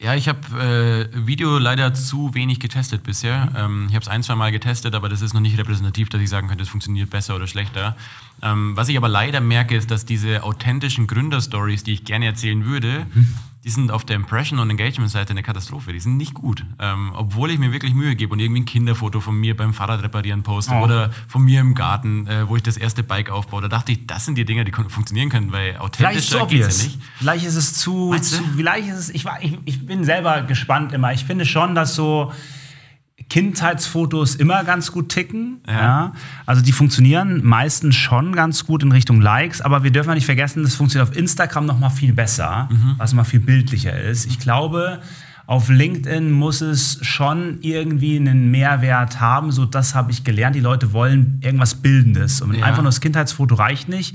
Ja, 0.00 0.14
ich 0.14 0.28
habe 0.28 1.10
äh, 1.12 1.26
Video 1.26 1.58
leider 1.58 1.92
zu 1.92 2.32
wenig 2.32 2.60
getestet 2.60 3.02
bisher. 3.02 3.46
Mhm. 3.46 3.56
Ähm, 3.56 3.86
ich 3.88 3.94
habe 3.94 4.02
es 4.02 4.08
ein, 4.08 4.22
zwei 4.22 4.36
Mal 4.36 4.52
getestet, 4.52 4.94
aber 4.94 5.08
das 5.08 5.22
ist 5.22 5.34
noch 5.34 5.40
nicht 5.40 5.58
repräsentativ, 5.58 6.08
dass 6.08 6.20
ich 6.20 6.28
sagen 6.28 6.46
könnte, 6.46 6.62
es 6.62 6.68
funktioniert 6.68 7.10
besser 7.10 7.34
oder 7.34 7.48
schlechter. 7.48 7.96
Ähm, 8.40 8.76
was 8.76 8.88
ich 8.88 8.96
aber 8.96 9.08
leider 9.08 9.40
merke, 9.40 9.76
ist, 9.76 9.90
dass 9.90 10.06
diese 10.06 10.44
authentischen 10.44 11.08
Gründerstories, 11.08 11.82
die 11.82 11.94
ich 11.94 12.04
gerne 12.04 12.26
erzählen 12.26 12.64
würde, 12.64 13.06
mhm 13.12 13.34
die 13.68 13.72
sind 13.72 13.90
auf 13.90 14.06
der 14.06 14.16
Impression- 14.16 14.60
und 14.60 14.70
Engagement-Seite 14.70 15.32
eine 15.32 15.42
Katastrophe. 15.42 15.92
Die 15.92 16.00
sind 16.00 16.16
nicht 16.16 16.32
gut. 16.32 16.64
Ähm, 16.78 17.12
obwohl 17.14 17.50
ich 17.50 17.58
mir 17.58 17.70
wirklich 17.70 17.92
Mühe 17.92 18.16
gebe 18.16 18.32
und 18.32 18.38
irgendwie 18.38 18.62
ein 18.62 18.64
Kinderfoto 18.64 19.20
von 19.20 19.38
mir 19.38 19.54
beim 19.54 19.74
Fahrradreparieren 19.74 20.42
poste 20.42 20.72
oh. 20.72 20.84
oder 20.84 21.10
von 21.26 21.42
mir 21.42 21.60
im 21.60 21.74
Garten, 21.74 22.26
äh, 22.26 22.48
wo 22.48 22.56
ich 22.56 22.62
das 22.62 22.78
erste 22.78 23.02
Bike 23.02 23.28
aufbaue. 23.28 23.60
Da 23.60 23.68
dachte 23.68 23.92
ich, 23.92 24.06
das 24.06 24.24
sind 24.24 24.38
die 24.38 24.46
Dinge, 24.46 24.64
die 24.64 24.72
funktionieren 24.72 25.28
können, 25.28 25.52
weil 25.52 25.76
authentischer 25.76 26.46
geht 26.46 26.62
es 26.62 26.82
ja 26.82 26.88
nicht. 26.88 26.98
Vielleicht 27.18 27.44
ist 27.44 27.56
es 27.56 27.74
zu, 27.74 28.16
zu 28.22 28.42
vielleicht 28.56 28.88
ist 28.88 28.96
es, 28.96 29.10
ich, 29.10 29.26
ich, 29.42 29.58
ich 29.66 29.84
bin 29.84 30.02
selber 30.02 30.40
gespannt 30.40 30.94
immer. 30.94 31.12
Ich 31.12 31.26
finde 31.26 31.44
schon, 31.44 31.74
dass 31.74 31.94
so 31.94 32.32
Kindheitsfotos 33.28 34.34
immer 34.36 34.64
ganz 34.64 34.92
gut 34.92 35.10
ticken. 35.10 35.60
Ja. 35.66 35.72
ja. 35.72 36.12
Also 36.46 36.62
die 36.62 36.72
funktionieren 36.72 37.44
meistens 37.44 37.94
schon 37.96 38.34
ganz 38.34 38.64
gut 38.66 38.82
in 38.82 38.92
Richtung 38.92 39.20
Likes, 39.20 39.60
aber 39.60 39.84
wir 39.84 39.90
dürfen 39.90 40.14
nicht 40.14 40.26
vergessen, 40.26 40.62
das 40.62 40.74
funktioniert 40.74 41.10
auf 41.10 41.16
Instagram 41.16 41.66
noch 41.66 41.78
mal 41.78 41.90
viel 41.90 42.12
besser, 42.12 42.68
mhm. 42.70 42.94
was 42.96 43.12
mal 43.12 43.24
viel 43.24 43.40
bildlicher 43.40 43.98
ist. 44.00 44.26
Ich 44.26 44.38
glaube, 44.38 45.00
auf 45.46 45.68
LinkedIn 45.68 46.30
muss 46.30 46.60
es 46.60 46.98
schon 47.02 47.58
irgendwie 47.62 48.16
einen 48.16 48.50
Mehrwert 48.50 49.18
haben. 49.18 49.50
So, 49.50 49.64
das 49.64 49.94
habe 49.94 50.10
ich 50.10 50.22
gelernt. 50.22 50.54
Die 50.54 50.60
Leute 50.60 50.92
wollen 50.92 51.40
irgendwas 51.42 51.74
Bildendes. 51.74 52.42
Und 52.42 52.54
ja. 52.54 52.66
einfach 52.66 52.82
nur 52.82 52.90
das 52.90 53.00
Kindheitsfoto 53.00 53.54
reicht 53.54 53.88
nicht 53.88 54.14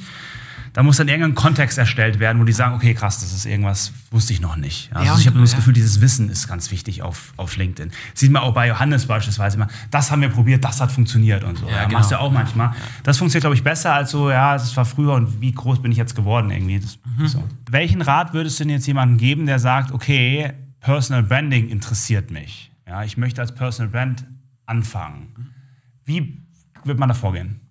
da 0.73 0.81
muss 0.81 0.97
dann 0.97 1.07
irgendein 1.07 1.35
Kontext 1.35 1.77
erstellt 1.77 2.19
werden, 2.19 2.41
wo 2.41 2.45
die 2.45 2.51
sagen, 2.51 2.73
okay, 2.73 2.95
krass, 2.95 3.19
das 3.19 3.31
ist 3.31 3.45
irgendwas, 3.45 3.93
wusste 4.09 4.33
ich 4.33 4.41
noch 4.41 4.55
nicht. 4.55 4.89
Also 4.93 5.05
ja, 5.05 5.17
ich 5.19 5.27
habe 5.27 5.37
nur 5.37 5.45
das 5.45 5.55
Gefühl, 5.55 5.73
dieses 5.73 6.01
Wissen 6.01 6.29
ist 6.29 6.47
ganz 6.47 6.71
wichtig 6.71 7.03
auf, 7.03 7.33
auf 7.37 7.55
LinkedIn. 7.57 7.91
Sieht 8.15 8.31
man 8.31 8.41
auch 8.41 8.53
bei 8.53 8.67
Johannes 8.67 9.05
beispielsweise 9.05 9.57
immer, 9.57 9.67
das 9.91 10.09
haben 10.09 10.21
wir 10.21 10.29
probiert, 10.29 10.63
das 10.63 10.81
hat 10.81 10.91
funktioniert 10.91 11.43
und 11.43 11.59
so. 11.59 11.67
Ja, 11.67 11.73
ja 11.73 11.85
genau. 11.85 11.99
Machst 11.99 12.11
du 12.11 12.19
auch 12.19 12.31
manchmal. 12.31 12.73
Das 13.03 13.19
funktioniert, 13.19 13.43
glaube 13.43 13.55
ich, 13.55 13.63
besser 13.63 13.93
als 13.93 14.09
so, 14.09 14.31
ja, 14.31 14.55
es 14.55 14.75
war 14.75 14.85
früher 14.85 15.13
und 15.13 15.41
wie 15.41 15.51
groß 15.51 15.81
bin 15.81 15.91
ich 15.91 15.97
jetzt 15.97 16.15
geworden 16.15 16.49
irgendwie. 16.49 16.79
Das, 16.79 16.97
mhm. 17.17 17.27
so. 17.27 17.43
Welchen 17.69 18.01
Rat 18.01 18.33
würdest 18.33 18.59
du 18.59 18.63
denn 18.63 18.71
jetzt 18.71 18.87
jemandem 18.87 19.19
geben, 19.19 19.45
der 19.45 19.59
sagt, 19.59 19.91
okay, 19.91 20.53
Personal 20.79 21.23
Branding 21.23 21.69
interessiert 21.69 22.31
mich. 22.31 22.71
Ja, 22.87 23.03
ich 23.03 23.15
möchte 23.15 23.41
als 23.41 23.53
Personal 23.53 23.91
Brand 23.91 24.25
anfangen. 24.65 25.53
Wie 26.03 26.41
wird 26.83 26.99
man 26.99 27.09
da 27.09 27.15
vorgehen? 27.15 27.62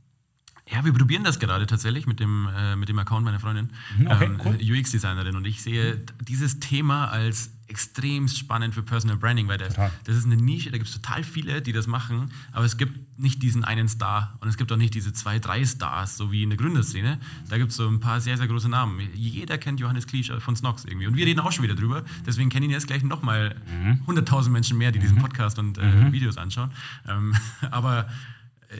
Ja, 0.72 0.85
wir 0.85 0.92
probieren 0.92 1.22
das 1.22 1.38
gerade 1.38 1.66
tatsächlich 1.66 2.06
mit 2.06 2.18
dem, 2.18 2.48
äh, 2.56 2.76
mit 2.76 2.88
dem 2.88 2.98
Account 2.98 3.24
meiner 3.24 3.40
Freundin, 3.40 3.70
mhm, 3.98 4.06
okay, 4.06 4.24
ähm, 4.24 4.40
cool. 4.44 4.58
UX-Designerin. 4.61 5.37
Und 5.37 5.46
ich 5.46 5.62
sehe 5.62 6.00
dieses 6.26 6.61
Thema 6.61 7.08
als 7.08 7.50
extrem 7.68 8.28
spannend 8.28 8.74
für 8.74 8.82
Personal 8.82 9.16
Branding, 9.16 9.48
weil 9.48 9.56
das, 9.56 9.74
das 10.04 10.16
ist 10.16 10.26
eine 10.26 10.37
Nische, 10.37 10.70
da 10.70 10.76
gibt 10.76 10.88
es 10.88 10.94
total 10.94 11.24
viele, 11.24 11.62
die 11.62 11.72
das 11.72 11.87
machen, 11.87 12.30
aber 12.52 12.66
es 12.66 12.76
gibt 12.76 13.18
nicht 13.18 13.42
diesen 13.42 13.64
einen 13.64 13.88
Star 13.88 14.37
und 14.40 14.48
es 14.48 14.58
gibt 14.58 14.70
auch 14.72 14.76
nicht 14.76 14.92
diese 14.92 15.14
zwei, 15.14 15.38
drei 15.38 15.64
Stars, 15.64 16.18
so 16.18 16.32
wie 16.32 16.42
in 16.42 16.50
der 16.50 16.58
Gründerszene. 16.58 17.18
Da 17.48 17.56
gibt 17.56 17.70
es 17.70 17.76
so 17.76 17.88
ein 17.88 18.00
paar 18.00 18.20
sehr, 18.20 18.37
sehr 18.37 18.46
große 18.46 18.68
Namen. 18.68 19.00
Jeder 19.14 19.56
kennt 19.56 19.80
Johannes 19.80 20.06
Kliesch 20.06 20.30
von 20.40 20.54
Snox 20.54 20.85
irgendwie 20.85 21.06
und 21.06 21.16
wir 21.16 21.24
reden 21.24 21.40
auch 21.40 21.52
schon 21.52 21.64
wieder 21.64 21.74
drüber, 21.74 22.04
deswegen 22.26 22.50
kennen 22.50 22.64
ihn 22.64 22.72
jetzt 22.72 22.88
gleich 22.88 23.02
nochmal 23.02 23.56
mhm. 23.66 24.02
100.000 24.06 24.50
Menschen 24.50 24.76
mehr, 24.76 24.92
die 24.92 24.98
diesen 24.98 25.16
mhm. 25.16 25.22
Podcast 25.22 25.58
und 25.58 25.78
äh, 25.78 25.87
mhm. 25.87 26.12
Videos 26.12 26.37
anschauen. 26.37 26.72
Ähm, 27.08 27.35
aber 27.70 28.06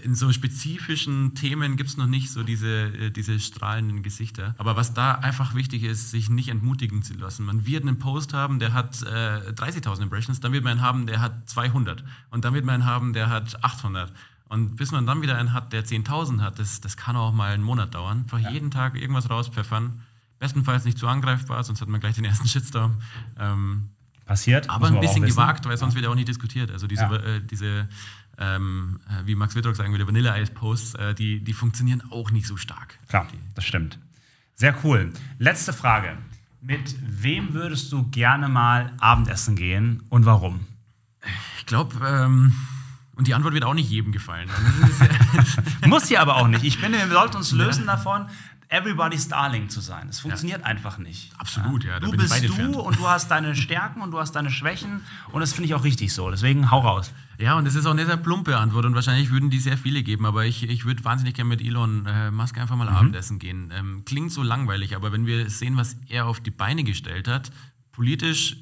in 0.05 0.15
so 0.15 0.33
spezifischen 0.33 1.35
Themen 1.35 1.77
gibt 1.77 1.91
es 1.91 1.97
noch 1.97 2.07
nicht 2.07 2.31
so 2.31 2.43
diese, 2.43 2.87
äh, 2.87 3.11
diese 3.11 3.39
strahlenden 3.39 4.03
Gesichter. 4.03 4.55
Aber 4.59 4.77
was 4.77 4.95
da 4.95 5.13
einfach 5.15 5.55
wichtig 5.55 5.83
ist, 5.85 6.11
sich 6.11 6.31
nicht 6.31 6.49
entmutigen 6.49 7.03
zu 7.03 7.15
lassen. 7.15 7.45
Man 7.45 7.67
wird 7.67 7.83
einen 7.83 7.99
Post 7.99 8.33
haben, 8.33 8.59
der 8.59 8.73
hat 8.73 9.03
äh, 9.03 9.53
30.000 9.53 10.03
Impressions, 10.03 10.41
dann 10.41 10.53
wird 10.53 10.65
man 10.65 10.73
einen 10.73 10.83
haben, 10.83 11.07
der 11.07 11.21
hat 11.21 11.49
200. 11.49 12.05
Und 12.31 12.45
dann 12.45 12.55
wird 12.55 12.65
man 12.65 12.77
einen 12.77 12.87
haben, 12.87 13.13
der 13.13 13.29
hat 13.29 13.63
800. 13.63 14.13
Und 14.49 14.77
bis 14.77 14.93
man 14.93 15.07
dann 15.07 15.23
wieder 15.23 15.37
einen 15.37 15.53
hat, 15.53 15.73
der 15.73 15.85
10.000 15.85 16.41
hat, 16.41 16.59
das, 16.59 16.81
das 16.81 16.97
kann 16.97 17.17
auch 17.17 17.33
mal 17.33 17.53
einen 17.53 17.63
Monat 17.63 17.95
dauern. 17.95 18.23
Einfach 18.25 18.39
ja. 18.39 18.51
jeden 18.51 18.71
Tag 18.71 18.97
irgendwas 18.97 19.31
rauspfeffern. 19.31 20.03
Bestenfalls 20.39 20.85
nicht 20.85 20.99
zu 20.99 21.07
angreifbar, 21.07 21.63
sonst 21.65 21.81
hat 21.81 21.89
man 21.89 22.01
gleich 22.01 22.17
den 22.17 22.25
ersten 22.25 22.49
Shitstorm. 22.49 23.01
Ähm, 23.39 23.91
Passiert. 24.27 24.71
Aber 24.71 24.87
ein 24.87 25.01
bisschen 25.01 25.25
gewagt, 25.25 25.67
weil 25.67 25.77
sonst 25.77 25.93
ja. 25.93 25.97
wird 25.97 26.05
ja 26.05 26.11
auch 26.11 26.15
nicht 26.15 26.29
diskutiert. 26.29 26.71
Also 26.71 26.87
diese, 26.87 27.03
ja. 27.03 27.17
äh, 27.17 27.41
diese 27.43 27.89
ähm, 28.43 29.01
äh, 29.09 29.27
wie 29.27 29.35
Max 29.35 29.55
Wittrock 29.55 29.77
sagen 29.77 29.93
würde, 29.93 30.07
Vanilla-Ice-Posts, 30.07 30.95
äh, 30.95 31.15
die, 31.15 31.41
die 31.41 31.53
funktionieren 31.53 32.03
auch 32.11 32.31
nicht 32.31 32.47
so 32.47 32.57
stark. 32.57 32.99
Klar, 33.09 33.29
das 33.55 33.65
stimmt. 33.65 33.99
Sehr 34.55 34.75
cool. 34.85 35.13
Letzte 35.39 35.73
Frage. 35.73 36.19
Mit 36.61 36.95
wem 37.01 37.55
würdest 37.55 37.91
du 37.93 38.09
gerne 38.11 38.49
mal 38.49 38.93
Abendessen 39.01 39.57
gehen 39.57 40.03
und 40.09 40.27
warum? 40.27 40.67
Ich 41.59 41.67
glaube, 41.67 41.97
ähm, 42.05 42.53
und 43.17 43.27
die 43.27 43.35
Antwort 43.35 43.55
wird 43.55 43.65
auch 43.65 43.75
nicht 43.75 43.91
jedem 43.91 44.13
gefallen. 44.13 44.49
Muss 45.87 46.09
sie 46.09 46.19
aber 46.19 46.37
auch 46.37 46.49
nicht. 46.49 46.65
Ich 46.65 46.79
finde, 46.79 46.99
wir 46.99 47.09
sollten 47.09 47.37
uns 47.37 47.53
lösen 47.53 47.87
ja. 47.87 47.97
davon, 47.97 48.27
everybody's 48.73 49.29
darling 49.29 49.69
zu 49.69 49.81
sein. 49.81 50.09
Es 50.09 50.21
funktioniert 50.21 50.61
ja. 50.61 50.67
einfach 50.67 50.99
nicht. 50.99 51.31
Absolut, 51.39 51.85
ja. 51.85 51.93
ja 51.93 52.01
du 52.01 52.11
bist 52.13 52.49
du 52.49 52.81
und 52.81 52.99
du 52.99 53.07
hast 53.07 53.31
deine 53.31 53.55
Stärken 53.55 54.01
und 54.01 54.11
du 54.11 54.19
hast 54.19 54.33
deine 54.33 54.51
Schwächen 54.51 55.03
und 55.31 55.41
das 55.41 55.53
finde 55.53 55.67
ich 55.67 55.75
auch 55.75 55.85
richtig 55.85 56.13
so. 56.13 56.31
Deswegen 56.31 56.71
hau 56.71 56.81
raus. 56.81 57.13
Ja, 57.43 57.59
und 57.59 57.65
das 57.65 57.75
ist 57.75 57.87
auch 57.87 57.91
eine 57.91 58.07
sehr 58.07 58.17
plumpe 58.17 58.57
Antwort 58.57 58.85
und 58.85 58.95
wahrscheinlich 58.95 59.31
würden 59.31 59.51
die 59.51 59.59
sehr 59.59 59.77
viele 59.77 60.05
geben, 60.05 60.27
aber 60.27 60.47
ich, 60.47 60.63
ich 60.69 60.85
würde 60.85 61.05
wahnsinnig 61.05 61.35
gerne 61.35 61.49
mit 61.49 61.61
Elon 61.61 62.07
äh, 62.07 62.31
Musk 62.31 62.57
einfach 62.57 62.77
mal 62.77 62.89
mhm. 62.89 62.97
Abendessen 62.97 63.41
gehen. 63.41 63.73
Ähm, 63.77 64.05
klingt 64.05 64.31
so 64.31 64.45
langweilig, 64.45 64.95
aber 64.95 65.11
wenn 65.11 65.27
wir 65.27 65.51
sehen, 65.51 65.77
was 65.77 65.97
er 66.09 66.27
auf 66.27 66.39
die 66.39 66.53
Beine 66.53 66.85
gestellt 66.85 67.27
hat, 67.27 67.51
politisch 67.91 68.59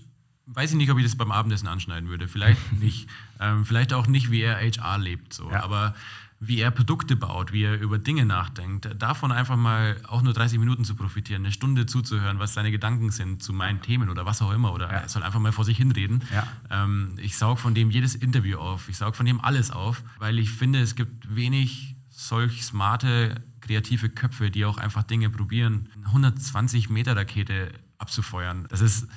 weiß 0.46 0.70
ich 0.70 0.76
nicht, 0.76 0.90
ob 0.90 0.98
ich 0.98 1.04
das 1.04 1.14
beim 1.14 1.30
Abendessen 1.30 1.68
anschneiden 1.68 2.08
würde. 2.08 2.26
Vielleicht 2.26 2.72
nicht. 2.80 3.06
Ähm, 3.38 3.66
vielleicht 3.66 3.92
auch 3.92 4.06
nicht, 4.06 4.30
wie 4.30 4.40
er 4.40 4.56
HR 4.56 4.98
lebt. 4.98 5.34
So. 5.34 5.50
Ja. 5.50 5.62
Aber 5.62 5.94
wie 6.42 6.60
er 6.60 6.70
Produkte 6.70 7.16
baut, 7.16 7.52
wie 7.52 7.64
er 7.64 7.78
über 7.78 7.98
Dinge 7.98 8.24
nachdenkt, 8.24 8.88
davon 8.98 9.30
einfach 9.30 9.56
mal 9.56 10.00
auch 10.08 10.22
nur 10.22 10.32
30 10.32 10.58
Minuten 10.58 10.86
zu 10.86 10.94
profitieren, 10.94 11.44
eine 11.44 11.52
Stunde 11.52 11.84
zuzuhören, 11.84 12.38
was 12.38 12.54
seine 12.54 12.70
Gedanken 12.70 13.10
sind 13.10 13.42
zu 13.42 13.52
meinen 13.52 13.82
Themen 13.82 14.08
oder 14.08 14.24
was 14.24 14.40
auch 14.40 14.50
immer, 14.50 14.72
oder 14.72 14.86
ja. 14.86 15.00
er 15.00 15.08
soll 15.10 15.22
einfach 15.22 15.38
mal 15.38 15.52
vor 15.52 15.66
sich 15.66 15.76
hinreden. 15.76 16.22
Ja. 16.32 16.46
Ähm, 16.70 17.12
ich 17.18 17.36
saug 17.36 17.58
von 17.58 17.74
dem 17.74 17.90
jedes 17.90 18.14
Interview 18.14 18.58
auf, 18.58 18.88
ich 18.88 18.96
saug 18.96 19.16
von 19.16 19.26
dem 19.26 19.38
alles 19.42 19.70
auf, 19.70 20.02
weil 20.18 20.38
ich 20.38 20.50
finde, 20.50 20.80
es 20.80 20.94
gibt 20.94 21.34
wenig 21.34 21.96
solch 22.08 22.64
smarte, 22.64 23.44
kreative 23.60 24.08
Köpfe, 24.08 24.50
die 24.50 24.64
auch 24.64 24.78
einfach 24.78 25.02
Dinge 25.02 25.28
probieren, 25.28 25.90
120 26.06 26.88
Meter 26.88 27.14
Rakete 27.16 27.70
abzufeuern. 27.98 28.66
Das 28.70 28.80
ist 28.80 29.08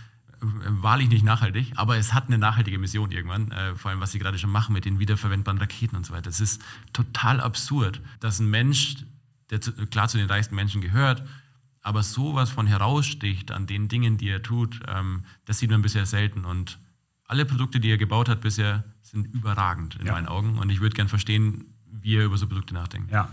wahrlich 0.44 1.10
nicht 1.10 1.24
nachhaltig, 1.24 1.72
aber 1.76 1.98
es 1.98 2.14
hat 2.14 2.28
eine 2.28 2.38
nachhaltige 2.38 2.78
Mission 2.78 3.12
irgendwann, 3.12 3.52
äh, 3.52 3.76
vor 3.76 3.92
allem 3.92 4.00
was 4.00 4.12
sie 4.12 4.20
gerade 4.20 4.38
schon 4.38 4.50
machen 4.50 4.74
mit 4.74 4.86
den 4.86 5.00
wiederverwendbaren 5.00 5.60
Raketen 5.60 5.96
und 5.96 6.06
so 6.06 6.14
weiter. 6.14 6.30
Es 6.30 6.40
ist 6.40 6.62
total 6.92 7.40
absurd, 7.40 8.02
dass 8.20 8.40
ein 8.40 8.50
Mensch, 8.50 8.98
der 9.50 9.62
zu, 9.62 9.72
klar 9.88 10.08
zu 10.08 10.18
den 10.18 10.28
reichsten 10.28 10.56
Menschen 10.56 10.82
gehört, 10.82 11.24
aber 11.82 12.04
sowas 12.04 12.50
von 12.50 12.68
heraussticht 12.68 13.52
an 13.52 13.68
den 13.68 13.88
Dingen, 13.88 14.18
die 14.18 14.30
er 14.30 14.42
tut, 14.42 14.80
ähm, 14.88 15.24
das 15.46 15.60
sieht 15.60 15.70
man 15.70 15.82
bisher 15.82 16.06
selten. 16.06 16.46
Und 16.46 16.80
alle 17.28 17.46
Produkte, 17.46 17.80
die 17.80 17.90
er 17.90 17.98
gebaut 17.98 18.30
hat 18.30 18.42
bisher, 18.42 18.84
sind 19.02 19.26
überragend 19.34 19.96
in 19.96 20.08
ja. 20.08 20.14
meinen 20.14 20.28
Augen. 20.28 20.58
Und 20.58 20.70
ich 20.70 20.80
würde 20.80 20.96
gerne 20.96 21.10
verstehen, 21.10 21.74
wie 21.86 22.16
er 22.16 22.26
über 22.26 22.38
so 22.38 22.48
Produkte 22.48 22.74
nachdenkt. 22.74 23.12
Ja. 23.12 23.30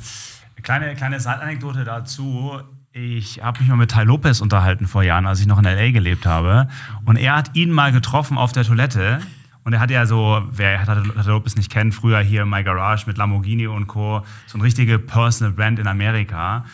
Kleine, 0.62 0.94
kleine 0.94 1.20
Seitanekdote 1.20 1.85
dazu 1.85 2.61
ich 2.92 3.42
habe 3.42 3.61
mich 3.61 3.68
mal 3.68 3.76
mit 3.76 3.92
Ty 3.92 4.03
Lopez 4.03 4.40
unterhalten 4.40 4.87
vor 4.87 5.03
Jahren, 5.03 5.26
als 5.26 5.40
ich 5.40 5.46
noch 5.46 5.59
in 5.59 5.64
L.A. 5.64 5.90
gelebt 5.92 6.26
habe. 6.26 6.68
Und 7.05 7.16
er 7.16 7.37
hat 7.37 7.55
ihn 7.55 7.70
mal 7.70 7.92
getroffen 7.92 8.37
auf 8.37 8.53
der 8.53 8.64
Toilette. 8.64 9.20
Und 9.62 9.72
er 9.74 9.81
hat 9.81 9.90
ja 9.90 10.07
so, 10.07 10.42
wer 10.50 10.85
Ty 10.85 11.29
Lopez 11.29 11.55
nicht 11.55 11.70
kennt, 11.70 11.94
früher 11.94 12.20
hier 12.20 12.44
My 12.46 12.64
Garage 12.64 13.07
mit 13.07 13.16
Lamborghini 13.16 13.68
und 13.68 13.87
Co. 13.87 14.24
So 14.46 14.57
eine 14.59 14.64
richtige 14.64 14.98
Personal 14.98 15.53
Brand 15.53 15.79
in 15.79 15.87
Amerika. 15.87 16.64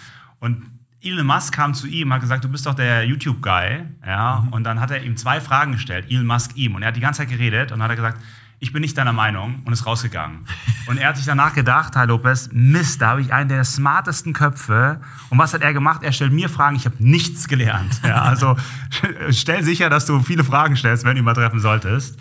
Und 0.40 0.62
Elon 1.02 1.26
Musk 1.26 1.54
kam 1.54 1.74
zu 1.74 1.86
ihm, 1.86 2.12
hat 2.12 2.22
gesagt, 2.22 2.44
du 2.44 2.48
bist 2.48 2.64
doch 2.64 2.74
der 2.74 3.04
YouTube-Guy. 3.04 3.84
Ja? 4.06 4.42
Mhm. 4.46 4.52
Und 4.54 4.64
dann 4.64 4.80
hat 4.80 4.90
er 4.90 5.02
ihm 5.02 5.16
zwei 5.16 5.40
Fragen 5.40 5.72
gestellt, 5.72 6.06
Elon 6.10 6.26
Musk 6.26 6.56
ihm. 6.56 6.74
Und 6.74 6.82
er 6.82 6.88
hat 6.88 6.96
die 6.96 7.00
ganze 7.00 7.18
Zeit 7.18 7.28
geredet 7.28 7.72
und 7.72 7.82
hat 7.82 7.90
er 7.90 7.96
gesagt, 7.96 8.22
ich 8.58 8.72
bin 8.72 8.80
nicht 8.80 8.96
deiner 8.96 9.12
Meinung 9.12 9.62
und 9.64 9.72
ist 9.72 9.86
rausgegangen. 9.86 10.46
Und 10.86 10.98
er 10.98 11.08
hat 11.08 11.16
sich 11.16 11.26
danach 11.26 11.52
gedacht, 11.54 11.94
Herr 11.94 12.06
Lopez, 12.06 12.48
Mist, 12.52 13.02
da 13.02 13.08
habe 13.08 13.20
ich 13.20 13.32
einen 13.32 13.48
der 13.48 13.64
smartesten 13.64 14.32
Köpfe. 14.32 15.00
Und 15.28 15.38
was 15.38 15.52
hat 15.52 15.62
er 15.62 15.72
gemacht? 15.72 16.02
Er 16.02 16.12
stellt 16.12 16.32
mir 16.32 16.48
Fragen, 16.48 16.76
ich 16.76 16.86
habe 16.86 16.96
nichts 16.98 17.48
gelernt. 17.48 18.00
Ja, 18.02 18.22
also 18.22 18.56
stell 19.30 19.62
sicher, 19.62 19.90
dass 19.90 20.06
du 20.06 20.20
viele 20.20 20.44
Fragen 20.44 20.76
stellst, 20.76 21.04
wenn 21.04 21.14
du 21.14 21.18
ihn 21.18 21.24
mal 21.24 21.34
treffen 21.34 21.60
solltest. 21.60 22.18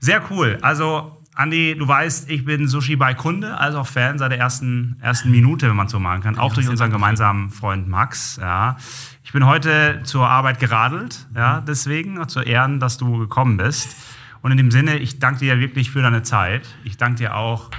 Sehr 0.00 0.22
cool. 0.30 0.58
Also 0.60 1.18
Andi, 1.38 1.76
du 1.78 1.86
weißt, 1.86 2.28
ich 2.30 2.44
bin 2.44 2.66
Sushi 2.66 2.96
bei 2.96 3.14
Kunde, 3.14 3.56
also 3.58 3.78
auch 3.78 3.86
Fan 3.86 4.18
seit 4.18 4.32
der 4.32 4.40
ersten, 4.40 4.96
ersten 5.00 5.30
Minute, 5.30 5.68
wenn 5.68 5.76
man 5.76 5.86
so 5.86 6.00
machen 6.00 6.20
kann, 6.20 6.36
auch 6.36 6.52
durch 6.52 6.68
unseren 6.68 6.90
gemeinsamen 6.90 7.50
Freund 7.50 7.86
Max. 7.86 8.38
Ja. 8.40 8.76
Ich 9.22 9.30
bin 9.30 9.46
heute 9.46 10.00
zur 10.02 10.28
Arbeit 10.28 10.58
geradelt, 10.58 11.28
ja, 11.36 11.60
deswegen, 11.60 12.28
zu 12.28 12.40
Ehren, 12.40 12.80
dass 12.80 12.98
du 12.98 13.18
gekommen 13.18 13.56
bist. 13.56 13.94
Und 14.42 14.52
in 14.52 14.56
dem 14.56 14.70
Sinne, 14.70 14.98
ich 14.98 15.18
danke 15.18 15.40
dir 15.40 15.60
wirklich 15.60 15.90
für 15.90 16.02
deine 16.02 16.22
Zeit. 16.22 16.66
Ich 16.84 16.96
danke 16.96 17.18
dir 17.18 17.36
auch 17.36 17.70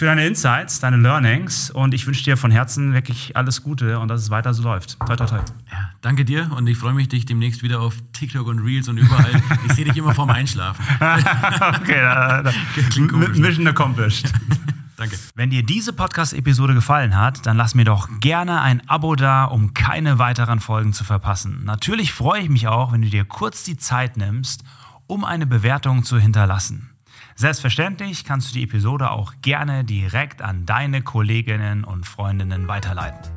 für 0.00 0.06
deine 0.06 0.26
Insights, 0.26 0.80
deine 0.80 0.96
Learnings 0.96 1.70
und 1.70 1.92
ich 1.92 2.06
wünsche 2.06 2.24
dir 2.24 2.38
von 2.38 2.50
Herzen 2.50 2.94
wirklich 2.94 3.36
alles 3.36 3.62
Gute 3.62 3.98
und 3.98 4.08
dass 4.08 4.22
es 4.22 4.30
weiter 4.30 4.54
so 4.54 4.62
läuft. 4.62 4.98
Toi, 4.98 5.14
toi, 5.14 5.26
toi. 5.26 5.40
Ja, 5.70 5.90
danke 6.00 6.24
dir 6.24 6.50
und 6.56 6.66
ich 6.66 6.78
freue 6.78 6.94
mich, 6.94 7.08
dich 7.08 7.26
demnächst 7.26 7.62
wieder 7.62 7.80
auf 7.80 7.96
TikTok 8.14 8.46
und 8.46 8.60
Reels 8.60 8.88
und 8.88 8.96
überall. 8.96 9.30
ich 9.66 9.74
sehe 9.74 9.84
dich 9.84 9.98
immer 9.98 10.14
vorm 10.14 10.30
Einschlafen. 10.30 10.82
okay, 10.94 12.00
da, 12.00 12.42
da. 12.42 12.50
Klingt 12.88 13.12
komisch, 13.12 13.36
ne? 13.36 13.48
Mission 13.48 13.66
accomplished. 13.66 14.32
Danke. 14.96 15.18
Wenn 15.34 15.50
dir 15.50 15.62
diese 15.62 15.92
Podcast-Episode 15.92 16.72
gefallen 16.72 17.16
hat, 17.16 17.44
dann 17.44 17.58
lass 17.58 17.74
mir 17.74 17.84
doch 17.84 18.08
gerne 18.20 18.62
ein 18.62 18.86
Abo 18.88 19.16
da, 19.16 19.44
um 19.44 19.74
keine 19.74 20.18
weiteren 20.18 20.60
Folgen 20.60 20.94
zu 20.94 21.04
verpassen. 21.04 21.64
Natürlich 21.64 22.12
freue 22.12 22.40
ich 22.40 22.48
mich 22.48 22.68
auch, 22.68 22.92
wenn 22.92 23.02
du 23.02 23.08
dir 23.08 23.24
kurz 23.24 23.64
die 23.64 23.76
Zeit 23.76 24.16
nimmst, 24.16 24.64
um 25.10 25.24
eine 25.24 25.46
Bewertung 25.46 26.04
zu 26.04 26.18
hinterlassen. 26.18 26.90
Selbstverständlich 27.34 28.24
kannst 28.24 28.50
du 28.50 28.54
die 28.54 28.62
Episode 28.62 29.10
auch 29.10 29.34
gerne 29.42 29.84
direkt 29.84 30.40
an 30.40 30.66
deine 30.66 31.02
Kolleginnen 31.02 31.84
und 31.84 32.06
Freundinnen 32.06 32.68
weiterleiten. 32.68 33.30